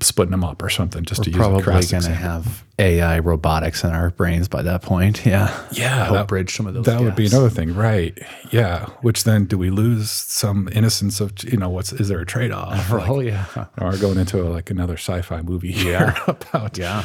splitting 0.00 0.30
them 0.32 0.42
up 0.42 0.60
or 0.62 0.70
something 0.70 1.04
just 1.04 1.22
to 1.22 1.30
use 1.30 1.36
a 1.36 1.38
Probably 1.38 1.62
going 1.62 1.84
to 2.02 2.14
have 2.14 2.64
AI 2.78 3.18
robotics 3.18 3.84
in 3.84 3.90
our 3.90 4.10
brains 4.10 4.48
by 4.48 4.62
that 4.62 4.80
point. 4.82 5.24
Yeah. 5.26 5.54
yeah 5.70 6.04
Help 6.06 6.12
that, 6.16 6.28
bridge 6.28 6.56
some 6.56 6.66
of 6.66 6.72
those. 6.74 6.86
that 6.86 7.00
would 7.02 7.14
be 7.14 7.26
another 7.26 7.50
thing 7.50 7.74
right 7.74 8.18
yeah 8.50 8.86
which 9.02 9.24
then 9.24 9.44
do 9.44 9.58
we 9.58 9.68
lose 9.70 10.10
some 10.10 10.68
innocence 10.72 11.20
of 11.20 11.32
you 11.44 11.58
know 11.58 11.68
what's 11.68 11.92
is 11.92 12.08
there 12.08 12.18
a 12.20 12.26
trade-off 12.26 12.90
Like, 12.90 13.08
Oh 13.08 13.20
yeah. 13.20 13.44
or 13.78 13.96
going 13.98 14.16
into 14.18 14.42
like 14.42 14.70
another 14.70 14.94
sci-fi 14.96 15.42
movie 15.42 15.72
here 15.72 16.16
about 16.26 16.78
Yeah. 16.78 17.04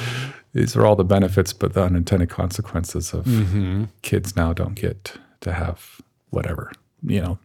these 0.54 0.76
are 0.78 0.86
all 0.86 0.96
the 0.96 1.04
benefits 1.04 1.52
but 1.52 1.74
the 1.74 1.84
unintended 1.84 2.30
consequences 2.30 3.14
of 3.14 3.26
Mm-hmm. 3.26 3.84
kids 4.02 4.36
now 4.38 4.54
don't 4.54 4.76
get 4.76 5.18
to 5.42 5.52
have 5.52 6.00
whatever 6.30 6.72
you 7.04 7.22
know 7.22 7.38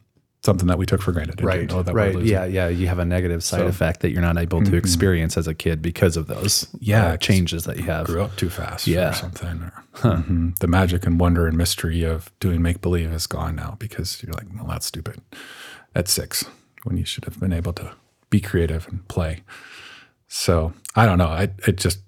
something 0.44 0.66
that 0.66 0.76
we 0.76 0.84
took 0.86 1.00
for 1.00 1.12
granted 1.12 1.40
Right. 1.40 1.60
didn't 1.60 1.70
know 1.70 1.82
that 1.84 1.94
we're 1.94 2.00
Right. 2.14 2.22
Yeah. 2.24 2.44
Yeah. 2.46 2.66
You 2.66 2.88
have 2.88 2.98
a 2.98 3.04
negative 3.04 3.44
side 3.44 3.58
So- 3.58 3.60
Mm-hmm. 3.62 3.68
effect 3.70 4.00
that 4.00 4.10
you're 4.10 4.20
not 4.22 4.36
able 4.38 4.60
to 4.64 4.74
experience 4.74 5.36
as 5.36 5.46
a 5.46 5.54
kid 5.54 5.80
because 5.80 6.16
of 6.16 6.26
those 6.26 6.66
Yeah, 6.80 7.10
uh, 7.12 7.16
changes 7.16 7.62
that 7.62 7.76
you 7.76 7.84
have. 7.84 8.06
grew 8.06 8.22
up 8.22 8.34
too 8.36 8.50
fast 8.50 8.88
Yeah. 8.88 9.10
or 9.10 9.14
something 9.14 9.62
or 9.62 9.72
Mhm. 10.00 10.58
the 10.58 10.66
magic 10.66 11.06
and 11.06 11.20
wonder 11.20 11.46
and 11.46 11.56
mystery 11.56 12.02
of 12.02 12.32
doing 12.40 12.60
make 12.60 12.80
believe 12.80 13.12
is 13.12 13.28
gone 13.28 13.54
now 13.54 13.76
because 13.78 14.20
you're 14.20 14.32
like 14.32 14.46
well 14.56 14.66
that's 14.66 14.86
stupid 14.86 15.20
at 15.94 16.08
six 16.08 16.44
when 16.82 16.96
you 16.96 17.04
should 17.04 17.24
have 17.24 17.38
been 17.38 17.52
able 17.52 17.72
to 17.74 17.92
be 18.30 18.40
creative 18.40 18.88
and 18.88 19.06
play 19.06 19.42
so 20.26 20.72
i 20.96 21.06
don't 21.06 21.18
know 21.18 21.28
I, 21.28 21.50
it 21.68 21.76
just 21.76 22.00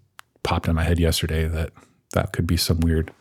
popped 0.43 0.67
in 0.67 0.75
my 0.75 0.83
head 0.83 0.99
yesterday 0.99 1.47
that 1.47 1.71
that 2.15 2.33
could 2.33 2.47
be 2.49 2.57
some 2.57 2.81
weird 2.81 3.13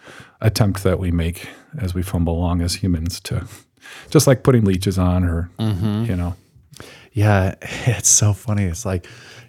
attempt 0.43 0.83
that 0.83 0.99
we 0.99 1.09
make 1.11 1.47
as 1.79 1.95
we 1.95 2.03
fumble 2.03 2.33
along 2.33 2.61
as 2.61 2.75
humans 2.75 3.19
to 3.21 3.47
just 4.11 4.27
like 4.27 4.43
putting 4.43 4.63
leeches 4.63 4.99
on 4.99 5.23
or 5.23 5.49
you 5.59 6.15
know 6.15 6.35
Yeah, 7.13 7.55
it's 7.61 8.09
so 8.09 8.33
funny. 8.33 8.65
It's 8.65 8.85
like 8.85 9.07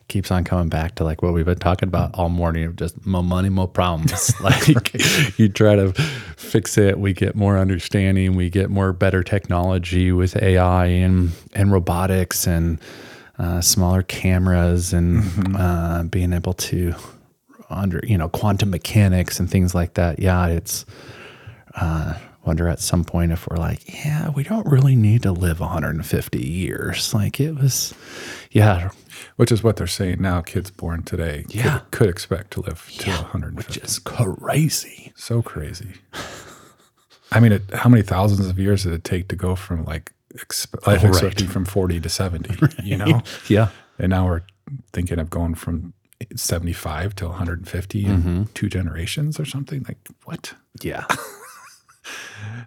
keeps 0.09 0.31
on 0.31 0.45
coming 0.45 0.69
back 0.69 0.95
to 0.97 1.05
like 1.05 1.23
what 1.23 1.33
we've 1.33 1.47
been 1.47 1.59
talking 1.59 1.89
about 1.89 2.11
all 2.15 2.29
morning 2.29 2.65
of 2.65 2.77
just 2.77 3.07
more 3.07 3.23
money, 3.23 3.49
more 3.49 3.67
problems. 3.69 4.39
like 4.41 4.69
you 5.39 5.49
try 5.49 5.75
to 5.77 5.93
fix 6.37 6.77
it, 6.77 6.99
we 6.99 7.13
get 7.15 7.35
more 7.35 7.57
understanding, 7.59 8.37
we 8.37 8.51
get 8.51 8.69
more 8.71 8.93
better 8.93 9.23
technology 9.23 10.13
with 10.13 10.37
AI 10.43 10.87
and 10.87 11.33
and 11.55 11.73
robotics 11.73 12.47
and 12.47 12.79
uh, 13.39 13.61
smaller 13.61 14.03
cameras 14.03 14.93
and 14.93 15.23
uh, 15.57 16.03
being 16.05 16.33
able 16.33 16.53
to 16.53 16.95
under 17.75 18.01
you 18.05 18.17
know 18.19 18.29
quantum 18.29 18.71
mechanics 18.71 19.39
and 19.41 19.51
things 19.51 19.75
like 19.75 19.95
that. 19.95 20.19
Yeah, 20.19 20.47
it's 20.47 20.85
uh, 21.81 22.15
wonder 22.45 22.69
at 22.69 22.79
some 22.81 23.05
point 23.05 23.33
if 23.33 23.49
we're 23.49 23.57
like, 23.57 23.81
yeah, 23.93 24.31
we 24.31 24.43
don't 24.45 24.67
really 24.67 24.95
need 24.97 25.23
to 25.23 25.33
live 25.33 25.61
150 25.61 26.39
years. 26.47 27.13
Like 27.15 27.41
it 27.41 27.53
was, 27.53 27.95
yeah, 28.51 28.91
which 29.37 29.51
is 29.51 29.63
what 29.63 29.77
they're 29.77 29.87
saying 29.87 30.21
now 30.21 30.41
kids 30.43 30.71
born 30.71 31.03
today 31.03 31.45
Yeah. 31.49 31.79
could, 31.79 31.91
could 31.91 32.09
expect 32.11 32.51
to 32.53 32.61
live 32.61 32.87
to 32.99 33.11
150 33.11 33.81
just 33.81 34.05
crazy. 34.05 35.13
So 35.17 35.43
crazy. 35.43 35.95
I 37.33 37.41
mean, 37.41 37.53
it, 37.53 37.63
how 37.73 37.89
many 37.89 38.03
thousands 38.03 38.47
of 38.49 38.59
years 38.59 38.85
did 38.85 38.93
it 38.93 39.03
take 39.05 39.29
to 39.29 39.37
go 39.37 39.57
from 39.57 39.85
like 39.85 40.13
exp- 40.37 40.87
life 40.87 41.03
Right. 41.03 41.09
expectancy 41.09 41.47
from 41.47 41.65
40 41.65 42.01
to 42.01 42.09
70, 42.09 42.57
you 42.85 42.97
know? 42.97 43.23
Yeah. 43.49 43.69
And 43.99 44.11
now 44.11 44.27
we're 44.27 44.43
thinking 44.93 45.19
of 45.19 45.31
going 45.31 45.55
from 45.55 45.95
75 46.35 47.15
to 47.17 47.29
150 47.29 48.05
in 48.05 48.11
mm-hmm. 48.11 48.43
two 48.55 48.69
generations 48.69 49.39
or 49.39 49.45
something. 49.45 49.85
Like, 49.87 49.99
what? 50.25 50.55
Yeah. 50.83 51.07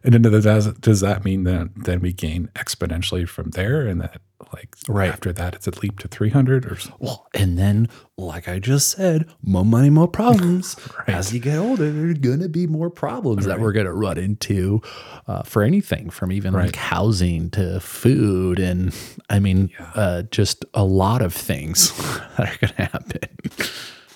And 0.03 0.13
then 0.13 0.21
does 0.21 0.43
that, 0.43 0.79
does 0.79 1.01
that 1.01 1.25
mean 1.25 1.43
that 1.43 1.69
then 1.75 1.99
we 2.01 2.13
gain 2.13 2.49
exponentially 2.55 3.27
from 3.27 3.51
there 3.51 3.87
and 3.87 3.99
that 4.01 4.21
like 4.53 4.75
Right. 4.87 5.09
after 5.09 5.33
that 5.33 5.55
it's 5.55 5.67
a 5.67 5.71
leap 5.81 5.99
to 5.99 6.07
300 6.07 6.65
or 6.65 6.77
something? 6.77 6.97
Well, 6.99 7.27
and 7.33 7.57
then, 7.57 7.89
like 8.17 8.47
I 8.47 8.59
just 8.59 8.89
said, 8.91 9.25
more 9.41 9.65
money, 9.65 9.89
more 9.89 10.07
problems. 10.07 10.75
As 11.07 11.33
you 11.33 11.39
get 11.39 11.57
older, 11.57 11.91
there's 11.91 12.19
going 12.19 12.39
to 12.41 12.47
be 12.49 12.67
more 12.67 12.89
problems 12.89 13.45
that 13.45 13.59
we're 13.59 13.71
going 13.73 13.87
to 13.87 13.93
run 13.93 14.17
into 14.17 14.81
uh, 15.27 15.41
for 15.43 15.63
anything 15.63 16.09
from 16.09 16.31
even 16.31 16.53
like 16.53 16.75
housing 16.75 17.49
to 17.51 17.79
food. 17.79 18.59
And 18.59 18.95
I 19.29 19.39
mean, 19.39 19.71
uh, 19.95 20.21
just 20.23 20.63
a 20.73 20.83
lot 20.83 21.21
of 21.21 21.33
things 21.33 21.91
that 22.37 22.39
are 22.39 22.57
going 22.67 22.73
to 22.75 22.85
happen. 22.85 23.19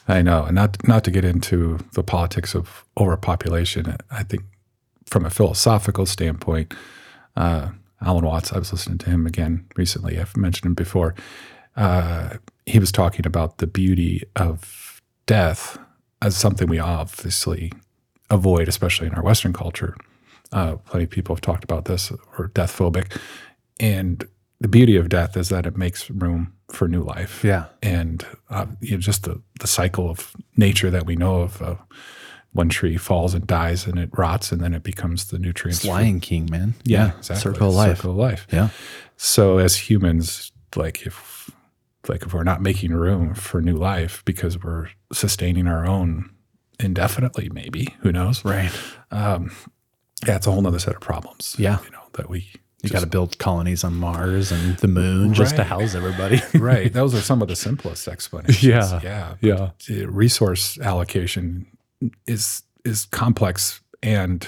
I 0.08 0.22
know, 0.22 0.44
and 0.46 0.56
not 0.56 0.88
not 0.88 1.04
to 1.06 1.12
get 1.12 1.24
into 1.26 1.80
the 1.94 2.04
politics 2.04 2.54
of 2.56 2.86
overpopulation. 2.98 3.96
I 4.10 4.24
think 4.24 4.44
from 5.12 5.26
a 5.26 5.30
philosophical 5.30 6.06
standpoint, 6.06 6.74
uh, 7.36 7.70
Alan 8.02 8.26
Watts. 8.26 8.52
I 8.54 8.58
was 8.60 8.72
listening 8.72 8.98
to 9.00 9.10
him 9.10 9.28
again 9.28 9.66
recently. 9.76 10.18
I've 10.18 10.36
mentioned 10.38 10.66
him 10.68 10.74
before. 10.74 11.14
Uh, 11.76 12.38
he 12.66 12.80
was 12.80 12.92
talking 12.92 13.28
about 13.28 13.58
the 13.60 13.68
beauty 13.68 14.24
of 14.38 15.02
death 15.26 15.78
as 16.22 16.36
something 16.38 16.68
we 16.68 16.80
obviously 16.80 17.72
avoid, 18.30 18.68
especially 18.70 19.08
in 19.08 19.14
our 19.14 19.24
Western 19.24 19.54
culture. 19.54 19.96
Uh, 20.54 20.76
plenty 20.78 21.04
of 21.04 21.10
people 21.10 21.36
have 21.36 21.42
talked 21.42 21.64
about 21.64 21.86
this 21.86 22.12
or 22.38 22.48
death 22.48 22.76
phobic, 22.78 23.18
and 23.80 24.26
the 24.60 24.68
beauty 24.68 24.96
of 24.96 25.10
death 25.10 25.36
is 25.38 25.50
that 25.50 25.66
it 25.66 25.78
makes 25.78 26.10
room 26.10 26.54
for 26.70 26.88
new 26.88 27.02
life 27.04 27.44
Yeah. 27.44 27.66
and 27.84 28.26
uh, 28.50 28.66
you 28.80 28.92
know, 28.92 28.98
just 28.98 29.24
the, 29.24 29.42
the 29.60 29.68
cycle 29.68 30.10
of 30.10 30.34
nature 30.56 30.90
that 30.90 31.06
we 31.06 31.16
know 31.16 31.42
of. 31.42 31.62
One 32.54 32.68
tree 32.70 32.98
falls 32.98 33.34
and 33.34 33.48
dies 33.48 33.86
and 33.88 33.98
it 33.98 34.10
rots 34.18 34.52
and 34.52 34.62
then 34.62 34.74
it 34.74 34.84
becomes 34.84 35.26
the 35.28 35.40
nutrients. 35.40 35.86
It's 35.86 35.94
for- 35.94 36.20
King, 36.20 36.50
man. 36.52 36.74
yeah, 36.84 37.12
exactly. 37.18 37.42
Circle 37.42 37.70
of 37.70 37.76
life. 37.76 37.98
Circle 37.98 38.12
of 38.12 38.18
life. 38.18 38.48
Yeah. 38.52 38.70
So 39.18 39.58
as 39.60 39.76
humans, 39.90 40.52
like 40.76 41.06
if 41.06 41.50
like 42.08 42.24
if 42.24 42.34
we're 42.34 42.44
not 42.44 42.62
making 42.62 42.94
room 42.94 43.34
for 43.36 43.62
new 43.62 43.78
life 43.78 44.22
because 44.26 44.62
we're 44.62 44.90
sustaining 45.14 45.68
our 45.68 45.86
own 45.86 46.30
indefinitely, 46.80 47.50
maybe. 47.54 47.88
Who 48.02 48.12
knows? 48.12 48.44
Right. 48.44 48.72
Um, 49.12 49.52
yeah, 50.28 50.36
it's 50.36 50.48
a 50.48 50.52
whole 50.52 50.66
other 50.68 50.80
set 50.80 50.96
of 50.96 51.02
problems. 51.02 51.56
Yeah. 51.58 51.78
You 51.86 51.92
know, 51.92 52.02
that 52.14 52.30
we 52.30 52.48
You 52.84 52.90
got 52.90 53.02
to 53.02 53.06
build 53.08 53.38
colonies 53.38 53.84
on 53.84 53.96
Mars 53.96 54.52
and 54.52 54.76
the 54.78 54.88
moon 54.88 55.34
just 55.34 55.56
to 55.56 55.64
house 55.64 55.94
everybody. 55.96 56.42
right. 56.58 56.92
Those 57.00 57.14
are 57.14 57.22
some 57.22 57.42
of 57.42 57.48
the 57.48 57.56
simplest 57.56 58.08
explanations. 58.08 58.64
Yeah. 58.64 59.00
Yeah. 59.04 59.72
Yeah. 59.88 60.06
Resource 60.08 60.80
allocation 60.80 61.68
is 62.28 62.64
is 62.86 63.06
complex 63.06 63.80
and 64.02 64.48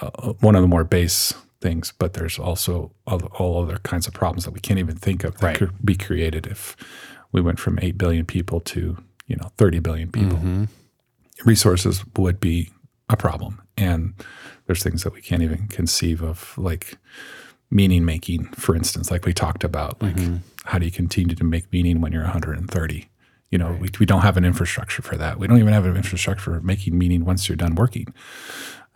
uh, 0.00 0.32
one 0.40 0.56
of 0.56 0.62
the 0.62 0.68
more 0.68 0.84
base 0.84 1.32
things, 1.60 1.92
but 1.98 2.14
there's 2.14 2.38
also 2.38 2.90
all, 3.06 3.22
all 3.38 3.62
other 3.62 3.78
kinds 3.78 4.06
of 4.06 4.12
problems 4.14 4.44
that 4.44 4.50
we 4.52 4.60
can't 4.60 4.78
even 4.80 4.96
think 4.96 5.24
of 5.24 5.34
that 5.38 5.46
Right. 5.46 5.56
could 5.56 5.84
be 5.84 5.94
created 5.94 6.46
if 6.46 6.76
we 7.32 7.40
went 7.40 7.58
from 7.60 7.78
8 7.80 7.96
billion 7.96 8.26
people 8.26 8.60
to, 8.60 8.96
you 9.26 9.36
know, 9.36 9.50
30 9.56 9.78
billion 9.80 10.10
people. 10.10 10.38
Mm-hmm. 10.38 10.64
Resources 11.44 12.04
would 12.16 12.40
be 12.40 12.70
a 13.08 13.16
problem. 13.16 13.60
And 13.76 14.14
there's 14.66 14.82
things 14.82 15.02
that 15.04 15.12
we 15.12 15.20
can't 15.20 15.42
even 15.42 15.68
conceive 15.68 16.22
of, 16.22 16.56
like 16.58 16.96
meaning 17.70 18.04
making, 18.04 18.44
for 18.52 18.74
instance, 18.76 19.10
like 19.10 19.24
we 19.26 19.32
talked 19.32 19.64
about. 19.64 20.00
Like, 20.02 20.16
Mm-hmm. 20.16 20.36
how 20.64 20.78
do 20.78 20.84
you 20.86 20.92
continue 20.92 21.34
to 21.36 21.44
make 21.44 21.72
meaning 21.72 22.00
when 22.00 22.12
you're 22.12 22.22
130? 22.22 23.08
You 23.50 23.58
know, 23.58 23.76
we, 23.80 23.88
we 24.00 24.06
don't 24.06 24.22
have 24.22 24.36
an 24.36 24.44
infrastructure 24.44 25.00
for 25.02 25.16
that. 25.16 25.38
We 25.38 25.46
don't 25.46 25.58
even 25.58 25.72
have 25.72 25.86
an 25.86 25.96
infrastructure 25.96 26.42
for 26.42 26.60
making 26.60 26.98
meaning 26.98 27.24
once 27.24 27.48
you're 27.48 27.56
done 27.56 27.74
working. 27.76 28.06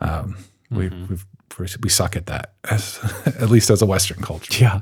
Um, 0.01 0.36
we, 0.70 0.88
Mm-hmm. 0.90 1.07
we've, 1.09 1.26
we 1.82 1.88
suck 1.88 2.14
at 2.16 2.26
that, 2.26 2.53
as, 2.70 2.99
at 3.40 3.51
least 3.51 3.70
as 3.70 3.80
a 3.82 3.86
Western 3.86 4.22
culture. 4.22 4.62
yeah. 4.62 4.80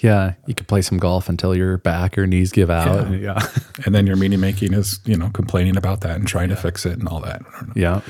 Yeah. 0.00 0.34
You 0.46 0.54
could 0.54 0.66
play 0.68 0.82
some 0.82 0.98
golf 0.98 1.28
until 1.28 1.54
your 1.54 1.78
back 1.78 2.18
or 2.18 2.26
knees 2.26 2.50
give 2.52 2.68
out. 2.70 3.10
Yeah. 3.12 3.38
And 3.86 3.94
then 3.94 4.06
your 4.06 4.16
meaning 4.16 4.40
making 4.40 4.74
is, 4.74 5.00
you 5.06 5.16
know, 5.16 5.30
complaining 5.30 5.76
about 5.76 6.00
that 6.02 6.16
and 6.16 6.26
trying 6.28 6.48
to 6.50 6.56
fix 6.56 6.84
it 6.84 6.98
and 6.98 7.08
all 7.08 7.20
that. 7.20 7.42
Yeah. 7.74 8.00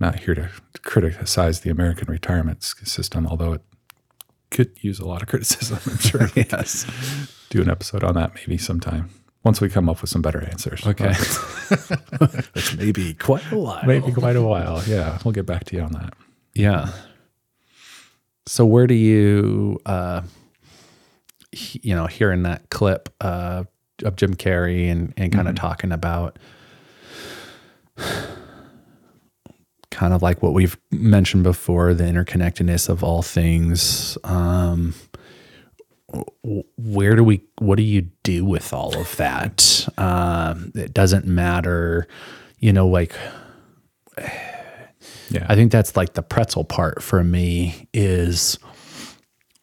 Not 0.00 0.18
here 0.20 0.34
to 0.34 0.50
criticize 0.82 1.60
the 1.60 1.70
American 1.70 2.08
retirement 2.10 2.62
system, 2.62 3.26
although 3.26 3.52
it 3.54 3.62
could 4.50 4.72
use 4.82 4.98
a 4.98 5.06
lot 5.06 5.22
of 5.22 5.28
criticism. 5.32 5.78
I'm 5.90 5.98
sure. 5.98 6.28
Yes. 6.34 6.84
Do 7.50 7.62
an 7.62 7.70
episode 7.70 8.02
on 8.04 8.14
that 8.14 8.34
maybe 8.34 8.58
sometime 8.58 9.08
once 9.44 9.60
we 9.60 9.68
come 9.68 9.88
up 9.88 10.00
with 10.00 10.10
some 10.10 10.22
better 10.22 10.42
answers. 10.42 10.86
Okay. 10.86 11.12
Which 12.54 12.76
may 12.76 12.92
be 12.92 13.14
quite 13.14 13.44
a 13.52 13.58
while. 13.58 13.84
Maybe 13.86 14.10
quite 14.12 14.36
a 14.36 14.42
while. 14.42 14.82
Yeah, 14.86 15.18
we'll 15.24 15.32
get 15.32 15.46
back 15.46 15.64
to 15.64 15.76
you 15.76 15.82
on 15.82 15.92
that. 15.92 16.14
Yeah. 16.54 16.88
So 18.46 18.64
where 18.66 18.86
do 18.86 18.94
you, 18.94 19.78
uh, 19.86 20.22
he- 21.52 21.80
you 21.82 21.94
know, 21.94 22.06
hearing 22.06 22.42
that 22.44 22.68
clip 22.70 23.08
uh, 23.20 23.64
of 24.02 24.16
Jim 24.16 24.34
Carrey 24.34 24.90
and, 24.90 25.14
and 25.16 25.32
kind 25.32 25.48
of 25.48 25.54
talking 25.54 25.92
about 25.92 26.38
kind 29.90 30.12
of 30.12 30.22
like 30.22 30.42
what 30.42 30.52
we've 30.52 30.76
mentioned 30.90 31.44
before, 31.44 31.94
the 31.94 32.04
interconnectedness 32.04 32.88
of 32.88 33.04
all 33.04 33.22
things. 33.22 34.18
Um, 34.24 34.94
where 36.76 37.16
do 37.16 37.24
we, 37.24 37.42
what 37.58 37.76
do 37.76 37.82
you 37.82 38.02
do 38.22 38.44
with 38.44 38.72
all 38.72 38.96
of 38.98 39.16
that? 39.16 39.88
Um, 39.98 40.72
it 40.74 40.92
doesn't 40.94 41.26
matter, 41.26 42.06
you 42.58 42.72
know, 42.72 42.86
like, 42.88 43.14
Yeah. 45.30 45.46
I 45.48 45.54
think 45.54 45.72
that's 45.72 45.96
like 45.96 46.14
the 46.14 46.22
pretzel 46.22 46.64
part 46.64 47.02
for 47.02 47.24
me 47.24 47.88
is 47.92 48.58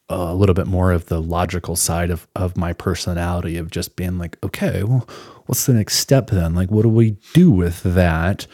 a 0.08 0.34
little 0.34 0.54
bit 0.54 0.66
more 0.66 0.92
of 0.92 1.06
the 1.06 1.22
logical 1.22 1.74
side 1.76 2.10
of, 2.10 2.26
of 2.36 2.56
my 2.56 2.72
personality 2.74 3.56
of 3.56 3.70
just 3.70 3.96
being 3.96 4.18
like, 4.18 4.36
okay, 4.44 4.82
well, 4.82 5.08
what's 5.46 5.64
the 5.66 5.72
next 5.72 5.96
step 5.96 6.28
then? 6.28 6.54
Like, 6.54 6.70
what 6.70 6.82
do 6.82 6.88
we 6.88 7.16
do 7.32 7.50
with 7.50 7.82
that? 7.84 8.46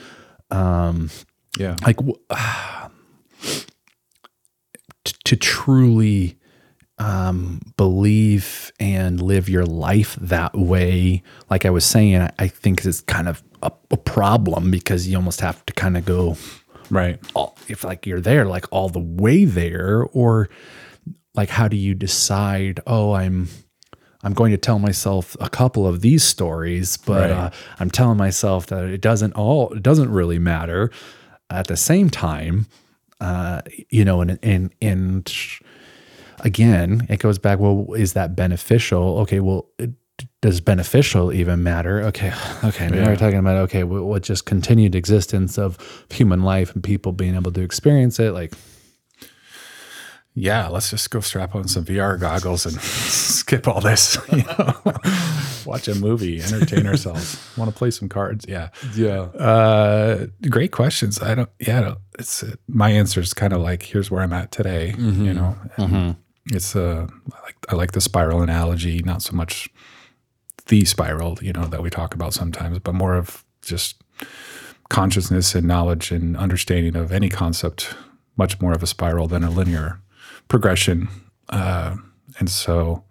Um, 0.50 1.10
yeah. 1.58 1.74
Like, 1.84 1.96
w- 1.96 2.18
t- 5.04 5.14
to 5.24 5.36
truly 5.36 6.37
um, 6.98 7.60
believe 7.76 8.72
and 8.80 9.20
live 9.22 9.48
your 9.48 9.64
life 9.64 10.16
that 10.20 10.54
way, 10.56 11.22
like 11.50 11.64
I 11.64 11.70
was 11.70 11.84
saying, 11.84 12.16
I, 12.22 12.30
I 12.38 12.48
think 12.48 12.84
is 12.84 13.00
kind 13.02 13.28
of 13.28 13.42
a, 13.62 13.70
a 13.90 13.96
problem 13.96 14.70
because 14.70 15.06
you 15.08 15.16
almost 15.16 15.40
have 15.40 15.64
to 15.66 15.72
kind 15.72 15.96
of 15.96 16.04
go 16.04 16.36
right. 16.90 17.18
all, 17.34 17.56
if 17.68 17.84
like 17.84 18.06
you're 18.06 18.20
there 18.20 18.44
like 18.46 18.66
all 18.70 18.88
the 18.88 18.98
way 19.00 19.44
there 19.44 20.04
or 20.12 20.48
like 21.34 21.48
how 21.50 21.66
do 21.68 21.76
you 21.76 21.92
decide 21.94 22.78
oh 22.86 23.12
i'm 23.14 23.48
i'm 24.22 24.32
going 24.32 24.52
to 24.52 24.56
tell 24.56 24.78
myself 24.78 25.36
a 25.40 25.48
couple 25.48 25.86
of 25.88 26.00
these 26.02 26.22
stories 26.22 26.96
but 26.98 27.30
Right. 27.30 27.30
uh, 27.30 27.50
i'm 27.80 27.90
telling 27.90 28.16
myself 28.16 28.66
that 28.68 28.84
it 28.84 29.00
doesn't 29.00 29.32
all 29.34 29.72
it 29.72 29.82
doesn't 29.82 30.10
really 30.10 30.38
matter 30.38 30.90
at 31.50 31.66
the 31.66 31.76
same 31.76 32.10
time 32.10 32.66
uh 33.20 33.62
you 33.90 34.04
know 34.04 34.20
and 34.20 34.38
and 34.42 34.72
and 34.80 35.32
again 36.40 37.06
it 37.08 37.18
goes 37.18 37.38
back 37.38 37.58
well 37.58 37.86
is 37.96 38.12
that 38.12 38.34
beneficial 38.36 39.18
okay 39.20 39.40
well 39.40 39.66
it, 39.78 39.90
does 40.40 40.60
beneficial 40.60 41.32
even 41.32 41.62
matter? 41.62 42.02
Okay, 42.02 42.32
okay. 42.64 42.88
Now 42.88 42.96
Yeah. 42.96 43.06
we're 43.06 43.16
talking 43.16 43.38
about 43.38 43.56
okay, 43.66 43.84
what, 43.84 44.02
what 44.02 44.22
just 44.24 44.46
continued 44.46 44.96
existence 44.96 45.56
of 45.58 45.78
human 46.10 46.42
life 46.42 46.74
and 46.74 46.82
people 46.82 47.12
being 47.12 47.36
able 47.36 47.52
to 47.52 47.60
experience 47.60 48.18
it. 48.18 48.32
Like, 48.32 48.52
Yeah, 50.34 50.66
let's 50.68 50.90
just 50.90 51.10
go 51.10 51.20
strap 51.20 51.54
on 51.54 51.68
some 51.68 51.84
VR 51.84 52.18
goggles 52.18 52.66
and 52.66 52.80
skip 52.80 53.68
all 53.68 53.80
this. 53.80 54.18
You 54.32 54.42
know? 54.42 54.74
Watch 55.66 55.86
a 55.86 55.94
movie, 55.94 56.40
entertain 56.42 56.86
ourselves. 56.88 57.38
Want 57.56 57.70
to 57.70 57.76
play 57.76 57.90
some 57.92 58.08
cards? 58.08 58.44
Yeah. 58.48 58.70
yeah, 58.96 59.20
Uh, 59.38 60.26
great 60.48 60.72
questions. 60.72 61.20
I 61.22 61.34
don't. 61.36 61.50
Yeah, 61.60 61.78
I 61.78 61.80
don't- 61.82 61.98
it's 62.18 62.42
my 62.66 62.90
answer 62.90 63.20
is 63.20 63.34
kind 63.34 63.52
of 63.52 63.60
like 63.60 63.82
here's 63.84 64.10
where 64.10 64.22
I'm 64.22 64.32
at 64.32 64.50
today. 64.50 64.94
You 64.98 65.34
know, 65.34 65.56
And 65.76 66.16
it's 66.52 66.74
uh, 66.76 67.06
I 67.32 67.42
like 67.42 67.56
I 67.68 67.74
like 67.74 67.92
the 67.92 68.00
spiral 68.00 68.42
analogy, 68.42 69.00
not 69.00 69.22
so 69.22 69.34
much 69.34 69.68
the 70.66 70.84
spiral, 70.84 71.38
you 71.40 71.52
know, 71.52 71.64
that 71.66 71.82
we 71.82 71.90
talk 71.90 72.14
about 72.14 72.34
sometimes, 72.34 72.78
but 72.78 72.94
more 72.94 73.14
of 73.14 73.44
just 73.62 74.02
consciousness 74.88 75.54
and 75.54 75.66
knowledge 75.66 76.10
and 76.10 76.36
understanding 76.36 76.96
of 76.96 77.12
any 77.12 77.28
concept, 77.28 77.94
much 78.36 78.60
more 78.60 78.72
of 78.72 78.82
a 78.82 78.86
spiral 78.86 79.26
than 79.26 79.44
a 79.44 79.50
linear 79.50 80.00
progression. 80.48 81.08
Uh, 81.48 81.96
and 82.38 82.48
so, 82.48 83.04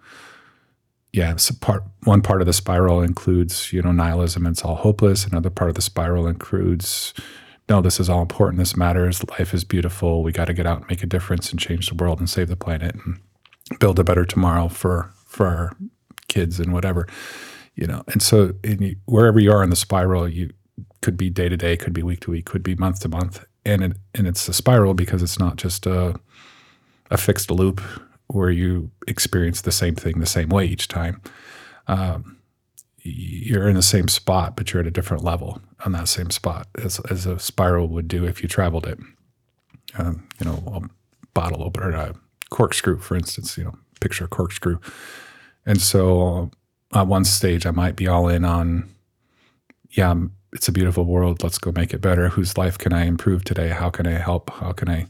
yeah, 1.14 1.36
so 1.36 1.56
part 1.60 1.84
one 2.04 2.22
part 2.22 2.42
of 2.42 2.48
the 2.48 2.54
spiral 2.54 3.02
includes 3.02 3.74
you 3.74 3.82
know 3.82 3.92
nihilism 3.92 4.46
and 4.46 4.54
it's 4.54 4.64
all 4.64 4.76
hopeless. 4.76 5.26
Another 5.26 5.50
part 5.50 5.70
of 5.70 5.76
the 5.76 5.82
spiral 5.82 6.28
includes 6.28 7.14
no, 7.70 7.82
this 7.82 8.00
is 8.00 8.10
all 8.10 8.22
important. 8.22 8.60
This 8.60 8.78
matters. 8.78 9.24
Life 9.30 9.54
is 9.54 9.64
beautiful. 9.64 10.24
We 10.24 10.32
got 10.32 10.46
to 10.46 10.54
get 10.54 10.66
out 10.66 10.80
and 10.80 10.90
make 10.90 11.04
a 11.04 11.08
difference 11.08 11.52
and 11.52 11.60
change 11.60 11.90
the 11.90 11.96
world 11.96 12.20
and 12.20 12.30
save 12.30 12.48
the 12.48 12.56
planet 12.56 12.96
and 12.96 13.20
build 13.80 14.00
a 14.00 14.04
better 14.04 14.26
tomorrow 14.26 14.68
for 14.68 15.12
for 15.26 15.48
our 15.48 15.78
kids 16.28 16.60
and 16.60 16.74
whatever 16.74 17.08
you 17.78 17.88
know. 17.88 18.04
And 18.08 18.22
so, 18.22 18.54
wherever 19.06 19.40
you 19.40 19.52
are 19.54 19.64
in 19.64 19.70
the 19.70 19.78
spiral, 19.78 20.28
you 20.28 20.52
could 21.02 21.16
be 21.16 21.30
day 21.30 21.48
to 21.48 21.56
day, 21.56 21.78
could 21.78 21.94
be 21.94 22.04
week 22.04 22.20
to 22.22 22.32
week, 22.32 22.46
could 22.46 22.64
be 22.64 22.76
month 22.76 23.00
to 23.02 23.10
month, 23.10 23.46
and 23.64 23.84
it, 23.84 23.98
and 24.14 24.28
it's 24.28 24.50
a 24.50 24.54
spiral 24.54 24.94
because 24.94 25.24
it's 25.24 25.40
not 25.40 25.56
just 25.56 25.86
a 25.86 26.20
a 27.10 27.18
fixed 27.18 27.50
loop 27.50 27.80
where 28.28 28.50
you 28.50 28.92
experience 29.08 29.62
the 29.62 29.72
same 29.72 29.96
thing 29.96 30.20
the 30.20 30.26
same 30.26 30.50
way 30.50 30.66
each 30.66 30.90
time. 30.90 31.22
Um, 31.88 32.37
you're 33.08 33.68
in 33.68 33.76
the 33.76 33.82
same 33.82 34.08
spot, 34.08 34.56
but 34.56 34.72
you're 34.72 34.82
at 34.82 34.88
a 34.88 34.92
different 34.92 35.24
level 35.24 35.62
on 35.86 35.92
that 35.94 36.08
same 36.08 36.30
spot 36.32 36.68
as, 36.84 37.00
as 37.10 37.26
a 37.26 37.40
spiral 37.40 37.88
would 37.88 38.08
do 38.08 38.26
if 38.26 38.42
you 38.42 38.50
traveled 38.50 38.86
it. 38.86 39.00
Um, 39.98 40.28
you 40.40 40.46
know, 40.46 40.64
a 40.68 40.82
bottle 41.34 41.64
opener, 41.64 41.92
a 41.92 42.16
corkscrew, 42.50 43.00
for 43.00 43.16
instance, 43.16 43.58
you 43.58 43.64
know, 43.64 43.76
picture 44.02 44.26
a 44.26 44.28
corkscrew. 44.28 44.80
And 45.66 45.82
so 45.82 46.52
at 46.94 47.08
one 47.08 47.26
stage, 47.26 47.66
I 47.66 47.72
might 47.72 47.96
be 47.96 48.08
all 48.08 48.28
in 48.28 48.46
on, 48.46 48.90
yeah, 49.92 50.14
it's 50.54 50.68
a 50.68 50.72
beautiful 50.72 51.06
world. 51.06 51.44
Let's 51.44 51.58
go 51.58 51.72
make 51.72 51.94
it 51.94 52.02
better. 52.02 52.30
Whose 52.30 52.58
life 52.58 52.78
can 52.78 52.94
I 52.94 53.06
improve 53.06 53.44
today? 53.44 53.70
How 53.70 53.90
can 53.90 54.08
I 54.08 54.14
help? 54.14 54.50
How 54.50 54.72
can 54.72 54.90
I 54.90 55.08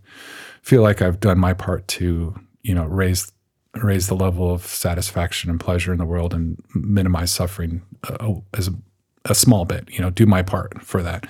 feel 0.62 0.82
like 0.82 1.02
I've 1.02 1.20
done 1.20 1.39
my 1.39 1.54
part 1.54 1.88
to, 1.89 2.36
you 2.62 2.76
know, 2.76 2.86
raise 2.86 3.32
raise 3.84 4.07
the 4.07 4.15
level 4.15 4.53
of 4.53 4.65
satisfaction 4.65 5.49
and 5.49 5.59
pleasure 5.59 5.91
in 5.91 5.97
the 5.97 6.05
world 6.05 6.34
and 6.34 6.61
minimize 6.73 7.32
suffering 7.32 7.82
uh, 8.03 8.34
as 8.53 8.67
a, 8.67 8.73
a 9.25 9.36
small 9.36 9.65
bit. 9.65 9.89
You 9.89 10.01
know, 10.01 10.09
do 10.09 10.25
my 10.25 10.41
part 10.41 10.82
for 10.82 11.01
that. 11.03 11.28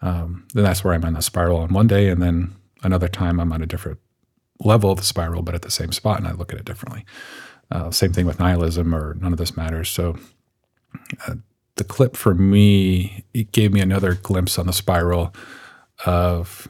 Um, 0.00 0.46
then 0.54 0.64
that's 0.64 0.84
where 0.84 0.94
I'm 0.94 1.04
in 1.04 1.14
the 1.14 1.22
spiral 1.22 1.58
on 1.58 1.72
one 1.72 1.88
day, 1.88 2.08
and 2.08 2.22
then 2.22 2.54
another 2.82 3.08
time 3.08 3.40
I'm 3.40 3.52
on 3.52 3.62
a 3.62 3.66
different 3.66 3.98
level 4.60 4.90
of 4.90 4.98
the 4.98 5.04
spiral, 5.04 5.42
but 5.42 5.54
at 5.54 5.62
the 5.62 5.70
same 5.70 5.92
spot, 5.92 6.18
and 6.18 6.28
I 6.28 6.32
look 6.32 6.52
at 6.52 6.58
it 6.58 6.64
differently. 6.64 7.04
Uh, 7.70 7.90
same 7.90 8.12
thing 8.12 8.26
with 8.26 8.38
nihilism 8.38 8.94
or 8.94 9.14
none 9.14 9.32
of 9.32 9.38
this 9.38 9.56
matters. 9.56 9.90
So 9.90 10.16
uh, 11.26 11.34
the 11.76 11.84
clip 11.84 12.16
for 12.16 12.34
me, 12.34 13.24
it 13.34 13.52
gave 13.52 13.72
me 13.72 13.80
another 13.80 14.14
glimpse 14.14 14.58
on 14.58 14.66
the 14.66 14.72
spiral 14.72 15.34
of 16.06 16.68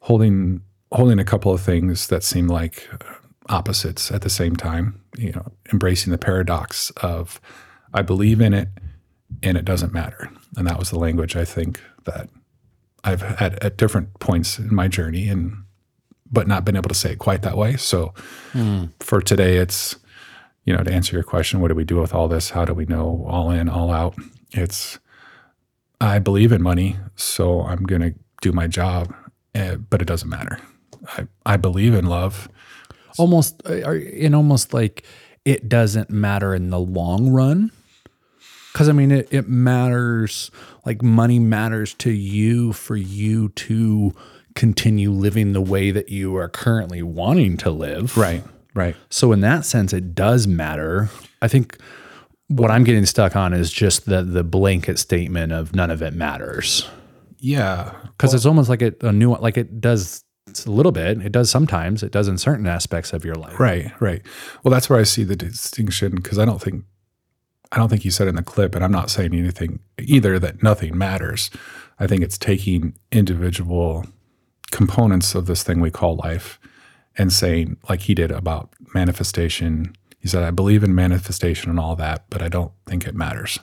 holding 0.00 0.62
holding 0.92 1.18
a 1.20 1.24
couple 1.24 1.52
of 1.52 1.60
things 1.60 2.08
that 2.08 2.24
seem 2.24 2.48
like 2.48 2.88
opposites 3.50 4.10
at 4.10 4.22
the 4.22 4.30
same 4.30 4.56
time. 4.56 5.00
You 5.16 5.32
know, 5.32 5.52
embracing 5.72 6.10
the 6.10 6.18
paradox 6.18 6.90
of 7.02 7.40
I 7.92 8.02
believe 8.02 8.40
in 8.40 8.54
it 8.54 8.68
and 9.42 9.56
it 9.56 9.64
doesn't 9.64 9.92
matter. 9.92 10.30
And 10.56 10.66
that 10.66 10.78
was 10.78 10.90
the 10.90 10.98
language 10.98 11.36
I 11.36 11.44
think 11.44 11.80
that 12.04 12.30
I've 13.04 13.22
had 13.22 13.62
at 13.62 13.76
different 13.76 14.18
points 14.20 14.58
in 14.58 14.74
my 14.74 14.88
journey 14.88 15.28
and 15.28 15.64
but 16.32 16.46
not 16.46 16.64
been 16.64 16.76
able 16.76 16.88
to 16.88 16.94
say 16.94 17.12
it 17.12 17.18
quite 17.18 17.42
that 17.42 17.56
way. 17.56 17.76
So 17.76 18.14
for 19.00 19.20
today 19.20 19.56
it's 19.56 19.96
you 20.64 20.76
know, 20.76 20.84
to 20.84 20.92
answer 20.92 21.16
your 21.16 21.24
question, 21.24 21.60
what 21.60 21.68
do 21.68 21.74
we 21.74 21.84
do 21.84 21.96
with 21.96 22.14
all 22.14 22.28
this? 22.28 22.50
How 22.50 22.64
do 22.64 22.74
we 22.74 22.84
know 22.84 23.24
all 23.28 23.50
in, 23.50 23.68
all 23.68 23.90
out? 23.90 24.14
It's 24.52 24.98
I 26.00 26.18
believe 26.18 26.52
in 26.52 26.62
money, 26.62 26.96
so 27.16 27.62
I'm 27.62 27.84
going 27.84 28.02
to 28.02 28.14
do 28.40 28.52
my 28.52 28.66
job, 28.66 29.14
uh, 29.54 29.76
but 29.76 30.00
it 30.00 30.06
doesn't 30.06 30.28
matter. 30.28 30.58
I, 31.08 31.26
I 31.44 31.56
believe 31.56 31.94
in 31.94 32.06
love. 32.06 32.48
Almost 33.18 33.62
uh, 33.68 33.92
in 33.92 34.34
almost 34.34 34.74
like 34.74 35.04
it 35.44 35.68
doesn't 35.68 36.10
matter 36.10 36.54
in 36.54 36.70
the 36.70 36.78
long 36.78 37.30
run. 37.30 37.72
Because 38.72 38.88
i 38.88 38.92
mean 38.92 39.10
it, 39.10 39.28
it 39.32 39.48
matters 39.48 40.50
like 40.86 41.02
money 41.02 41.38
matters 41.40 41.92
to 41.94 42.10
you 42.12 42.72
for 42.72 42.96
you 42.96 43.48
to 43.50 44.12
continue 44.54 45.10
living 45.10 45.52
the 45.52 45.60
way 45.60 45.90
that 45.90 46.08
you 46.08 46.36
are 46.36 46.48
currently 46.48 47.02
wanting 47.02 47.56
to 47.58 47.70
live. 47.70 48.16
Right, 48.16 48.44
right. 48.74 48.94
so 49.08 49.32
in 49.32 49.40
that 49.40 49.64
sense 49.64 49.92
it 49.92 50.14
does 50.14 50.46
matter. 50.46 51.10
I 51.42 51.48
think 51.48 51.78
what 52.48 52.68
i'm 52.70 52.82
getting 52.82 53.06
stuck 53.06 53.36
on 53.36 53.52
is 53.52 53.72
just 53.72 54.06
the 54.06 54.22
the 54.22 54.42
blanket 54.42 54.98
statement 54.98 55.52
of 55.52 55.74
none 55.74 55.90
of 55.90 56.02
it 56.02 56.12
matters. 56.12 56.88
Yeah. 57.38 57.94
because 58.02 58.34
it's 58.34 58.44
almost 58.44 58.68
like 58.68 58.82
it 58.82 59.02
a 59.02 59.12
new 59.12 59.34
like 59.36 59.56
it 59.56 59.80
does 59.80 60.24
a 60.66 60.70
little 60.70 60.92
bit 60.92 61.20
it 61.20 61.32
does 61.32 61.48
sometimes 61.48 62.02
it 62.02 62.10
does 62.10 62.26
in 62.26 62.36
certain 62.36 62.66
aspects 62.66 63.12
of 63.12 63.24
your 63.24 63.36
life 63.36 63.58
Right, 63.60 63.92
right. 64.00 64.22
Well, 64.62 64.72
that's 64.72 64.90
where 64.90 64.98
I 64.98 65.04
see 65.04 65.22
the 65.22 65.36
distinction 65.36 66.16
because 66.16 66.38
I 66.38 66.44
don't 66.44 66.60
think 66.60 66.84
I 67.72 67.76
don't 67.76 67.88
think 67.88 68.04
you 68.04 68.10
said 68.10 68.26
in 68.26 68.34
the 68.34 68.42
clip, 68.42 68.74
and 68.74 68.84
I'm 68.84 68.90
not 68.90 69.10
saying 69.10 69.32
anything 69.32 69.78
either 69.98 70.38
that 70.40 70.62
nothing 70.62 70.96
matters. 70.98 71.50
I 72.00 72.06
think 72.06 72.22
it's 72.22 72.38
taking 72.38 72.96
individual 73.12 74.06
components 74.72 75.34
of 75.34 75.46
this 75.46 75.62
thing 75.62 75.80
we 75.80 75.90
call 75.90 76.16
life 76.16 76.58
and 77.16 77.32
saying, 77.32 77.76
like 77.88 78.02
he 78.02 78.14
did 78.14 78.32
about 78.32 78.70
manifestation. 78.94 79.94
He 80.18 80.28
said, 80.28 80.42
I 80.42 80.50
believe 80.50 80.82
in 80.82 80.94
manifestation 80.94 81.70
and 81.70 81.78
all 81.78 81.94
that, 81.96 82.24
but 82.28 82.42
I 82.42 82.48
don't 82.48 82.72
think 82.86 83.06
it 83.06 83.14
matters. 83.14 83.60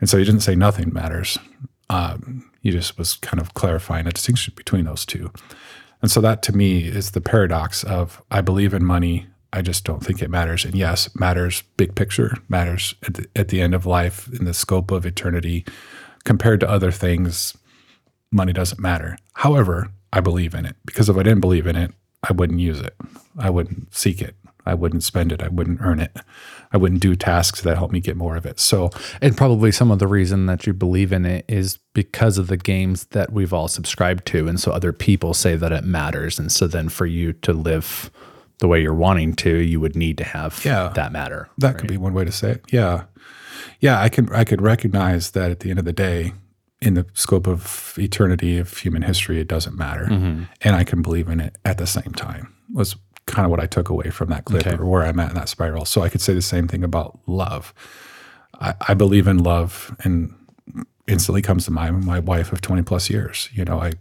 And 0.00 0.08
so 0.08 0.18
he 0.18 0.24
didn't 0.24 0.40
say 0.40 0.54
nothing 0.54 0.92
matters. 0.92 1.38
Um, 1.90 2.50
he 2.60 2.70
just 2.70 2.96
was 2.96 3.14
kind 3.14 3.40
of 3.40 3.54
clarifying 3.54 4.06
a 4.06 4.12
distinction 4.12 4.54
between 4.56 4.84
those 4.84 5.04
two. 5.04 5.32
And 6.02 6.10
so 6.10 6.20
that 6.20 6.42
to 6.42 6.52
me 6.52 6.84
is 6.84 7.12
the 7.12 7.20
paradox 7.20 7.84
of 7.84 8.20
I 8.30 8.40
believe 8.40 8.74
in 8.74 8.84
money, 8.84 9.26
I 9.52 9.62
just 9.62 9.84
don't 9.84 10.04
think 10.04 10.20
it 10.20 10.30
matters. 10.30 10.64
And 10.64 10.74
yes, 10.74 11.14
matters 11.14 11.62
big 11.76 11.94
picture, 11.94 12.36
matters 12.48 12.94
at 13.06 13.14
the, 13.14 13.26
at 13.36 13.48
the 13.48 13.60
end 13.60 13.74
of 13.74 13.86
life 13.86 14.28
in 14.32 14.44
the 14.44 14.54
scope 14.54 14.90
of 14.90 15.06
eternity. 15.06 15.64
Compared 16.24 16.60
to 16.60 16.68
other 16.68 16.90
things, 16.90 17.56
money 18.30 18.52
doesn't 18.52 18.80
matter. 18.80 19.16
However, 19.34 19.88
I 20.12 20.20
believe 20.20 20.54
in 20.54 20.66
it 20.66 20.76
because 20.84 21.08
if 21.08 21.16
I 21.16 21.22
didn't 21.22 21.40
believe 21.40 21.66
in 21.66 21.76
it, 21.76 21.92
I 22.22 22.32
wouldn't 22.32 22.60
use 22.60 22.80
it. 22.80 22.94
I 23.38 23.50
wouldn't 23.50 23.94
seek 23.94 24.22
it. 24.22 24.36
I 24.64 24.74
wouldn't 24.74 25.02
spend 25.02 25.32
it. 25.32 25.42
I 25.42 25.48
wouldn't 25.48 25.80
earn 25.80 26.00
it. 26.00 26.16
I 26.72 26.76
wouldn't 26.76 27.00
do 27.02 27.14
tasks 27.14 27.60
that 27.62 27.76
help 27.76 27.90
me 27.90 28.00
get 28.00 28.16
more 28.16 28.36
of 28.36 28.46
it. 28.46 28.58
So, 28.58 28.90
And 29.20 29.36
probably 29.36 29.72
some 29.72 29.90
of 29.90 29.98
the 29.98 30.06
reason 30.06 30.46
that 30.46 30.66
you 30.66 30.72
believe 30.72 31.12
in 31.12 31.24
it 31.26 31.44
is 31.48 31.78
because 31.94 32.38
of 32.38 32.46
the 32.46 32.56
games 32.56 33.04
that 33.06 33.32
we've 33.32 33.52
all 33.52 33.68
subscribed 33.68 34.26
to. 34.26 34.48
And 34.48 34.58
so 34.58 34.72
other 34.72 34.92
people 34.92 35.34
say 35.34 35.56
that 35.56 35.72
it 35.72 35.84
matters. 35.84 36.38
And 36.38 36.50
so 36.50 36.66
then 36.66 36.88
for 36.88 37.06
you 37.06 37.32
to 37.34 37.52
live 37.52 38.10
the 38.58 38.68
way 38.68 38.80
you're 38.80 38.94
wanting 38.94 39.34
to, 39.34 39.56
you 39.58 39.80
would 39.80 39.96
need 39.96 40.16
to 40.18 40.24
have 40.24 40.64
Yeah. 40.64 40.92
that 40.94 41.12
matter. 41.12 41.48
That 41.58 41.78
could 41.78 41.88
be 41.88 41.96
one 41.96 42.14
way 42.14 42.24
to 42.24 42.32
say 42.32 42.52
it. 42.52 42.64
Yeah, 42.70 43.04
yeah. 43.80 44.00
I 44.00 44.08
can 44.08 44.32
I 44.32 44.44
could 44.44 44.62
recognize 44.62 45.32
that 45.32 45.50
at 45.50 45.60
the 45.60 45.70
end 45.70 45.78
of 45.80 45.84
the 45.84 45.92
day, 45.92 46.32
in 46.80 46.94
the 46.94 47.06
scope 47.12 47.46
of 47.46 47.94
eternity 47.98 48.58
of 48.58 48.76
human 48.78 49.02
history, 49.02 49.40
it 49.40 49.48
doesn't 49.48 49.76
matter, 49.76 50.06
mm-hmm. 50.06 50.44
and 50.62 50.76
I 50.76 50.84
can 50.84 51.02
believe 51.02 51.28
in 51.28 51.40
it 51.40 51.56
at 51.64 51.78
the 51.78 51.86
same 51.86 52.12
time. 52.14 52.54
Was 52.72 52.96
kind 53.26 53.44
of 53.44 53.50
what 53.50 53.60
I 53.60 53.66
took 53.66 53.88
away 53.88 54.10
from 54.10 54.28
that 54.30 54.44
clip 54.44 54.66
Okay. 54.66 54.76
or 54.76 54.84
where 54.86 55.02
I'm 55.04 55.18
at 55.20 55.30
in 55.30 55.34
that 55.36 55.48
spiral. 55.48 55.84
So 55.84 56.02
I 56.02 56.08
could 56.08 56.20
say 56.20 56.34
the 56.34 56.42
same 56.42 56.68
thing 56.68 56.82
about 56.84 57.18
love. 57.26 57.72
I, 58.60 58.74
I 58.88 58.94
believe 58.94 59.26
in 59.26 59.38
love, 59.38 59.94
and 60.04 60.34
instantly 61.08 61.42
comes 61.42 61.64
to 61.64 61.70
mind 61.70 62.04
my 62.04 62.18
wife 62.20 62.52
of 62.52 62.60
20 62.60 62.82
plus 62.82 63.10
years. 63.10 63.48
You 63.52 63.64
know, 63.64 63.80
I 63.80 63.92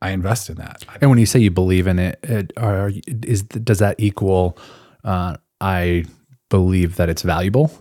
I 0.00 0.10
invest 0.10 0.50
in 0.50 0.56
that. 0.56 0.84
And 1.00 1.10
when 1.10 1.18
you 1.18 1.26
say 1.26 1.38
you 1.38 1.50
believe 1.50 1.86
in 1.86 1.98
it, 1.98 2.18
it 2.22 2.52
are, 2.56 2.90
is 3.06 3.42
does 3.42 3.78
that 3.78 3.96
equal? 3.98 4.58
Uh, 5.04 5.36
I 5.60 6.04
believe 6.48 6.96
that 6.96 7.08
it's 7.08 7.22
valuable. 7.22 7.72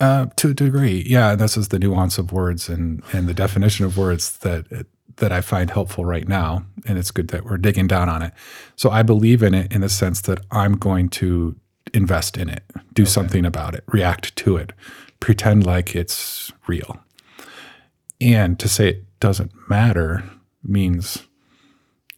Uh, 0.00 0.26
to 0.36 0.50
a 0.50 0.54
degree, 0.54 1.04
yeah. 1.06 1.34
This 1.34 1.56
is 1.56 1.68
the 1.68 1.78
nuance 1.78 2.18
of 2.18 2.32
words 2.32 2.68
and 2.68 3.02
and 3.12 3.28
the 3.28 3.34
definition 3.34 3.86
of 3.86 3.96
words 3.96 4.38
that 4.38 4.86
that 5.16 5.32
I 5.32 5.40
find 5.40 5.70
helpful 5.70 6.04
right 6.04 6.26
now, 6.26 6.64
and 6.86 6.98
it's 6.98 7.10
good 7.10 7.28
that 7.28 7.44
we're 7.44 7.58
digging 7.58 7.86
down 7.86 8.08
on 8.08 8.22
it. 8.22 8.32
So 8.76 8.90
I 8.90 9.02
believe 9.02 9.42
in 9.42 9.54
it 9.54 9.72
in 9.72 9.80
the 9.80 9.88
sense 9.88 10.20
that 10.22 10.40
I'm 10.50 10.74
going 10.74 11.08
to 11.10 11.56
invest 11.92 12.36
in 12.36 12.48
it, 12.48 12.62
do 12.92 13.06
something 13.06 13.44
about 13.44 13.74
it, 13.74 13.84
react 13.86 14.34
to 14.36 14.56
it, 14.56 14.72
pretend 15.20 15.64
like 15.64 15.94
it's 15.94 16.52
real. 16.66 16.98
And 18.20 18.58
to 18.58 18.68
say 18.68 18.88
it 18.88 19.20
doesn't 19.20 19.52
matter 19.68 20.24
means, 20.62 21.26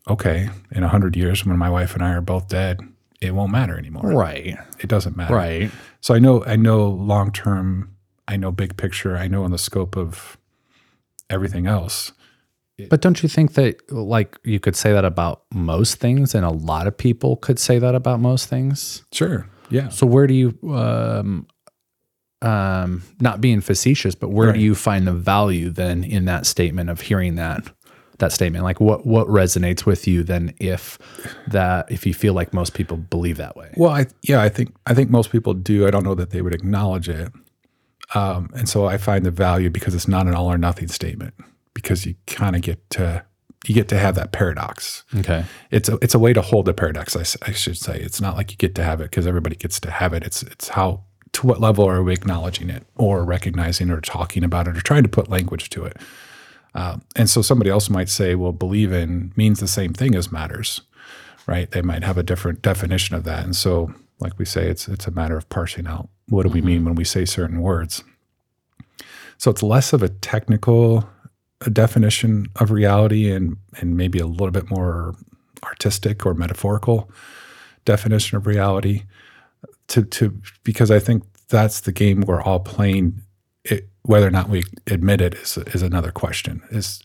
okay, 0.08 0.50
in 0.70 0.82
a 0.82 0.88
hundred 0.88 1.16
years 1.16 1.44
when 1.44 1.58
my 1.58 1.70
wife 1.70 1.94
and 1.94 2.02
I 2.02 2.12
are 2.12 2.20
both 2.20 2.48
dead, 2.48 2.80
it 3.20 3.34
won't 3.34 3.52
matter 3.52 3.76
anymore. 3.76 4.12
Right. 4.12 4.56
It 4.78 4.88
doesn't 4.88 5.16
matter. 5.16 5.34
Right. 5.34 5.70
So 6.00 6.14
I 6.14 6.18
know 6.18 6.44
I 6.44 6.56
know 6.56 6.88
long 6.88 7.32
term, 7.32 7.94
I 8.28 8.36
know 8.36 8.52
big 8.52 8.76
picture, 8.76 9.16
I 9.16 9.28
know 9.28 9.44
in 9.44 9.50
the 9.50 9.58
scope 9.58 9.96
of 9.96 10.36
everything 11.28 11.66
else. 11.66 12.12
But 12.90 13.00
don't 13.00 13.22
you 13.22 13.28
think 13.28 13.54
that 13.54 13.90
like 13.90 14.38
you 14.44 14.60
could 14.60 14.76
say 14.76 14.92
that 14.92 15.04
about 15.04 15.42
most 15.52 15.96
things, 15.96 16.34
and 16.34 16.44
a 16.44 16.50
lot 16.50 16.86
of 16.86 16.96
people 16.96 17.36
could 17.36 17.58
say 17.58 17.78
that 17.78 17.94
about 17.94 18.20
most 18.20 18.48
things? 18.48 19.02
Sure. 19.12 19.48
Yeah. 19.70 19.88
So 19.88 20.06
where 20.06 20.26
do 20.26 20.34
you, 20.34 20.58
um, 20.70 21.46
um, 22.42 23.02
not 23.18 23.40
being 23.40 23.60
facetious, 23.62 24.14
but 24.14 24.28
where 24.28 24.52
do 24.52 24.60
you 24.60 24.74
find 24.74 25.06
the 25.06 25.12
value 25.12 25.70
then 25.70 26.04
in 26.04 26.26
that 26.26 26.46
statement 26.46 26.90
of 26.90 27.00
hearing 27.00 27.36
that 27.36 27.66
that 28.18 28.30
statement? 28.30 28.62
Like 28.62 28.78
what 28.78 29.06
what 29.06 29.26
resonates 29.26 29.86
with 29.86 30.06
you 30.06 30.22
then 30.22 30.52
if 30.58 30.98
that 31.48 31.90
if 31.90 32.04
you 32.04 32.12
feel 32.12 32.34
like 32.34 32.52
most 32.52 32.74
people 32.74 32.98
believe 32.98 33.38
that 33.38 33.56
way? 33.56 33.72
Well, 33.76 33.90
I 33.90 34.06
yeah, 34.22 34.42
I 34.42 34.50
think 34.50 34.76
I 34.84 34.92
think 34.92 35.08
most 35.08 35.32
people 35.32 35.54
do. 35.54 35.86
I 35.86 35.90
don't 35.90 36.04
know 36.04 36.14
that 36.14 36.30
they 36.30 36.42
would 36.42 36.54
acknowledge 36.54 37.08
it. 37.08 37.32
Um, 38.14 38.50
and 38.54 38.68
so 38.68 38.86
I 38.86 38.98
find 38.98 39.24
the 39.24 39.32
value 39.32 39.70
because 39.70 39.94
it's 39.94 40.06
not 40.06 40.26
an 40.26 40.34
all 40.34 40.46
or 40.46 40.58
nothing 40.58 40.88
statement 40.88 41.34
because 41.76 42.06
you 42.06 42.14
kind 42.26 42.56
of 42.56 42.62
get 42.62 42.88
to 42.90 43.22
you 43.66 43.74
get 43.74 43.88
to 43.88 43.98
have 43.98 44.14
that 44.14 44.32
paradox. 44.32 45.04
Okay. 45.14 45.44
It's 45.70 45.88
a 45.88 45.98
it's 46.00 46.14
a 46.14 46.18
way 46.18 46.32
to 46.32 46.40
hold 46.40 46.68
a 46.68 46.74
paradox. 46.74 47.14
I 47.16 47.52
should 47.52 47.76
say 47.76 48.00
it's 48.00 48.20
not 48.20 48.36
like 48.36 48.50
you 48.50 48.56
get 48.56 48.74
to 48.76 48.82
have 48.84 49.00
it 49.00 49.10
because 49.10 49.26
everybody 49.26 49.56
gets 49.56 49.78
to 49.80 49.90
have 49.90 50.12
it. 50.12 50.24
It's 50.24 50.42
it's 50.42 50.68
how 50.68 51.04
to 51.32 51.46
what 51.46 51.60
level 51.60 51.84
are 51.84 52.02
we 52.02 52.14
acknowledging 52.14 52.70
it 52.70 52.86
or 52.96 53.24
recognizing 53.24 53.90
or 53.90 54.00
talking 54.00 54.42
about 54.42 54.66
it 54.66 54.76
or 54.76 54.80
trying 54.80 55.02
to 55.02 55.08
put 55.08 55.28
language 55.28 55.68
to 55.70 55.84
it. 55.84 55.98
Um, 56.74 57.02
and 57.14 57.28
so 57.28 57.42
somebody 57.42 57.70
else 57.70 57.90
might 57.90 58.08
say, 58.08 58.34
well, 58.34 58.52
believe 58.52 58.92
in 58.92 59.32
means 59.36 59.60
the 59.60 59.68
same 59.68 59.92
thing 59.92 60.14
as 60.14 60.32
matters, 60.32 60.82
right? 61.46 61.70
They 61.70 61.82
might 61.82 62.04
have 62.04 62.18
a 62.18 62.22
different 62.22 62.62
definition 62.62 63.16
of 63.16 63.24
that. 63.24 63.44
And 63.44 63.56
so, 63.56 63.92
like 64.20 64.38
we 64.38 64.44
say, 64.44 64.68
it's 64.68 64.88
it's 64.88 65.06
a 65.06 65.10
matter 65.10 65.36
of 65.36 65.48
parsing 65.48 65.86
out 65.86 66.08
what 66.28 66.44
do 66.44 66.48
we 66.48 66.62
mean 66.62 66.84
when 66.84 66.94
we 66.94 67.04
say 67.04 67.24
certain 67.24 67.60
words. 67.60 68.02
So 69.38 69.50
it's 69.50 69.62
less 69.62 69.92
of 69.92 70.02
a 70.02 70.08
technical 70.08 71.08
uh, 71.64 71.70
definition 71.70 72.46
of 72.56 72.70
reality 72.70 73.30
and 73.30 73.56
and 73.78 73.96
maybe 73.96 74.18
a 74.18 74.26
little 74.26 74.50
bit 74.50 74.70
more 74.70 75.14
artistic 75.64 76.26
or 76.26 76.34
metaphorical 76.34 77.10
definition 77.84 78.36
of 78.36 78.46
reality 78.46 79.04
to 79.88 80.04
to 80.04 80.40
because 80.64 80.90
I 80.90 80.98
think 80.98 81.22
that's 81.48 81.80
the 81.80 81.92
game 81.92 82.22
we're 82.22 82.42
all 82.42 82.60
playing. 82.60 83.22
It, 83.64 83.88
whether 84.02 84.26
or 84.26 84.30
not 84.30 84.48
we 84.48 84.62
admit 84.86 85.20
it 85.20 85.34
is 85.34 85.58
is 85.58 85.82
another 85.82 86.12
question 86.12 86.62
is 86.70 87.02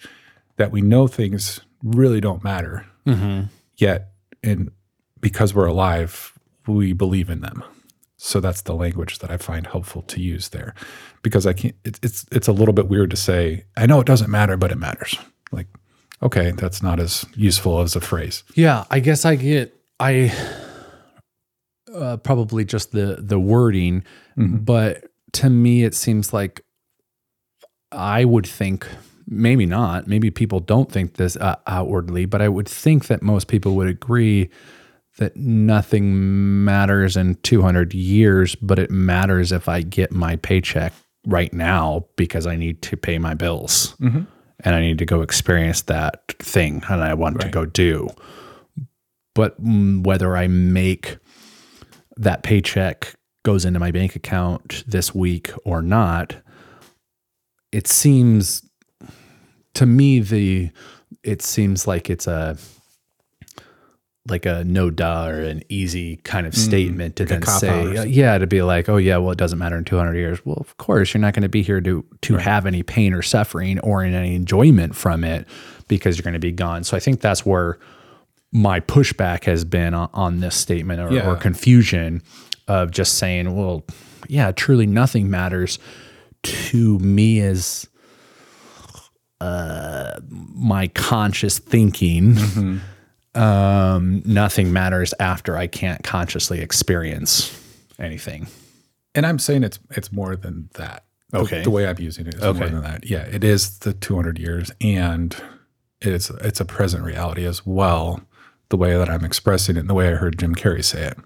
that 0.58 0.72
we 0.72 0.82
know 0.82 1.08
things 1.08 1.62
really 1.84 2.22
don't 2.22 2.44
matter 2.44 2.86
yet. 3.78 4.12
And 4.44 4.72
because 5.20 5.54
we're 5.54 5.68
alive 5.68 6.34
we 6.68 6.94
believe 6.94 7.30
in 7.30 7.42
them 7.42 7.64
so 8.24 8.40
that's 8.40 8.62
the 8.62 8.76
language 8.76 9.18
that 9.18 9.32
I 9.32 9.38
find 9.38 9.66
helpful 9.66 10.04
to 10.04 10.22
use 10.22 10.50
there, 10.50 10.76
because 11.24 11.48
I 11.48 11.54
can't. 11.54 11.76
It's 11.84 12.00
it's 12.04 12.26
it's 12.32 12.48
a 12.48 12.52
little 12.52 12.74
bit 12.74 12.88
weird 12.88 13.10
to 13.10 13.18
say. 13.18 13.66
I 13.76 13.88
know 13.88 14.00
it 14.00 14.06
doesn't 14.06 14.30
matter, 14.30 14.58
but 14.58 14.72
it 14.72 14.78
matters. 14.78 15.18
Like, 15.52 15.66
okay, 16.22 16.52
that's 16.52 16.84
not 16.84 17.00
as 17.00 17.26
useful 17.36 17.82
as 17.82 17.96
a 17.96 18.00
phrase. 18.00 18.44
Yeah, 18.54 18.86
I 18.92 19.00
guess 19.00 19.26
I 19.26 19.36
get 19.36 19.74
I 20.00 20.32
uh, 21.92 22.18
probably 22.18 22.64
just 22.64 22.92
the 22.92 23.18
the 23.20 23.40
wording, 23.40 24.04
but 24.38 25.04
to 25.34 25.50
me 25.50 25.84
it 25.84 25.96
seems 25.96 26.32
like 26.32 26.64
I 27.92 28.24
would 28.24 28.46
think 28.46 28.88
maybe 29.26 29.66
not, 29.66 30.08
maybe 30.08 30.30
people 30.30 30.60
don't 30.60 30.92
think 30.92 31.16
this 31.16 31.38
uh, 31.38 31.56
outwardly, 31.66 32.26
but 32.26 32.42
I 32.42 32.50
would 32.50 32.70
think 32.70 33.08
that 33.08 33.24
most 33.24 33.48
people 33.48 33.76
would 33.78 33.88
agree 33.88 34.52
that 35.22 35.38
nothing 35.38 36.66
matters 36.66 37.16
in 37.16 37.36
200 37.36 37.94
years, 37.94 38.56
but 38.56 38.80
it 38.80 38.90
matters 38.90 39.52
if 39.52 39.70
I 39.70 39.82
get 39.82 40.12
my 40.12 40.36
paycheck 40.38 40.94
right 41.28 41.54
now 41.54 42.06
because 42.16 42.48
I 42.48 42.56
need 42.56 42.82
to 42.82 42.98
pay 42.98 43.20
my 43.20 43.36
bills. 43.36 43.96
Mm-hmm. 44.02 44.24
and 44.64 44.76
I 44.76 44.82
need 44.82 44.98
to 44.98 45.06
go 45.06 45.22
experience 45.22 45.84
that 45.84 46.34
thing 46.40 46.84
and 46.90 47.02
I 47.02 47.14
want 47.14 47.40
to 47.42 47.50
go 47.50 47.66
do. 47.66 48.10
But 49.34 49.56
whether 49.60 50.36
I 50.36 50.48
make 50.48 51.18
that 52.18 52.44
paycheck 52.44 53.16
goes 53.44 53.66
into 53.66 53.80
my 53.80 53.92
bank 53.92 54.16
account 54.16 54.84
this 54.88 55.16
week 55.16 55.52
or 55.64 55.82
not, 55.82 56.36
it 57.72 57.88
seems 57.88 58.64
to 59.76 59.86
me 59.86 60.20
the 60.20 60.72
it 61.24 61.42
seems 61.42 61.88
like 61.88 62.10
it's 62.10 62.28
a 62.28 62.58
like 64.30 64.46
a 64.46 64.64
no 64.64 64.90
duh 64.92 65.26
or 65.28 65.40
an 65.42 65.64
easy 65.68 66.18
kind 66.18 66.46
of 66.46 66.54
statement 66.56 67.16
to 67.16 67.26
Mm, 67.26 67.32
like 67.32 67.40
then 67.46 67.60
say 67.60 67.98
uh, 67.98 68.04
yeah 68.04 68.38
to 68.38 68.46
be 68.46 68.62
like 68.62 68.88
oh 68.88 68.98
yeah 68.98 69.18
well 69.18 69.32
it 69.32 69.38
doesn't 69.38 69.58
matter 69.58 69.76
in 69.78 69.84
200 69.84 70.16
years. 70.16 70.46
Well 70.46 70.58
of 70.60 70.78
course 70.78 71.14
you're 71.14 71.22
not 71.22 71.34
going 71.34 71.42
to 71.44 71.50
be 71.50 71.64
here 71.64 71.82
to 71.82 72.06
to 72.22 72.36
have 72.38 72.66
any 72.68 72.84
pain 72.84 73.14
or 73.14 73.22
suffering 73.24 73.80
or 73.80 74.04
in 74.04 74.14
any 74.14 74.36
enjoyment 74.36 74.96
from 74.96 75.24
it 75.24 75.48
because 75.88 76.18
you're 76.18 76.24
going 76.24 76.34
to 76.34 76.40
be 76.40 76.52
gone. 76.52 76.84
So 76.84 76.96
i 76.96 77.00
think 77.00 77.20
that's 77.22 77.46
where 77.46 77.80
my 78.54 78.80
pushback 78.82 79.46
has 79.46 79.64
been 79.66 79.94
on, 79.94 80.10
on 80.14 80.40
this 80.42 80.56
statement 80.56 81.00
or, 81.02 81.12
Yeah. 81.12 81.28
or 81.30 81.36
confusion 81.36 82.22
of 82.68 82.92
just 82.92 83.18
saying 83.18 83.56
well 83.56 83.84
yeah 84.28 84.52
truly 84.52 84.86
nothing 84.86 85.30
matters 85.32 85.80
to 86.44 87.00
me 87.00 87.40
as 87.42 87.88
uh, 89.40 90.20
my 90.30 90.88
conscious 90.90 91.58
thinking 91.60 92.38
um, 93.36 94.22
nothing 94.26 94.74
matters 94.74 95.14
after 95.20 95.58
I 95.58 95.68
can't 95.68 96.04
consciously 96.04 96.60
experience 96.62 97.58
anything. 98.00 98.48
And 99.16 99.26
I'm 99.26 99.40
saying 99.40 99.64
it's 99.64 99.80
it's 99.92 100.12
more 100.12 100.36
than 100.36 100.70
that. 100.74 101.04
The- 101.30 101.40
Okay. 101.40 101.64
The, 101.64 101.70
way 101.70 101.88
I'm 101.88 101.98
using 101.98 102.28
it 102.28 102.34
is 102.36 102.42
more 102.42 102.54
than 102.54 102.82
that. 102.82 103.10
Yeah, 103.10 103.22
it 103.24 103.42
is 103.46 103.80
the 103.80 103.94
200 103.94 104.38
years, 104.38 104.70
and 104.82 105.34
it's 106.02 106.30
it's 106.30 106.60
a 106.60 106.66
present 106.66 107.04
reality 107.06 107.46
as 107.46 107.66
well. 107.66 108.22
The 108.68 108.76
way 108.78 108.98
that 108.98 109.10
I'm 109.10 109.24
expressing 109.24 109.78
it, 109.78 109.80
and 109.82 109.90
the 109.90 109.94
way 109.94 110.10
I 110.10 110.16
heard 110.16 110.38
Jim 110.38 110.56
Carrey 110.56 110.84
say 110.84 111.08
it, 111.08 111.18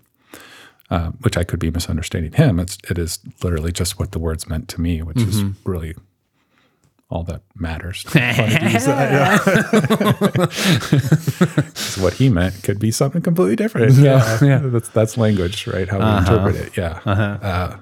uh, 0.91 1.09
which 1.21 1.37
I 1.37 1.43
could 1.43 1.59
be 1.59 1.71
misunderstanding 1.71 2.33
him. 2.33 2.59
It's 2.59 2.77
it 2.87 2.99
is 2.99 3.17
literally 3.43 3.71
just 3.71 3.97
what 3.97 4.11
the 4.11 4.19
words 4.19 4.47
meant 4.47 4.67
to 4.69 4.81
me, 4.81 5.01
which 5.01 5.17
is 5.21 5.41
Mm-hmm. 5.41 5.67
really 5.71 5.95
all 7.15 7.23
that 7.23 7.41
matters. 7.55 8.01
Funny 8.07 8.33
to 8.33 8.69
use 8.69 8.85
that, 8.85 9.41
what 12.01 12.13
he 12.13 12.27
meant 12.29 12.61
could 12.61 12.77
be 12.77 12.91
something 12.91 13.21
completely 13.21 13.55
different. 13.55 13.93
Yeah, 13.93 14.37
yeah. 14.41 14.57
that's 14.63 14.89
that's 14.89 15.17
language, 15.17 15.65
right? 15.67 15.87
How 15.87 15.99
we 15.99 16.17
interpret 16.19 16.55
it. 16.57 16.75
Yeah. 16.77 16.99
Uh, 17.05 17.77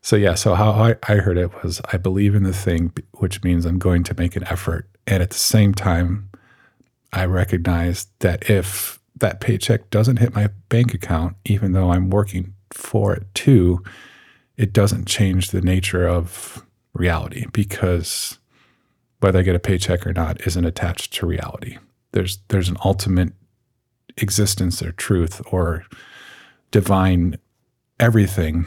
so 0.00 0.14
yeah, 0.16 0.34
so 0.34 0.54
how 0.54 0.70
I, 0.70 0.96
I 1.08 1.16
heard 1.16 1.38
it 1.38 1.62
was 1.62 1.80
I 1.92 1.96
believe 1.96 2.36
in 2.36 2.44
the 2.44 2.52
thing, 2.52 2.92
which 3.14 3.42
means 3.42 3.66
I'm 3.66 3.78
going 3.78 4.04
to 4.04 4.14
make 4.16 4.36
an 4.36 4.44
effort, 4.44 4.88
and 5.06 5.22
at 5.22 5.30
the 5.30 5.36
same 5.36 5.74
time, 5.74 6.30
I 7.12 7.24
recognize 7.24 8.06
that 8.20 8.48
if 8.48 9.00
that 9.16 9.40
paycheck 9.40 9.90
doesn't 9.90 10.18
hit 10.18 10.34
my 10.34 10.50
bank 10.68 10.94
account, 10.94 11.36
even 11.44 11.72
though 11.72 11.90
I'm 11.90 12.10
working 12.10 12.54
for 12.70 13.12
it 13.12 13.26
too, 13.34 13.82
it 14.56 14.72
doesn't 14.72 15.06
change 15.06 15.50
the 15.50 15.60
nature 15.60 16.06
of 16.06 16.64
reality 16.94 17.46
because 17.52 18.38
whether 19.22 19.38
I 19.38 19.42
get 19.42 19.54
a 19.54 19.60
paycheck 19.60 20.06
or 20.06 20.12
not 20.12 20.46
isn't 20.46 20.64
attached 20.64 21.12
to 21.14 21.26
reality. 21.26 21.78
There's 22.12 22.38
there's 22.48 22.68
an 22.68 22.76
ultimate 22.84 23.32
existence 24.16 24.82
or 24.82 24.92
truth 24.92 25.40
or 25.50 25.84
divine 26.70 27.38
everything 28.00 28.66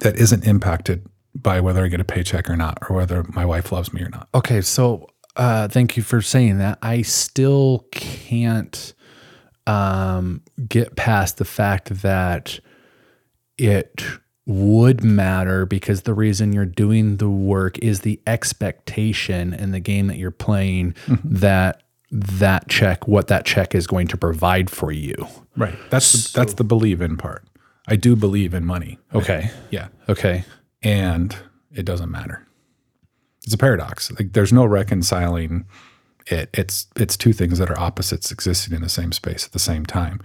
that 0.00 0.16
isn't 0.16 0.46
impacted 0.46 1.06
by 1.34 1.60
whether 1.60 1.84
I 1.84 1.88
get 1.88 2.00
a 2.00 2.04
paycheck 2.04 2.48
or 2.48 2.56
not, 2.56 2.78
or 2.88 2.96
whether 2.96 3.24
my 3.24 3.44
wife 3.44 3.72
loves 3.72 3.92
me 3.92 4.02
or 4.02 4.08
not. 4.08 4.28
Okay, 4.34 4.60
so 4.60 5.08
uh, 5.36 5.68
thank 5.68 5.96
you 5.96 6.02
for 6.02 6.22
saying 6.22 6.58
that. 6.58 6.78
I 6.80 7.02
still 7.02 7.86
can't 7.90 8.94
um, 9.66 10.42
get 10.68 10.96
past 10.96 11.38
the 11.38 11.44
fact 11.44 12.02
that 12.02 12.60
it 13.58 14.04
would 14.46 15.02
matter 15.02 15.64
because 15.64 16.02
the 16.02 16.14
reason 16.14 16.52
you're 16.52 16.66
doing 16.66 17.16
the 17.16 17.30
work 17.30 17.78
is 17.78 18.00
the 18.00 18.20
expectation 18.26 19.54
in 19.54 19.72
the 19.72 19.80
game 19.80 20.06
that 20.08 20.18
you're 20.18 20.30
playing 20.30 20.92
mm-hmm. 21.06 21.34
that 21.34 21.82
that 22.10 22.68
check, 22.68 23.08
what 23.08 23.26
that 23.28 23.44
check 23.44 23.74
is 23.74 23.86
going 23.86 24.06
to 24.06 24.16
provide 24.16 24.70
for 24.70 24.92
you. 24.92 25.26
Right. 25.56 25.74
That's 25.90 26.30
the, 26.32 26.38
that's 26.38 26.54
the 26.54 26.64
believe 26.64 27.00
in 27.00 27.16
part. 27.16 27.44
I 27.88 27.96
do 27.96 28.14
believe 28.14 28.54
in 28.54 28.64
money. 28.64 28.98
Okay. 29.12 29.50
Yeah. 29.70 29.88
Okay. 30.08 30.44
And 30.82 31.36
it 31.72 31.84
doesn't 31.84 32.10
matter. 32.10 32.46
It's 33.42 33.54
a 33.54 33.58
paradox. 33.58 34.12
Like 34.12 34.32
there's 34.32 34.52
no 34.52 34.64
reconciling 34.64 35.66
it. 36.26 36.50
It's 36.54 36.86
it's 36.96 37.16
two 37.16 37.32
things 37.32 37.58
that 37.58 37.70
are 37.70 37.78
opposites 37.78 38.30
existing 38.30 38.74
in 38.74 38.82
the 38.82 38.88
same 38.88 39.12
space 39.12 39.44
at 39.44 39.52
the 39.52 39.58
same 39.58 39.84
time. 39.84 40.20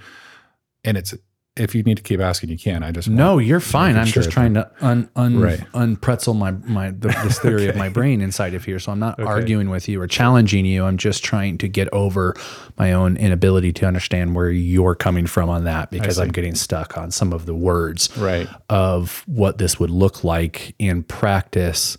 And 0.84 0.96
it's 0.96 1.14
if 1.56 1.76
you 1.76 1.84
need 1.84 1.98
to 1.98 2.04
keep 2.04 2.22
asking, 2.22 2.50
you 2.50 2.58
can. 2.58 2.84
I 2.84 2.92
just 2.92 3.10
No, 3.10 3.38
you're 3.38 3.60
fine. 3.60 3.98
I'm 3.98 4.06
sure 4.06 4.24
just 4.24 4.32
trying 4.34 4.54
to 4.54 4.72
un, 4.80 5.10
un, 5.18 5.40
Right. 5.40 5.60
unpretzel 5.74 6.36
my 6.38 6.52
my 6.52 6.92
the, 6.92 7.10
this 7.24 7.38
theory 7.44 7.68
of 7.68 7.76
my 7.76 7.90
brain 7.90 8.22
inside 8.22 8.54
of 8.54 8.64
here. 8.64 8.80
So 8.80 8.92
I'm 8.94 9.00
not 9.00 9.20
arguing 9.20 9.70
with 9.70 9.90
you 9.90 10.02
or 10.02 10.08
challenging 10.08 10.66
you. 10.66 10.86
I'm 10.86 10.96
just 10.98 11.24
trying 11.24 11.58
to 11.58 11.68
get 11.68 11.90
over 11.94 12.34
my 12.78 12.94
own 12.94 13.18
inability 13.18 13.74
to 13.74 13.86
understand 13.86 14.36
where 14.36 14.50
you're 14.50 14.96
coming 14.96 15.28
from 15.28 15.50
on 15.50 15.66
that 15.66 15.92
because 15.92 16.18
I'm 16.18 16.30
getting 16.32 16.56
stuck 16.56 16.98
on 16.98 17.12
some 17.12 17.34
of 17.34 17.46
the 17.46 17.56
words 17.56 18.10
Right. 18.18 18.48
of 18.70 19.24
what 19.28 19.58
this 19.58 19.80
would 19.80 19.90
look 19.92 20.24
like 20.24 20.76
in 20.80 21.04
practice, 21.04 21.98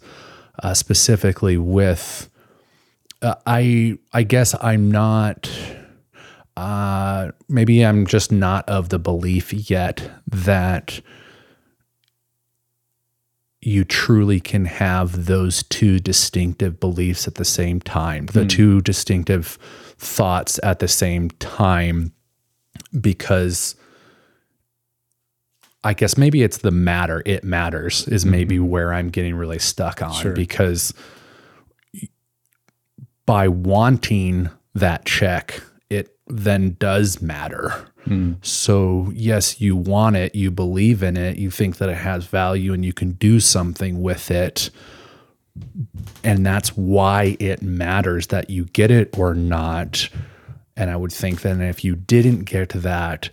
uh, 0.62 0.72
specifically 0.74 1.58
with. 1.58 2.28
Uh, 3.22 3.34
I 3.44 3.98
I 4.14 4.22
guess 4.22 4.54
I'm 4.62 4.90
not. 4.90 5.50
Uh, 6.60 7.30
maybe 7.48 7.82
I'm 7.86 8.06
just 8.06 8.30
not 8.30 8.68
of 8.68 8.90
the 8.90 8.98
belief 8.98 9.50
yet 9.70 10.10
that 10.26 11.00
you 13.62 13.82
truly 13.82 14.40
can 14.40 14.66
have 14.66 15.24
those 15.24 15.62
two 15.64 15.98
distinctive 15.98 16.78
beliefs 16.78 17.26
at 17.26 17.36
the 17.36 17.46
same 17.46 17.80
time, 17.80 18.26
the 18.26 18.44
two 18.44 18.82
distinctive 18.82 19.58
thoughts 19.96 20.60
at 20.62 20.80
the 20.80 20.88
same 20.88 21.30
time, 21.30 22.12
because 23.00 23.74
I 25.82 25.94
guess 25.94 26.18
maybe 26.18 26.42
it's 26.42 26.58
the 26.58 26.70
matter, 26.70 27.22
it 27.24 27.42
matters, 27.42 28.06
is 28.08 28.26
maybe 28.26 28.58
where 28.58 28.92
I'm 28.92 29.08
getting 29.08 29.34
really 29.34 29.58
stuck 29.58 30.02
on 30.02 30.12
Sure. 30.12 30.34
because 30.34 30.92
by 33.24 33.48
wanting 33.48 34.50
that 34.74 35.06
check, 35.06 35.62
then 36.30 36.76
does 36.78 37.20
matter. 37.20 37.86
So, 38.42 39.12
yes, 39.14 39.60
you 39.60 39.76
want 39.76 40.16
it, 40.16 40.34
you 40.34 40.50
believe 40.50 41.02
in 41.02 41.16
it, 41.16 41.36
you 41.36 41.50
think 41.50 41.76
that 41.76 41.88
it 41.88 41.98
has 41.98 42.26
value 42.26 42.72
and 42.72 42.84
you 42.84 42.92
can 42.92 43.12
do 43.12 43.38
something 43.38 44.02
with 44.02 44.30
it. 44.30 44.70
And 46.24 46.44
that's 46.44 46.70
why 46.76 47.36
it 47.38 47.62
matters 47.62 48.28
that 48.28 48.50
you 48.50 48.64
get 48.66 48.90
it 48.90 49.16
or 49.18 49.34
not. 49.34 50.08
And 50.76 50.90
I 50.90 50.96
would 50.96 51.12
think 51.12 51.42
then 51.42 51.60
if 51.60 51.84
you 51.84 51.94
didn't 51.94 52.44
get 52.44 52.70
that, 52.70 53.30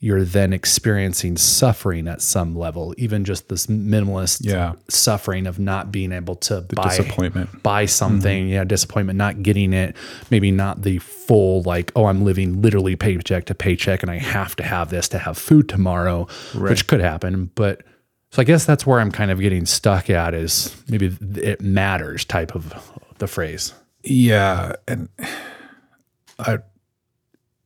you're 0.00 0.22
then 0.22 0.52
experiencing 0.52 1.36
suffering 1.36 2.06
at 2.06 2.22
some 2.22 2.54
level, 2.56 2.94
even 2.98 3.24
just 3.24 3.48
this 3.48 3.66
minimalist 3.66 4.40
Yeah. 4.42 4.74
suffering 4.88 5.46
of 5.46 5.58
not 5.58 5.90
being 5.90 6.12
able 6.12 6.36
to 6.36 6.60
buy 6.60 6.96
disappointment. 6.96 7.62
buy 7.64 7.86
something, 7.86 8.44
mm-hmm. 8.44 8.52
yeah, 8.52 8.64
disappointment, 8.64 9.16
not 9.16 9.42
getting 9.42 9.72
it, 9.72 9.96
maybe 10.30 10.52
not 10.52 10.82
the 10.82 10.98
full 10.98 11.62
like, 11.62 11.90
oh, 11.96 12.04
I'm 12.04 12.24
living 12.24 12.62
literally 12.62 12.94
paycheck 12.94 13.46
to 13.46 13.54
paycheck 13.56 14.02
and 14.02 14.10
I 14.10 14.18
have 14.18 14.54
to 14.56 14.62
have 14.62 14.90
this 14.90 15.08
to 15.08 15.18
have 15.18 15.36
food 15.36 15.68
tomorrow, 15.68 16.28
which 16.54 16.86
could 16.86 17.00
happen. 17.00 17.50
But 17.56 17.82
so 18.30 18.42
I 18.42 18.44
guess 18.44 18.64
that's 18.64 18.86
where 18.86 19.00
I'm 19.00 19.10
kind 19.10 19.32
of 19.32 19.40
getting 19.40 19.66
stuck 19.66 20.10
at 20.10 20.32
is 20.32 20.76
maybe 20.88 21.16
it 21.36 21.60
matters 21.60 22.24
type 22.24 22.54
of 22.54 22.72
the 23.18 23.26
phrase. 23.26 23.72
Yeah, 24.04 24.74
and 24.86 25.08
I, 26.38 26.58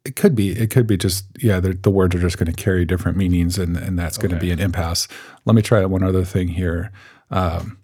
it 0.05 0.16
could 0.16 0.34
be. 0.34 0.50
It 0.50 0.70
could 0.70 0.86
be 0.86 0.96
just 0.96 1.26
yeah. 1.40 1.61
The, 1.61 1.74
the 1.74 1.90
words 1.90 2.14
are 2.14 2.20
just 2.20 2.38
going 2.38 2.53
to 2.53 2.62
carry 2.62 2.84
different 2.84 3.16
meanings, 3.16 3.59
and 3.59 3.76
and 3.76 3.98
that's 3.98 4.18
going 4.18 4.32
to 4.32 4.38
be 4.38 4.50
an 4.50 4.59
impasse. 4.59 5.07
Let 5.44 5.55
me 5.55 5.62
try 5.62 5.84
one 5.84 6.03
other 6.03 6.24
thing 6.24 6.48
here. 6.48 6.90
Um, 7.30 7.78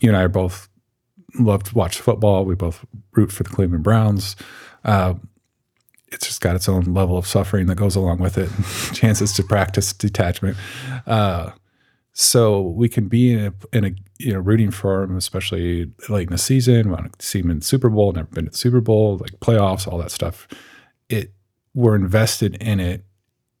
you 0.00 0.08
and 0.08 0.16
I 0.16 0.22
are 0.22 0.28
both 0.28 0.68
love 1.38 1.64
to 1.64 1.74
watch 1.74 2.00
football. 2.00 2.44
We 2.44 2.54
both 2.54 2.84
root 3.14 3.32
for 3.32 3.42
the 3.42 3.50
Cleveland 3.50 3.82
Browns. 3.82 4.36
Uh, 4.84 5.14
it's 6.08 6.26
just 6.26 6.40
got 6.40 6.54
its 6.54 6.68
own 6.68 6.84
level 6.84 7.18
of 7.18 7.26
suffering 7.26 7.66
that 7.66 7.74
goes 7.74 7.96
along 7.96 8.18
with 8.18 8.38
it. 8.38 8.50
Chances 8.94 9.32
to 9.32 9.42
practice 9.42 9.92
detachment. 9.92 10.56
Uh, 11.06 11.50
so 12.12 12.60
we 12.60 12.88
can 12.88 13.08
be 13.08 13.32
in 13.32 13.46
a, 13.46 13.76
in 13.76 13.84
a 13.84 13.90
you 14.18 14.32
know 14.32 14.38
rooting 14.38 14.70
for 14.70 15.02
him, 15.02 15.16
especially 15.16 15.90
late 16.08 16.28
in 16.28 16.32
the 16.32 16.38
season. 16.38 16.86
We 16.86 16.94
Want 16.94 17.18
to 17.18 17.26
see 17.26 17.40
him 17.40 17.50
in 17.50 17.58
the 17.58 17.64
Super 17.64 17.88
Bowl. 17.88 18.12
Never 18.12 18.28
been 18.28 18.44
to 18.44 18.52
the 18.52 18.56
Super 18.56 18.80
Bowl, 18.80 19.16
like 19.16 19.32
playoffs, 19.40 19.88
all 19.88 19.98
that 19.98 20.12
stuff. 20.12 20.46
It 21.08 21.32
we're 21.74 21.96
invested 21.96 22.56
in 22.56 22.80
it. 22.80 23.04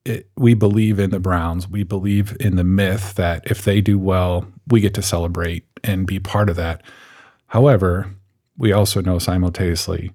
It 0.04 0.28
we 0.36 0.54
believe 0.54 0.98
in 0.98 1.10
the 1.10 1.20
Browns. 1.20 1.68
We 1.68 1.82
believe 1.82 2.36
in 2.38 2.56
the 2.56 2.64
myth 2.64 3.14
that 3.14 3.42
if 3.50 3.64
they 3.64 3.80
do 3.80 3.98
well, 3.98 4.46
we 4.68 4.80
get 4.80 4.94
to 4.94 5.02
celebrate 5.02 5.66
and 5.82 6.06
be 6.06 6.18
part 6.18 6.50
of 6.50 6.56
that. 6.56 6.82
However, 7.48 8.14
we 8.56 8.72
also 8.72 9.00
know 9.00 9.18
simultaneously 9.18 10.12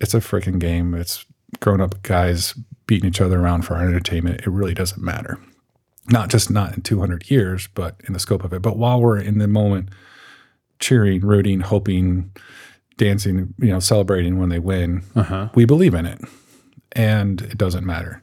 it's 0.00 0.14
a 0.14 0.20
freaking 0.20 0.58
game. 0.58 0.94
It's 0.94 1.24
grown 1.60 1.80
up 1.80 2.02
guys 2.02 2.54
beating 2.86 3.08
each 3.08 3.20
other 3.20 3.40
around 3.40 3.62
for 3.62 3.74
our 3.74 3.86
entertainment. 3.86 4.40
It 4.40 4.48
really 4.48 4.74
doesn't 4.74 5.02
matter. 5.02 5.38
Not 6.10 6.30
just 6.30 6.50
not 6.50 6.74
in 6.74 6.82
200 6.82 7.30
years, 7.30 7.68
but 7.74 7.96
in 8.06 8.12
the 8.14 8.18
scope 8.18 8.44
of 8.44 8.52
it. 8.52 8.62
But 8.62 8.78
while 8.78 9.00
we're 9.00 9.18
in 9.18 9.38
the 9.38 9.48
moment, 9.48 9.90
cheering, 10.78 11.20
rooting, 11.20 11.60
hoping, 11.60 12.32
dancing, 12.96 13.54
you 13.58 13.68
know, 13.68 13.80
celebrating 13.80 14.38
when 14.38 14.48
they 14.48 14.58
win, 14.58 15.02
uh-huh. 15.14 15.50
we 15.54 15.64
believe 15.64 15.94
in 15.94 16.06
it, 16.06 16.20
and 16.92 17.42
it 17.42 17.58
doesn't 17.58 17.86
matter. 17.86 18.22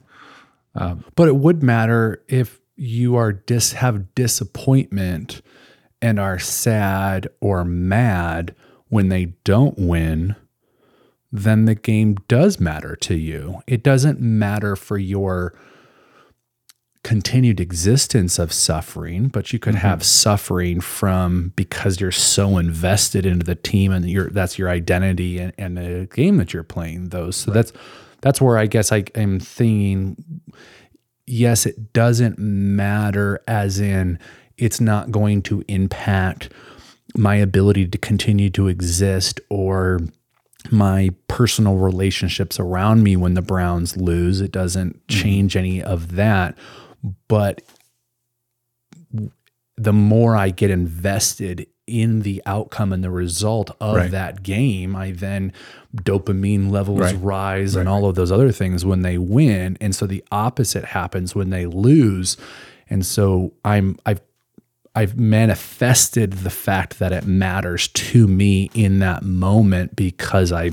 Um, 0.74 1.04
but 1.14 1.28
it 1.28 1.36
would 1.36 1.62
matter 1.62 2.22
if 2.28 2.60
you 2.76 3.16
are 3.16 3.32
dis 3.32 3.72
have 3.72 4.14
disappointment 4.14 5.40
and 6.02 6.20
are 6.20 6.38
sad 6.38 7.28
or 7.40 7.64
mad 7.64 8.54
when 8.88 9.08
they 9.08 9.26
don't 9.44 9.78
win, 9.78 10.36
then 11.32 11.64
the 11.64 11.74
game 11.74 12.16
does 12.28 12.60
matter 12.60 12.94
to 12.96 13.14
you. 13.14 13.62
It 13.66 13.82
doesn't 13.82 14.20
matter 14.20 14.76
for 14.76 14.98
your 14.98 15.58
continued 17.02 17.60
existence 17.60 18.36
of 18.38 18.52
suffering, 18.52 19.28
but 19.28 19.52
you 19.52 19.58
could 19.58 19.76
mm-hmm. 19.76 19.86
have 19.86 20.04
suffering 20.04 20.80
from 20.80 21.52
because 21.54 22.00
you're 22.00 22.10
so 22.10 22.58
invested 22.58 23.24
into 23.24 23.44
the 23.44 23.54
team 23.54 23.92
and 23.92 24.08
your 24.10 24.28
that's 24.30 24.58
your 24.58 24.68
identity 24.68 25.38
and, 25.38 25.52
and 25.56 25.76
the 25.76 26.08
game 26.12 26.36
that 26.36 26.52
you're 26.52 26.62
playing 26.62 27.10
those. 27.10 27.36
So 27.36 27.52
that's 27.52 27.72
that's 28.26 28.40
where 28.40 28.58
I 28.58 28.66
guess 28.66 28.90
I 28.90 29.04
am 29.14 29.38
thinking 29.38 30.16
yes, 31.28 31.64
it 31.64 31.92
doesn't 31.92 32.38
matter 32.40 33.40
as 33.46 33.78
in 33.78 34.18
it's 34.58 34.80
not 34.80 35.12
going 35.12 35.42
to 35.42 35.62
impact 35.68 36.52
my 37.16 37.36
ability 37.36 37.86
to 37.86 37.98
continue 37.98 38.50
to 38.50 38.66
exist 38.66 39.40
or 39.48 40.00
my 40.72 41.10
personal 41.28 41.76
relationships 41.76 42.58
around 42.58 43.04
me 43.04 43.14
when 43.14 43.34
the 43.34 43.42
Browns 43.42 43.96
lose. 43.96 44.40
It 44.40 44.50
doesn't 44.50 44.96
mm-hmm. 44.96 45.22
change 45.22 45.56
any 45.56 45.80
of 45.80 46.16
that. 46.16 46.58
But 47.28 47.62
the 49.76 49.92
more 49.92 50.36
I 50.36 50.50
get 50.50 50.70
invested 50.72 51.68
in 51.86 52.22
the 52.22 52.42
outcome 52.44 52.92
and 52.92 53.04
the 53.04 53.10
result 53.10 53.70
of 53.80 53.96
Right. 53.96 54.10
that 54.10 54.42
game, 54.42 54.96
I 54.96 55.12
then 55.12 55.52
dopamine 56.04 56.70
levels 56.70 57.00
Right. 57.00 57.16
rise 57.20 57.74
and 57.76 57.88
all 57.88 58.06
of 58.06 58.14
those 58.14 58.30
other 58.32 58.52
things 58.52 58.84
when 58.84 59.02
they 59.02 59.18
win. 59.18 59.76
And 59.80 59.94
so 59.94 60.06
the 60.06 60.24
opposite 60.30 60.84
happens 60.84 61.34
when 61.34 61.50
they 61.50 61.66
lose. 61.66 62.36
And 62.88 63.04
so 63.04 63.52
I'm 63.64 63.98
I've 64.06 64.20
I've 64.94 65.18
manifested 65.18 66.32
the 66.32 66.50
fact 66.50 66.98
that 67.00 67.12
it 67.12 67.26
matters 67.26 67.88
to 67.88 68.26
me 68.26 68.70
in 68.72 68.98
that 69.00 69.22
moment 69.22 69.94
because 69.94 70.52
I 70.52 70.70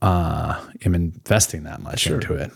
uh, 0.00 0.60
am 0.84 0.94
investing 0.94 1.64
that 1.64 1.80
much 1.82 2.06
into 2.06 2.34
it. 2.34 2.52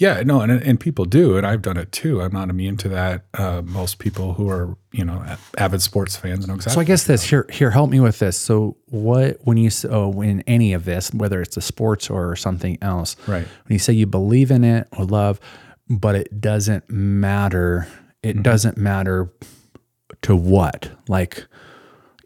Yeah, 0.00 0.22
no, 0.24 0.40
and 0.40 0.50
and 0.50 0.80
people 0.80 1.04
do, 1.04 1.36
and 1.36 1.46
I've 1.46 1.60
done 1.60 1.76
it 1.76 1.92
too. 1.92 2.22
I'm 2.22 2.32
not 2.32 2.48
immune 2.48 2.78
to 2.78 2.88
that. 2.88 3.26
Uh, 3.34 3.60
most 3.62 3.98
people 3.98 4.32
who 4.32 4.48
are, 4.48 4.76
you 4.92 5.04
know, 5.04 5.22
avid 5.58 5.82
sports 5.82 6.16
fans 6.16 6.48
know 6.48 6.54
exactly. 6.54 6.74
So 6.74 6.80
I 6.80 6.84
guess 6.84 7.04
this 7.04 7.22
here 7.22 7.44
here 7.52 7.70
help 7.70 7.90
me 7.90 8.00
with 8.00 8.18
this. 8.18 8.38
So 8.38 8.78
what 8.86 9.38
when 9.42 9.58
you 9.58 9.70
oh 9.90 10.08
when 10.08 10.40
any 10.46 10.72
of 10.72 10.86
this, 10.86 11.12
whether 11.12 11.42
it's 11.42 11.54
the 11.54 11.60
sports 11.60 12.08
or 12.08 12.34
something 12.34 12.78
else, 12.80 13.14
Right. 13.28 13.46
When 13.66 13.72
you 13.74 13.78
say 13.78 13.92
you 13.92 14.06
believe 14.06 14.50
in 14.50 14.64
it 14.64 14.88
or 14.96 15.04
love, 15.04 15.38
but 15.90 16.14
it 16.14 16.40
doesn't 16.40 16.88
matter. 16.88 17.86
It 18.22 18.36
Mm-hmm. 18.36 18.42
doesn't 18.42 18.76
matter 18.78 19.30
to 20.22 20.34
what 20.34 20.90
like. 21.08 21.46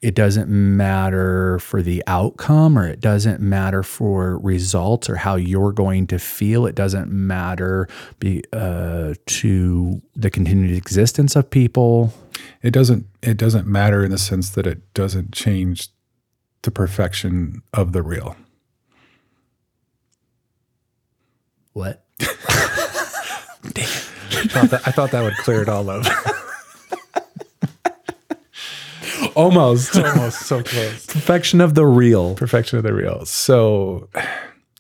It 0.05 0.15
doesn't 0.15 0.51
matter 0.51 1.59
for 1.61 1.81
the 1.81 2.05
outcome, 2.07 2.79
or 2.79 2.87
it 2.87 3.01
doesn't 3.01 3.41
matter 3.41 3.83
for 3.83 4.37
results, 4.41 5.09
or 5.09 5.17
how 5.17 5.37
you're 5.37 5.73
going 5.73 6.07
to 6.09 6.19
feel. 6.19 6.67
It 6.67 6.75
doesn't 6.75 7.11
matter 7.11 7.89
be, 8.19 8.45
uh, 8.53 9.15
to 9.25 10.03
the 10.15 10.29
continued 10.29 10.77
existence 10.77 11.37
of 11.37 11.49
people. 11.49 12.13
it 12.63 12.73
doesn't 12.73 13.07
it 13.23 13.39
doesn't 13.39 13.67
matter 13.67 14.05
in 14.05 14.11
the 14.11 14.19
sense 14.19 14.51
that 14.51 14.67
it 14.67 14.93
doesn't 14.93 15.33
change 15.33 15.89
the 16.65 16.71
perfection 16.71 17.63
of 17.73 17.93
the 17.93 18.03
real. 18.03 18.37
What? 21.73 22.05
I 22.21 22.27
thought 24.51 24.69
that, 24.69 24.83
I 24.87 24.91
thought 24.91 25.11
that 25.13 25.23
would 25.23 25.37
clear 25.39 25.63
it 25.63 25.71
all 25.71 25.89
up. 25.89 26.05
Almost. 29.35 29.97
almost 29.97 30.41
so 30.47 30.63
close. 30.63 31.07
Perfection 31.19 31.61
of 31.61 31.75
the 31.75 31.85
real. 31.87 32.35
perfection 32.35 32.79
of 32.79 32.85
the 32.85 32.93
real. 32.95 33.25
So, 33.27 34.09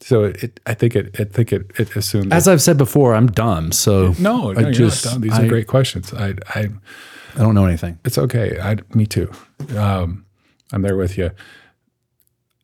so 0.00 0.24
it, 0.24 0.60
I 0.66 0.74
think 0.74 0.94
it, 0.96 1.18
I 1.20 1.24
think 1.24 1.52
it, 1.52 1.70
it 1.78 1.94
assumes. 1.96 2.32
As 2.32 2.46
I've 2.48 2.62
said 2.62 2.76
before, 2.78 3.14
I'm 3.14 3.26
dumb, 3.28 3.72
so 3.72 4.14
no, 4.18 4.52
no, 4.52 4.68
I 4.68 4.70
just. 4.72 5.20
These 5.20 5.32
I, 5.32 5.44
are 5.44 5.48
great 5.48 5.66
questions. 5.66 6.12
I, 6.14 6.34
I, 6.54 6.68
I 7.34 7.38
don't 7.38 7.54
know 7.54 7.66
anything. 7.66 7.98
it's 8.04 8.18
okay. 8.18 8.58
I, 8.60 8.76
me 8.94 9.06
too. 9.06 9.30
Um, 9.76 10.24
I'm 10.72 10.82
there 10.82 10.96
with 10.96 11.18
you. 11.18 11.30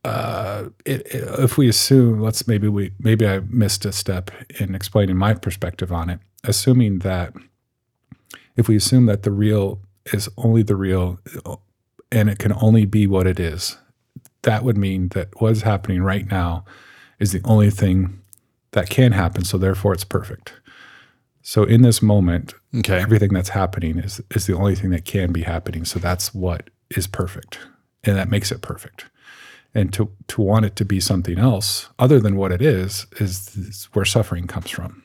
Uh, 0.04 0.70
it, 0.84 1.00
it- 1.14 1.40
if 1.40 1.58
we 1.58 1.68
assume, 1.68 2.20
let's 2.20 2.46
maybe 2.46 2.68
we 2.68 2.92
maybe 2.98 3.26
I 3.26 3.40
missed 3.40 3.84
a 3.84 3.92
step 3.92 4.30
in 4.58 4.74
explaining 4.74 5.16
my 5.16 5.34
perspective 5.34 5.92
on 5.92 6.08
it. 6.08 6.20
Assuming 6.44 7.00
that 7.00 7.34
if 8.56 8.66
we 8.68 8.76
assume 8.76 9.06
that 9.06 9.22
the 9.24 9.30
real 9.30 9.80
is 10.12 10.28
only 10.38 10.62
the 10.62 10.74
real, 10.76 11.18
and 12.12 12.28
it 12.28 12.38
can 12.38 12.52
only 12.54 12.84
be 12.86 13.06
what 13.06 13.26
it 13.26 13.38
is, 13.40 13.76
that 14.42 14.64
would 14.64 14.76
mean 14.76 15.08
that 15.08 15.28
what 15.40 15.52
is 15.52 15.62
happening 15.62 16.02
right 16.02 16.26
now 16.30 16.64
is 17.18 17.32
the 17.32 17.40
only 17.44 17.70
thing 17.70 18.20
that 18.72 18.88
can 18.88 19.12
happen. 19.12 19.44
So 19.44 19.58
therefore, 19.58 19.92
it's 19.92 20.04
perfect. 20.04 20.54
So 21.42 21.64
in 21.64 21.82
this 21.82 22.02
moment, 22.02 22.54
Okay. 22.74 23.00
everything 23.00 23.32
that's 23.32 23.48
happening 23.50 23.98
is 23.98 24.20
is 24.34 24.46
the 24.46 24.54
only 24.54 24.74
thing 24.76 24.90
that 24.90 25.04
can 25.04 25.32
be 25.32 25.42
happening. 25.42 25.84
So 25.84 25.98
that's 25.98 26.32
what 26.34 26.70
is 26.96 27.06
perfect, 27.06 27.58
and 28.04 28.16
that 28.16 28.28
makes 28.30 28.52
it 28.52 28.60
perfect. 28.62 29.06
And 29.74 29.92
to 29.94 30.10
to 30.28 30.42
want 30.42 30.66
it 30.66 30.76
to 30.76 30.84
be 30.84 31.00
something 31.00 31.38
else 31.38 31.88
other 31.98 32.20
than 32.20 32.36
what 32.36 32.52
it 32.52 32.60
is 32.62 33.06
is, 33.18 33.56
is 33.56 33.88
where 33.92 34.04
suffering 34.04 34.46
comes 34.46 34.70
from. 34.70 35.02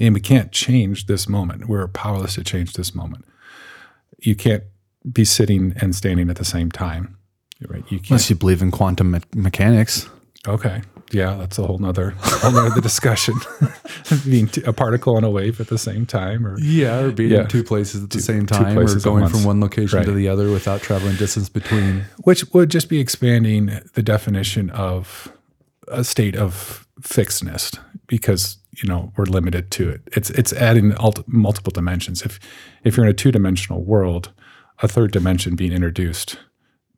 And 0.00 0.12
we 0.14 0.20
can't 0.20 0.52
change 0.52 1.06
this 1.06 1.28
moment. 1.28 1.68
We're 1.68 1.86
powerless 1.88 2.34
to 2.34 2.44
change 2.44 2.72
this 2.74 2.94
moment. 2.94 3.24
You 4.20 4.34
can't 4.34 4.64
be 5.10 5.24
sitting 5.24 5.74
and 5.80 5.94
standing 5.94 6.30
at 6.30 6.36
the 6.36 6.44
same 6.44 6.70
time. 6.70 7.16
Right? 7.66 7.84
You 7.90 7.98
can't. 7.98 8.10
Unless 8.10 8.30
you 8.30 8.36
believe 8.36 8.62
in 8.62 8.70
quantum 8.70 9.12
me- 9.12 9.20
mechanics. 9.34 10.08
Okay. 10.46 10.82
Yeah, 11.12 11.36
that's 11.36 11.58
a 11.58 11.66
whole 11.66 11.78
nother 11.78 12.14
whole 12.18 12.50
nother 12.52 12.80
discussion. 12.80 13.34
Being 14.28 14.48
t- 14.48 14.62
a 14.64 14.72
particle 14.72 15.16
and 15.16 15.24
a 15.24 15.30
wave 15.30 15.60
at 15.60 15.68
the 15.68 15.78
same 15.78 16.04
time, 16.06 16.46
or 16.46 16.58
Yeah, 16.58 16.98
or 17.00 17.10
being 17.12 17.30
Yeah. 17.30 17.42
in 17.42 17.48
two 17.48 17.62
places 17.62 18.02
at 18.02 18.10
the 18.10 18.20
same 18.20 18.46
time, 18.46 18.76
or 18.78 18.98
going 19.00 19.28
from 19.28 19.44
one 19.44 19.60
location 19.60 20.02
to 20.04 20.12
the 20.12 20.28
other 20.28 20.50
without 20.50 20.80
traveling 20.82 21.16
distance 21.16 21.48
between. 21.48 22.04
which 22.24 22.44
would 22.52 22.70
just 22.70 22.88
be 22.88 22.98
expanding 23.00 23.80
the 23.94 24.02
definition 24.02 24.70
of 24.70 25.30
a 25.88 26.02
state 26.04 26.36
of 26.36 26.86
fixedness 27.00 27.72
because 28.06 28.56
you 28.82 28.88
know 28.88 29.12
we're 29.16 29.24
limited 29.26 29.70
to 29.70 29.88
it 29.90 30.00
it's 30.12 30.30
it's 30.30 30.52
adding 30.54 30.92
ult- 30.98 31.26
multiple 31.28 31.70
dimensions 31.70 32.22
if 32.22 32.40
if 32.84 32.96
you're 32.96 33.04
in 33.04 33.10
a 33.10 33.14
two-dimensional 33.14 33.82
world 33.84 34.30
a 34.82 34.88
third 34.88 35.12
dimension 35.12 35.56
being 35.56 35.72
introduced 35.72 36.38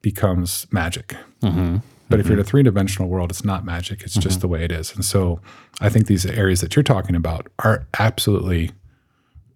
becomes 0.03 0.67
magic 0.71 1.17
mm-hmm. 1.43 1.79
but 2.09 2.21
if 2.21 2.27
you're 2.27 2.35
in 2.35 2.39
a 2.39 2.43
mm-hmm. 2.43 2.51
three-dimensional 2.51 3.09
world 3.09 3.31
it's 3.31 3.45
not 3.45 3.65
magic 3.65 4.03
it's 4.03 4.15
just 4.15 4.39
mm-hmm. 4.39 4.41
the 4.41 4.49
way 4.49 4.65
it 4.65 4.73
is 4.73 4.95
and 4.95 5.05
so 5.05 5.41
i 5.81 5.89
think 5.89 6.07
these 6.07 6.27
areas 6.27 6.61
that 6.61 6.77
you're 6.77 6.83
talking 6.83 7.17
about 7.17 7.47
are 7.61 7.87
absolutely 7.99 8.71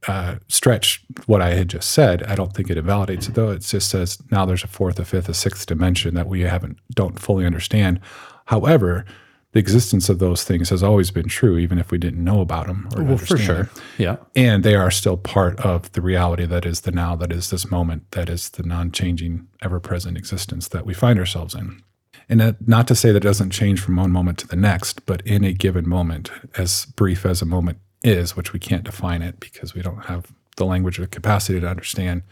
uh, 0.09 0.37
stretch 0.49 1.05
what 1.27 1.43
I 1.43 1.51
had 1.51 1.69
just 1.69 1.93
said. 1.93 2.23
I 2.23 2.35
don't 2.35 2.55
think 2.55 2.71
it 2.71 2.79
invalidates 2.79 3.29
it 3.29 3.35
though. 3.35 3.51
It 3.51 3.61
just 3.61 3.91
says 3.91 4.19
now 4.31 4.47
there's 4.47 4.65
a 4.65 4.69
fourth, 4.69 4.99
a 4.99 5.05
fifth, 5.05 5.29
a 5.29 5.35
sixth 5.35 5.67
dimension 5.67 6.15
that 6.15 6.27
we 6.27 6.41
haven't 6.41 6.79
don't 6.95 7.19
fully 7.19 7.45
understand. 7.45 8.01
However, 8.47 9.05
the 9.53 9.59
existence 9.59 10.09
of 10.09 10.21
those 10.21 10.45
things 10.45 10.71
has 10.71 10.83
always 10.83 11.11
been 11.11 11.29
true, 11.29 11.59
even 11.59 11.79
if 11.79 11.91
we 11.91 11.99
didn't 11.99 12.23
know 12.23 12.41
about 12.41 12.69
them. 12.69 12.89
Or 12.97 13.03
Well, 13.03 13.19
for 13.19 13.37
sure. 13.37 13.65
them. 13.65 13.71
Yeah. 13.99 14.17
And 14.37 14.63
they 14.63 14.77
are 14.77 14.91
still 14.91 15.17
part 15.17 15.59
of 15.61 15.91
the 15.93 16.01
reality 16.01 16.47
that 16.47 16.65
is 16.65 16.83
the 16.83 16.93
now, 16.93 17.17
that 17.17 17.33
is 17.33 17.51
this 17.51 17.69
moment, 17.71 18.09
that 18.13 18.29
is 18.29 18.51
the 18.51 18.63
non-changing, 18.63 19.49
ever-present 19.61 20.17
existence 20.17 20.69
that 20.69 20.87
we 20.87 20.95
find 20.95 21.19
ourselves 21.19 21.55
in. 21.55 21.83
And 22.29 22.41
that, 22.41 22.69
not 22.69 22.87
to 22.89 22.95
say 22.95 23.11
that 23.11 23.25
it 23.25 23.29
doesn't 23.29 23.51
change 23.51 23.81
from 23.81 23.97
one 23.97 24.13
moment 24.13 24.39
to 24.39 24.47
the 24.47 24.55
next, 24.55 25.05
but 25.05 25.21
in 25.27 25.43
a 25.43 25.53
given 25.53 25.89
moment, 25.89 26.31
as 26.57 26.87
brief 26.95 27.27
as 27.27 27.43
a 27.43 27.47
moment 27.47 27.79
is, 28.05 28.37
which 28.37 28.53
we 28.53 28.61
can't 28.61 28.85
define 28.85 29.21
it 29.21 29.41
because 29.41 29.75
we 29.75 29.83
don't 29.83 30.05
have 30.05 30.27
the 30.57 30.65
language 30.65 30.99
or 30.99 31.03
the 31.03 31.09
capacity 31.09 31.59
to 31.59 31.69
understand, 31.69 32.23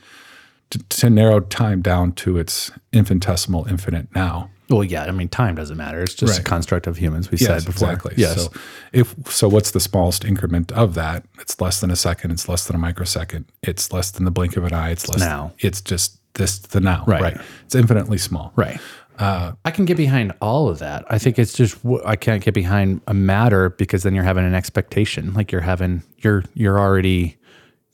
to, 0.70 0.78
to 0.78 1.10
narrow 1.10 1.40
time 1.40 1.82
down 1.82 2.12
to 2.12 2.38
its 2.38 2.70
infinitesimal, 2.92 3.66
infinite 3.66 4.14
now. 4.14 4.50
Well, 4.68 4.84
yeah. 4.84 5.04
I 5.04 5.10
mean, 5.12 5.28
time 5.28 5.54
doesn't 5.54 5.76
matter. 5.76 6.02
It's 6.02 6.14
just 6.14 6.38
a 6.38 6.42
construct 6.42 6.86
of 6.86 6.96
humans. 6.98 7.30
We 7.30 7.38
Yes, 7.38 7.46
said 7.48 7.64
before. 7.72 7.88
exactly. 7.90 8.14
Yes. 8.16 8.44
So 8.44 8.52
if 8.92 9.14
so, 9.30 9.48
what's 9.48 9.70
the 9.70 9.80
smallest 9.80 10.24
increment 10.24 10.70
of 10.72 10.94
that? 10.94 11.24
It's 11.40 11.60
less 11.60 11.80
than 11.80 11.90
a 11.90 11.96
second. 11.96 12.30
It's 12.32 12.48
less 12.48 12.66
than 12.66 12.76
a 12.76 12.78
microsecond. 12.78 13.46
It's 13.62 13.92
less 13.92 14.10
than 14.10 14.24
the 14.24 14.30
blink 14.30 14.56
of 14.56 14.64
an 14.64 14.74
eye. 14.74 14.90
It's 14.90 15.08
less. 15.08 15.18
now. 15.20 15.52
It's 15.58 15.80
just 15.80 16.18
this 16.34 16.58
the 16.58 16.80
now. 16.80 17.04
Right. 17.06 17.36
It's 17.64 17.74
infinitely 17.74 18.18
small. 18.18 18.52
Right. 18.56 18.78
Uh, 19.18 19.52
I 19.64 19.72
can 19.72 19.84
get 19.84 19.96
behind 19.96 20.32
all 20.40 20.68
of 20.68 20.78
that. 20.78 21.04
I 21.10 21.18
think 21.18 21.38
it's 21.40 21.52
just 21.52 21.76
I 22.04 22.14
can't 22.14 22.44
get 22.44 22.54
behind 22.54 23.00
a 23.08 23.14
matter 23.14 23.70
because 23.70 24.04
then 24.04 24.14
you're 24.14 24.22
having 24.22 24.44
an 24.44 24.54
expectation. 24.54 25.34
Like 25.34 25.50
you're 25.50 25.60
having 25.62 26.02
you're 26.18 26.44
you're 26.54 26.78
already 26.78 27.36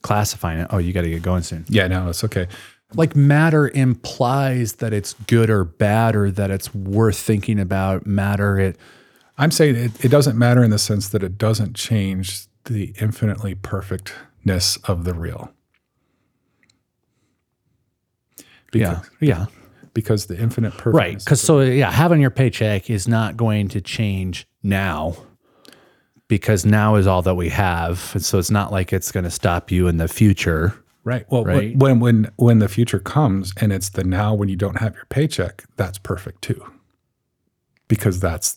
classifying 0.02 0.58
it. 0.60 0.66
Oh, 0.70 0.78
you 0.78 0.92
got 0.92 1.02
to 1.02 1.08
get 1.10 1.22
going 1.22 1.42
soon. 1.42 1.64
Yeah, 1.68 1.86
no, 1.88 2.08
it's 2.10 2.22
okay. 2.24 2.46
Like 2.92 3.16
matter 3.16 3.68
implies 3.68 4.74
that 4.74 4.92
it's 4.92 5.14
good 5.26 5.50
or 5.50 5.64
bad 5.64 6.14
or 6.14 6.30
that 6.30 6.50
it's 6.50 6.74
worth 6.74 7.18
thinking 7.18 7.58
about. 7.58 8.06
Matter 8.06 8.58
it 8.58 8.76
I'm 9.38 9.50
saying 9.50 9.74
it, 9.76 10.04
it 10.04 10.08
doesn't 10.10 10.38
matter 10.38 10.62
in 10.62 10.70
the 10.70 10.78
sense 10.78 11.08
that 11.08 11.22
it 11.24 11.36
doesn't 11.38 11.74
change 11.74 12.46
the 12.66 12.94
infinitely 13.00 13.54
perfectness 13.56 14.76
of 14.84 15.04
the 15.04 15.12
real. 15.14 15.52
yeah 18.72 19.00
yeah 19.20 19.46
Because 19.92 20.26
the 20.26 20.38
infinite 20.38 20.72
perfectness. 20.72 20.94
right 20.94 21.18
because 21.18 21.40
so 21.40 21.60
yeah 21.60 21.90
having 21.90 22.20
your 22.20 22.30
paycheck 22.30 22.90
is 22.90 23.06
not 23.08 23.36
going 23.36 23.68
to 23.68 23.80
change 23.80 24.46
now 24.62 25.16
because 26.28 26.64
now 26.64 26.94
is 26.96 27.06
all 27.06 27.22
that 27.22 27.34
we 27.36 27.50
have 27.50 28.10
and 28.14 28.24
so 28.24 28.38
it's 28.38 28.50
not 28.50 28.72
like 28.72 28.92
it's 28.92 29.12
going 29.12 29.24
to 29.24 29.30
stop 29.30 29.70
you 29.70 29.86
in 29.88 29.96
the 29.98 30.08
future 30.08 30.74
Right. 31.04 31.26
Well, 31.30 31.44
Right? 31.44 31.76
when 31.76 32.00
when 32.00 32.30
when 32.36 32.58
the 32.60 32.68
future 32.68 32.98
comes 32.98 33.52
and 33.60 33.72
it's 33.72 33.90
the 33.90 34.04
now 34.04 34.32
when 34.34 34.48
you 34.48 34.56
don't 34.56 34.78
have 34.78 34.94
your 34.94 35.04
paycheck, 35.10 35.64
that's 35.76 35.98
perfect 35.98 36.42
too. 36.42 36.64
Because 37.88 38.20
that's 38.20 38.56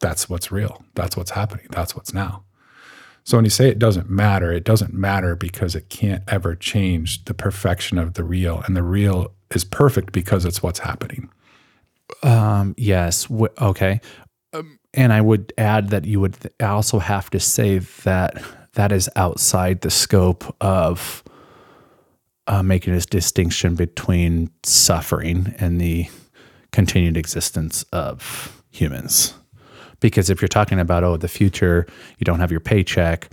that's 0.00 0.28
what's 0.28 0.50
real. 0.50 0.84
That's 0.94 1.16
what's 1.16 1.30
happening. 1.30 1.66
That's 1.70 1.94
what's 1.96 2.12
now. 2.12 2.42
So 3.22 3.38
when 3.38 3.44
you 3.44 3.50
say 3.50 3.68
it 3.68 3.78
doesn't 3.78 4.10
matter, 4.10 4.52
it 4.52 4.64
doesn't 4.64 4.92
matter 4.92 5.34
because 5.36 5.74
it 5.74 5.88
can't 5.88 6.22
ever 6.28 6.54
change 6.54 7.24
the 7.24 7.32
perfection 7.32 7.96
of 7.96 8.14
the 8.14 8.24
real, 8.24 8.62
and 8.66 8.76
the 8.76 8.82
real 8.82 9.32
is 9.54 9.64
perfect 9.64 10.12
because 10.12 10.44
it's 10.44 10.62
what's 10.62 10.80
happening. 10.80 11.30
Um, 12.22 12.74
yes. 12.76 13.24
W- 13.26 13.48
okay. 13.60 14.00
Um, 14.52 14.78
and 14.92 15.12
I 15.12 15.20
would 15.22 15.52
add 15.56 15.88
that 15.90 16.04
you 16.04 16.20
would 16.20 16.34
th- 16.38 16.54
also 16.60 16.98
have 16.98 17.30
to 17.30 17.40
say 17.40 17.78
that 17.78 18.42
that 18.74 18.92
is 18.92 19.08
outside 19.16 19.80
the 19.80 19.90
scope 19.90 20.54
of 20.60 21.22
uh, 22.46 22.62
making 22.62 22.92
this 22.94 23.06
distinction 23.06 23.74
between 23.74 24.50
suffering 24.62 25.54
and 25.58 25.80
the 25.80 26.06
continued 26.72 27.16
existence 27.16 27.84
of 27.92 28.62
humans. 28.70 29.34
Because 30.00 30.28
if 30.28 30.42
you're 30.42 30.48
talking 30.48 30.78
about, 30.78 31.04
oh, 31.04 31.16
the 31.16 31.28
future, 31.28 31.86
you 32.18 32.24
don't 32.24 32.40
have 32.40 32.50
your 32.50 32.60
paycheck, 32.60 33.30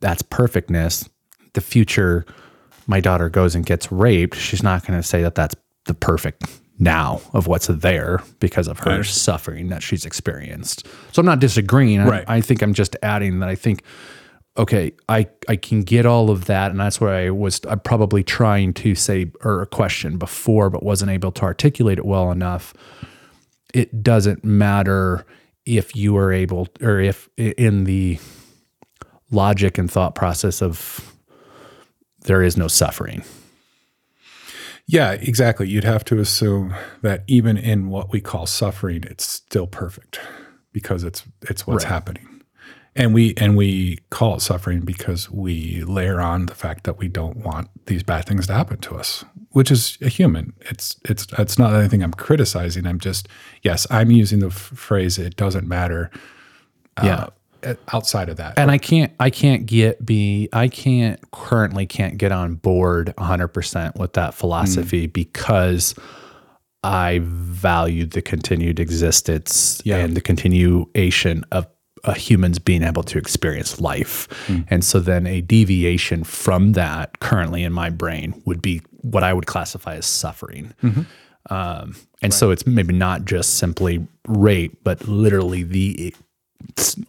that's 0.00 0.22
perfectness. 0.22 1.08
The 1.54 1.60
future, 1.60 2.24
my 2.86 3.00
daughter 3.00 3.28
goes 3.28 3.54
and 3.54 3.66
gets 3.66 3.90
raped, 3.92 4.36
she's 4.36 4.62
not 4.62 4.86
going 4.86 4.98
to 4.98 5.06
say 5.06 5.22
that 5.22 5.34
that's 5.34 5.54
the 5.84 5.94
perfect 5.94 6.44
now 6.78 7.20
of 7.32 7.48
what's 7.48 7.66
there 7.66 8.22
because 8.38 8.68
of 8.68 8.78
her 8.80 9.02
suffering 9.02 9.68
that 9.68 9.82
she's 9.82 10.06
experienced. 10.06 10.86
So 11.12 11.20
I'm 11.20 11.26
not 11.26 11.40
disagreeing. 11.40 12.00
I- 12.00 12.08
Right. 12.08 12.24
I, 12.28 12.40
think 12.40 12.62
I'm 12.62 12.72
just 12.74 12.96
adding 13.02 13.40
that 13.40 13.48
I 13.48 13.56
think, 13.56 13.82
okay, 14.58 14.92
I, 15.08 15.28
I 15.48 15.56
can 15.56 15.82
get 15.82 16.04
all 16.04 16.30
of 16.30 16.46
that. 16.46 16.70
And 16.70 16.80
that's 16.80 17.00
what 17.00 17.10
I 17.10 17.30
was 17.30 17.60
I'm 17.68 17.80
probably 17.80 18.22
trying 18.22 18.74
to 18.74 18.94
say 18.94 19.30
or 19.42 19.62
a 19.62 19.66
question 19.66 20.18
before, 20.18 20.68
but 20.68 20.82
wasn't 20.82 21.10
able 21.10 21.32
to 21.32 21.42
articulate 21.42 21.98
it 21.98 22.04
well 22.04 22.30
enough. 22.30 22.74
It 23.72 24.02
doesn't 24.02 24.44
matter 24.44 25.24
if 25.64 25.94
you 25.94 26.16
are 26.16 26.32
able 26.32 26.68
or 26.82 26.98
if 26.98 27.28
in 27.36 27.84
the 27.84 28.18
logic 29.30 29.78
and 29.78 29.90
thought 29.90 30.14
process 30.14 30.62
of 30.62 31.14
there 32.22 32.42
is 32.42 32.56
no 32.56 32.68
suffering. 32.68 33.22
Yeah, 34.86 35.12
exactly. 35.12 35.68
You'd 35.68 35.84
have 35.84 36.02
to 36.06 36.18
assume 36.18 36.74
that 37.02 37.22
even 37.26 37.58
in 37.58 37.90
what 37.90 38.10
we 38.10 38.22
call 38.22 38.46
suffering, 38.46 39.04
it's 39.04 39.26
still 39.26 39.66
perfect 39.66 40.18
because 40.72 41.04
it's 41.04 41.24
it's 41.42 41.66
what's 41.66 41.84
happening. 41.84 42.37
And 42.98 43.14
we 43.14 43.32
and 43.36 43.56
we 43.56 43.98
call 44.10 44.34
it 44.34 44.40
suffering 44.40 44.80
because 44.80 45.30
we 45.30 45.82
layer 45.84 46.20
on 46.20 46.46
the 46.46 46.54
fact 46.54 46.82
that 46.84 46.98
we 46.98 47.06
don't 47.08 47.36
want 47.38 47.68
these 47.86 48.02
bad 48.02 48.26
things 48.26 48.48
to 48.48 48.52
happen 48.54 48.78
to 48.78 48.96
us, 48.96 49.24
which 49.52 49.70
is 49.70 49.96
a 50.02 50.08
human. 50.08 50.52
It's 50.62 50.96
it's 51.08 51.26
it's 51.38 51.58
not 51.58 51.72
anything 51.74 52.02
I'm 52.02 52.12
criticizing. 52.12 52.86
I'm 52.86 52.98
just 52.98 53.28
yes, 53.62 53.86
I'm 53.90 54.10
using 54.10 54.40
the 54.40 54.48
f- 54.48 54.52
phrase 54.54 55.16
"it 55.16 55.36
doesn't 55.36 55.66
matter." 55.68 56.10
Yeah. 57.02 57.28
uh, 57.64 57.74
outside 57.92 58.28
of 58.28 58.36
that, 58.38 58.58
and 58.58 58.68
I 58.72 58.78
can't 58.78 59.12
I 59.20 59.30
can't 59.30 59.64
get 59.66 60.04
be 60.04 60.48
I 60.52 60.66
can't 60.66 61.20
currently 61.30 61.86
can't 61.86 62.18
get 62.18 62.32
on 62.32 62.56
board 62.56 63.14
100% 63.16 63.96
with 63.96 64.14
that 64.14 64.34
philosophy 64.34 65.06
because 65.06 65.94
I 66.82 67.20
valued 67.22 68.10
the 68.12 68.22
continued 68.22 68.80
existence 68.80 69.80
Yeah. 69.84 69.98
and 69.98 70.16
the 70.16 70.20
continuation 70.20 71.44
of 71.52 71.66
a 72.04 72.14
humans 72.14 72.58
being 72.58 72.82
able 72.82 73.02
to 73.04 73.18
experience 73.18 73.80
life. 73.80 74.28
And 74.70 74.84
so 74.84 75.00
then 75.00 75.26
a 75.26 75.40
deviation 75.40 76.24
from 76.24 76.72
that 76.72 77.20
currently 77.20 77.64
in 77.64 77.72
my 77.72 77.90
brain 77.90 78.40
would 78.44 78.60
be 78.62 78.82
what 79.02 79.22
I 79.22 79.32
would 79.32 79.46
classify 79.46 79.94
as 79.96 80.06
suffering. 80.06 80.72
Um, 81.50 81.94
and 82.20 82.34
so 82.34 82.50
it's 82.50 82.66
maybe 82.66 82.92
not 82.94 83.24
just 83.24 83.54
simply 83.54 84.06
rape, 84.26 84.78
but 84.84 85.06
literally 85.08 85.62
the 85.62 86.14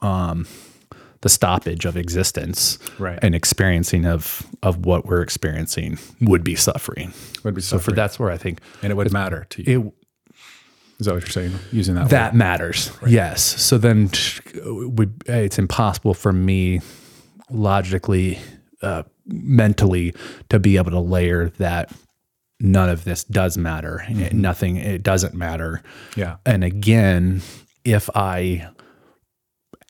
um, 0.01 0.47
the 1.21 1.29
stoppage 1.29 1.83
of 1.85 1.97
existence 1.97 2.79
Right. 2.97 3.19
and 3.21 3.35
experiencing 3.35 4.05
of 4.05 4.47
of 4.63 4.85
what 4.85 5.05
we're 5.05 5.21
experiencing 5.21 5.97
would 6.21 6.43
be 6.43 6.55
suffering. 6.55 7.11
would 7.43 7.55
be 7.55 7.61
suffering. 7.61 7.79
So 7.81 7.83
for 7.83 7.91
that's 7.91 8.19
where 8.19 8.31
I 8.31 8.37
think 8.37 8.59
and 8.81 8.91
it 8.91 8.95
would 8.95 9.11
matter 9.11 9.45
to 9.49 9.63
you. 9.63 9.81
it 9.87 9.93
Is 10.99 11.05
that 11.05 11.13
what 11.13 11.21
you're 11.23 11.29
saying? 11.29 11.53
Using 11.71 11.95
that, 11.95 12.09
that 12.09 12.35
matters. 12.35 12.91
Yes. 13.07 13.41
So 13.61 13.77
then 13.77 14.09
it's 14.13 15.57
impossible 15.57 16.13
for 16.13 16.33
me 16.33 16.81
logically, 17.49 18.39
uh, 18.81 19.03
mentally 19.25 20.13
to 20.49 20.59
be 20.59 20.77
able 20.77 20.91
to 20.91 20.99
layer 20.99 21.49
that 21.57 21.91
none 22.59 22.89
of 22.89 23.05
this 23.05 23.23
does 23.23 23.57
matter. 23.57 24.03
It- 24.09 24.33
nothing. 24.33 24.75
It 24.75 25.01
doesn't 25.03 25.33
matter. 25.33 25.81
Yeah. 26.17 26.37
And 26.45 26.63
again, 26.63 27.41
if 27.85 28.09
I 28.15 28.67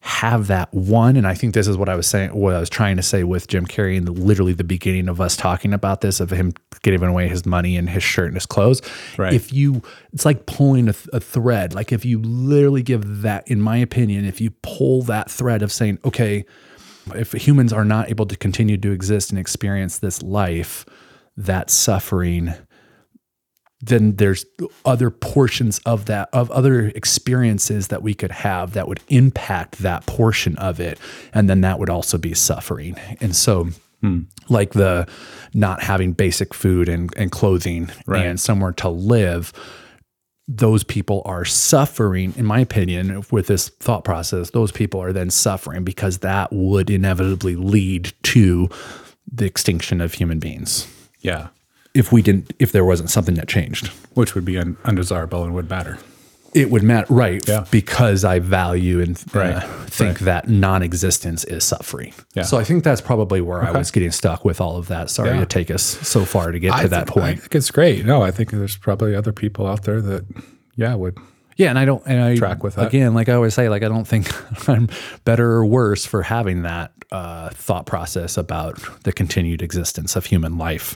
have 0.02 0.47
that 0.47 0.74
one, 0.74 1.18
and 1.18 1.28
I 1.28 1.34
think 1.34 1.54
this 1.54 1.68
is 1.68 1.76
what 1.76 1.89
I 1.89 1.95
was 1.95 2.08
saying, 2.08 2.34
what 2.34 2.56
I 2.56 2.60
was 2.60 2.70
trying 2.70 2.95
to 2.95 3.04
say 3.04 3.24
with 3.24 3.47
Jim 3.47 3.66
Carrey 3.66 3.97
in 3.97 4.06
the, 4.06 4.12
literally 4.12 4.54
the 4.54 4.64
beginning 4.64 5.10
of 5.10 5.20
us 5.20 5.36
talking 5.36 5.74
about 5.74 6.02
this, 6.02 6.20
of 6.20 6.30
him 6.30 6.54
giving 6.82 7.10
away 7.10 7.28
his 7.28 7.45
money 7.45 7.76
and 7.76 7.89
his 7.89 8.04
shirt 8.04 8.28
and 8.28 8.36
his 8.36 8.45
clothes. 8.45 8.82
Right. 9.18 9.34
If 9.34 9.52
you, 9.52 9.82
it's 10.14 10.26
like 10.26 10.45
pulling 10.45 10.88
a, 10.88 10.93
th- 10.93 11.10
a 11.12 11.20
thread. 11.20 11.74
Like 11.74 11.91
if 11.91 12.06
you 12.06 12.22
literally 12.22 12.82
give 12.82 13.22
that, 13.24 13.47
in 13.50 13.62
my 13.62 13.78
opinion, 13.78 14.24
if 14.24 14.39
you 14.39 14.52
pull 14.62 15.02
that 15.04 15.30
thread 15.30 15.62
of 15.62 15.72
saying, 15.72 16.00
okay, 16.06 16.45
if 17.16 17.34
humans 17.34 17.74
are 17.74 17.86
not 17.86 18.10
able 18.10 18.26
to 18.28 18.38
continue 18.38 18.78
to 18.78 18.91
exist 18.91 19.32
and 19.32 19.39
experience 19.39 19.97
this 19.97 20.22
life, 20.22 20.86
that 21.36 21.70
suffering 21.70 22.54
then 23.82 24.15
there's 24.17 24.45
other 24.86 25.09
portions 25.09 25.80
of 25.86 26.05
that 26.05 26.27
of 26.34 26.51
other 26.51 26.88
experiences 26.95 27.88
that 27.88 28.01
we 28.03 28.13
could 28.13 28.32
have 28.32 28.73
that 28.73 28.88
would 28.88 28.99
impact 29.07 29.77
that 29.80 30.05
portion 30.05 30.57
of 30.57 30.80
it 30.80 30.99
and 31.34 31.49
then 31.49 31.61
that 31.61 31.80
would 31.80 31.89
also 31.89 32.17
be 32.17 32.34
suffering 32.34 32.95
and 33.21 33.36
so 33.36 33.69
hmm. 34.01 34.21
like 34.49 34.71
the 34.73 35.07
not 35.53 35.82
having 35.82 36.11
basic 36.11 36.53
food 36.53 36.89
and, 36.89 37.13
and 37.15 37.32
clothing 37.32 37.89
Right. 38.05 38.25
and 38.25 38.39
somewhere 38.39 38.73
to 38.73 38.89
live 38.89 39.53
those 40.51 40.84
people 40.84 41.21
are 41.25 41.45
suffering 41.45 42.34
in 42.36 42.45
my 42.45 42.59
opinion 42.59 43.23
with 43.32 43.47
this 43.47 43.69
thought 43.69 44.03
process 44.03 44.49
those 44.49 44.71
people 44.71 45.01
are 45.01 45.13
then 45.13 45.30
suffering 45.30 45.84
because 45.84 46.17
that 46.19 46.51
would 46.51 46.89
inevitably 46.89 47.55
lead 47.55 48.11
to 48.23 48.67
the 49.32 49.45
extinction 49.45 50.01
of 50.01 50.13
human 50.15 50.39
beings 50.39 50.86
Yeah. 51.21 51.47
If 52.02 52.12
we 52.12 52.22
didn't 52.22 52.45
if 52.60 52.72
there 52.72 52.86
wasn't 52.91 53.10
something 53.10 53.36
that 53.36 53.47
changed 53.47 53.86
Which 54.20 54.32
would 54.36 54.45
be 54.45 54.58
un- 54.64 54.78
undesirable 54.89 55.43
and 55.45 55.54
would 55.58 55.70
matter. 55.70 55.97
it 56.54 56.68
would 56.72 56.84
matter 56.84 57.14
right 57.14 57.41
Yeah. 57.47 57.66
because 57.80 58.24
i 58.34 58.39
value 58.39 58.97
and 59.06 59.14
uh, 59.36 59.39
Right. 59.39 59.64
think 60.00 60.20
that 60.30 60.47
non-existence 60.47 61.43
is 61.56 61.64
suffering 61.64 62.14
Yeah. 62.34 62.43
so 62.50 62.58
i 62.62 62.64
think 62.68 62.84
that's 62.84 63.02
probably 63.12 63.41
where 63.41 63.62
i 63.64 63.72
was 63.72 63.91
getting 63.91 64.12
stuck 64.22 64.41
with 64.50 64.60
all 64.64 64.76
of 64.82 64.88
that 64.88 65.10
sorry 65.10 65.32
Yeah. 65.32 65.39
to 65.41 65.45
take 65.58 65.70
us 65.78 65.84
so 65.84 66.26
far 66.26 66.52
to 66.52 66.60
get 66.60 66.72
to 66.82 66.88
that 66.88 67.08
point 67.08 67.38
I 67.38 67.41
think 67.41 67.56
it's 67.56 67.72
great. 67.72 68.06
No, 68.06 68.22
I 68.30 68.32
think 68.32 68.50
there's 68.52 68.78
probably 68.78 69.14
other 69.16 69.34
people 69.43 69.64
out 69.72 69.84
there 69.84 70.02
that, 70.10 70.24
yeah, 70.76 70.95
would. 71.02 71.16
yeah 71.58 71.70
and 71.70 71.78
i 71.78 71.86
don't 71.86 72.04
and 72.06 72.20
i 72.24 72.36
Track 72.36 72.64
with 72.64 72.76
that. 72.76 72.88
again 72.88 73.14
like 73.14 73.28
i 73.30 73.34
always 73.34 73.54
say 73.54 73.68
like 73.70 73.84
i 73.84 73.89
don't 73.93 74.08
think 74.08 74.26
i'm 74.74 74.88
better 75.26 75.47
or 75.58 75.66
worse 75.66 76.04
for 76.06 76.22
having 76.24 76.62
that 76.64 76.91
uh, 77.12 77.50
thought 77.66 77.86
process 77.88 78.38
about 78.38 78.80
the 79.04 79.12
continued 79.12 79.62
existence 79.64 80.16
of 80.16 80.26
human 80.26 80.58
life 80.60 80.95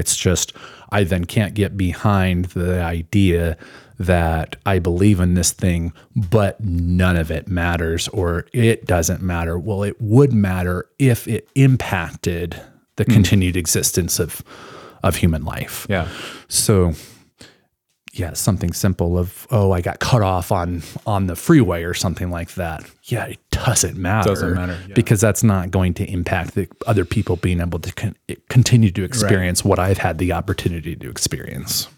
it's 0.00 0.16
just 0.16 0.52
i 0.90 1.04
then 1.04 1.24
can't 1.24 1.54
get 1.54 1.76
behind 1.76 2.46
the 2.46 2.82
idea 2.82 3.56
that 3.98 4.56
i 4.66 4.78
believe 4.78 5.20
in 5.20 5.34
this 5.34 5.52
thing 5.52 5.92
but 6.16 6.60
none 6.60 7.16
of 7.16 7.30
it 7.30 7.46
matters 7.46 8.08
or 8.08 8.46
it 8.52 8.86
doesn't 8.86 9.22
matter 9.22 9.58
well 9.58 9.84
it 9.84 10.00
would 10.00 10.32
matter 10.32 10.88
if 10.98 11.28
it 11.28 11.48
impacted 11.54 12.60
the 12.96 13.04
hmm. 13.04 13.12
continued 13.12 13.56
existence 13.56 14.18
of 14.18 14.42
of 15.02 15.16
human 15.16 15.44
life. 15.44 15.86
Yeah. 15.88 16.08
So 16.48 16.92
yeah, 18.12 18.32
something 18.32 18.72
simple 18.72 19.18
of 19.18 19.46
oh, 19.50 19.72
I 19.72 19.80
got 19.80 20.00
cut 20.00 20.22
off 20.22 20.50
on 20.50 20.82
on 21.06 21.26
the 21.26 21.36
freeway 21.36 21.84
or 21.84 21.94
something 21.94 22.30
like 22.30 22.54
that. 22.54 22.84
Yeah, 23.04 23.26
it 23.26 23.38
doesn't 23.50 23.96
matter. 23.96 24.28
Doesn't 24.28 24.54
matter, 24.54 24.78
yeah. 24.88 24.94
because 24.94 25.20
that's 25.20 25.42
not 25.44 25.70
going 25.70 25.94
to 25.94 26.10
impact 26.10 26.54
the 26.54 26.68
other 26.86 27.04
people 27.04 27.36
being 27.36 27.60
able 27.60 27.78
to 27.78 27.92
con- 27.92 28.16
continue 28.48 28.90
to 28.90 29.04
experience 29.04 29.64
what 29.64 29.78
I've 29.78 29.98
had 29.98 30.18
the 30.18 30.32
opportunity 30.32 30.96
to 30.96 31.08
experience. 31.08 31.88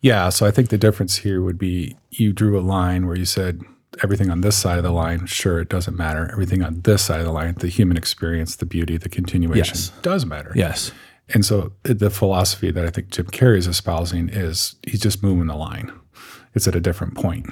Yeah. 0.00 0.28
So 0.30 0.46
I 0.46 0.50
think 0.50 0.70
the 0.70 0.78
difference 0.78 1.18
here 1.18 1.40
would 1.40 1.58
be 1.58 1.96
you 2.10 2.32
drew 2.32 2.58
a 2.58 2.62
line 2.62 3.06
where 3.06 3.16
you 3.16 3.24
said 3.24 3.62
everything 4.02 4.30
on 4.30 4.40
this 4.40 4.56
side 4.56 4.78
of 4.78 4.84
the 4.84 4.90
line, 4.90 5.26
sure, 5.26 5.60
it 5.60 5.68
doesn't 5.68 5.96
matter. 5.96 6.28
Everything 6.32 6.62
on 6.62 6.80
this 6.82 7.02
side 7.02 7.20
of 7.20 7.26
the 7.26 7.32
line, 7.32 7.54
the 7.60 7.68
human 7.68 7.96
experience, 7.96 8.56
the 8.56 8.66
beauty, 8.66 8.96
the 8.96 9.08
continuation 9.08 9.74
Yes. 9.76 9.92
does 10.02 10.26
matter. 10.26 10.52
Yes. 10.54 10.92
And 11.34 11.44
so 11.44 11.72
the 11.82 12.10
philosophy 12.10 12.70
that 12.70 12.84
I 12.86 12.90
think 12.90 13.08
Jim 13.10 13.26
Carrey 13.26 13.58
is 13.58 13.66
espousing 13.66 14.28
is 14.28 14.76
he's 14.86 15.00
just 15.00 15.22
moving 15.22 15.46
the 15.48 15.56
line. 15.56 15.92
It's 16.54 16.68
at 16.68 16.76
a 16.76 16.80
different 16.80 17.14
point. 17.14 17.46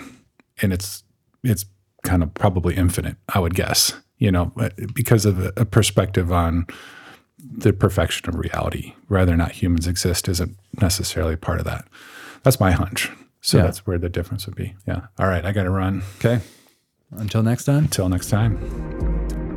and 0.62 0.72
it's 0.72 1.02
it's 1.42 1.66
kind 2.04 2.22
of 2.22 2.32
probably 2.34 2.74
infinite, 2.76 3.16
I 3.34 3.38
would 3.40 3.54
guess. 3.54 3.92
You 4.18 4.30
know, 4.30 4.52
uh, 4.58 4.70
because 4.94 5.26
of 5.26 5.38
a, 5.40 5.52
a 5.56 5.64
perspective 5.64 6.30
on 6.32 6.66
the 7.38 7.72
perfection 7.72 8.28
of 8.28 8.36
reality, 8.36 8.94
whether 9.08 9.32
or 9.32 9.36
not 9.36 9.52
humans 9.52 9.86
exist 9.88 10.28
isn't 10.28 10.56
necessarily 10.80 11.36
part 11.36 11.58
of 11.58 11.64
that. 11.66 11.84
That's 12.44 12.60
my 12.60 12.70
hunch. 12.70 13.10
So 13.40 13.58
Yeah. 13.58 13.64
that's 13.64 13.86
where 13.86 13.98
the 13.98 14.08
difference 14.08 14.46
would 14.46 14.54
be. 14.56 14.74
Yeah. 14.86 15.06
All 15.18 15.26
right, 15.26 15.44
I 15.44 15.52
got 15.52 15.64
to 15.64 15.70
run. 15.70 16.02
Okay. 16.18 16.40
Until 17.10 17.42
next 17.42 17.64
time. 17.64 17.84
Until 17.84 18.08
next 18.08 18.30
time. 18.30 19.53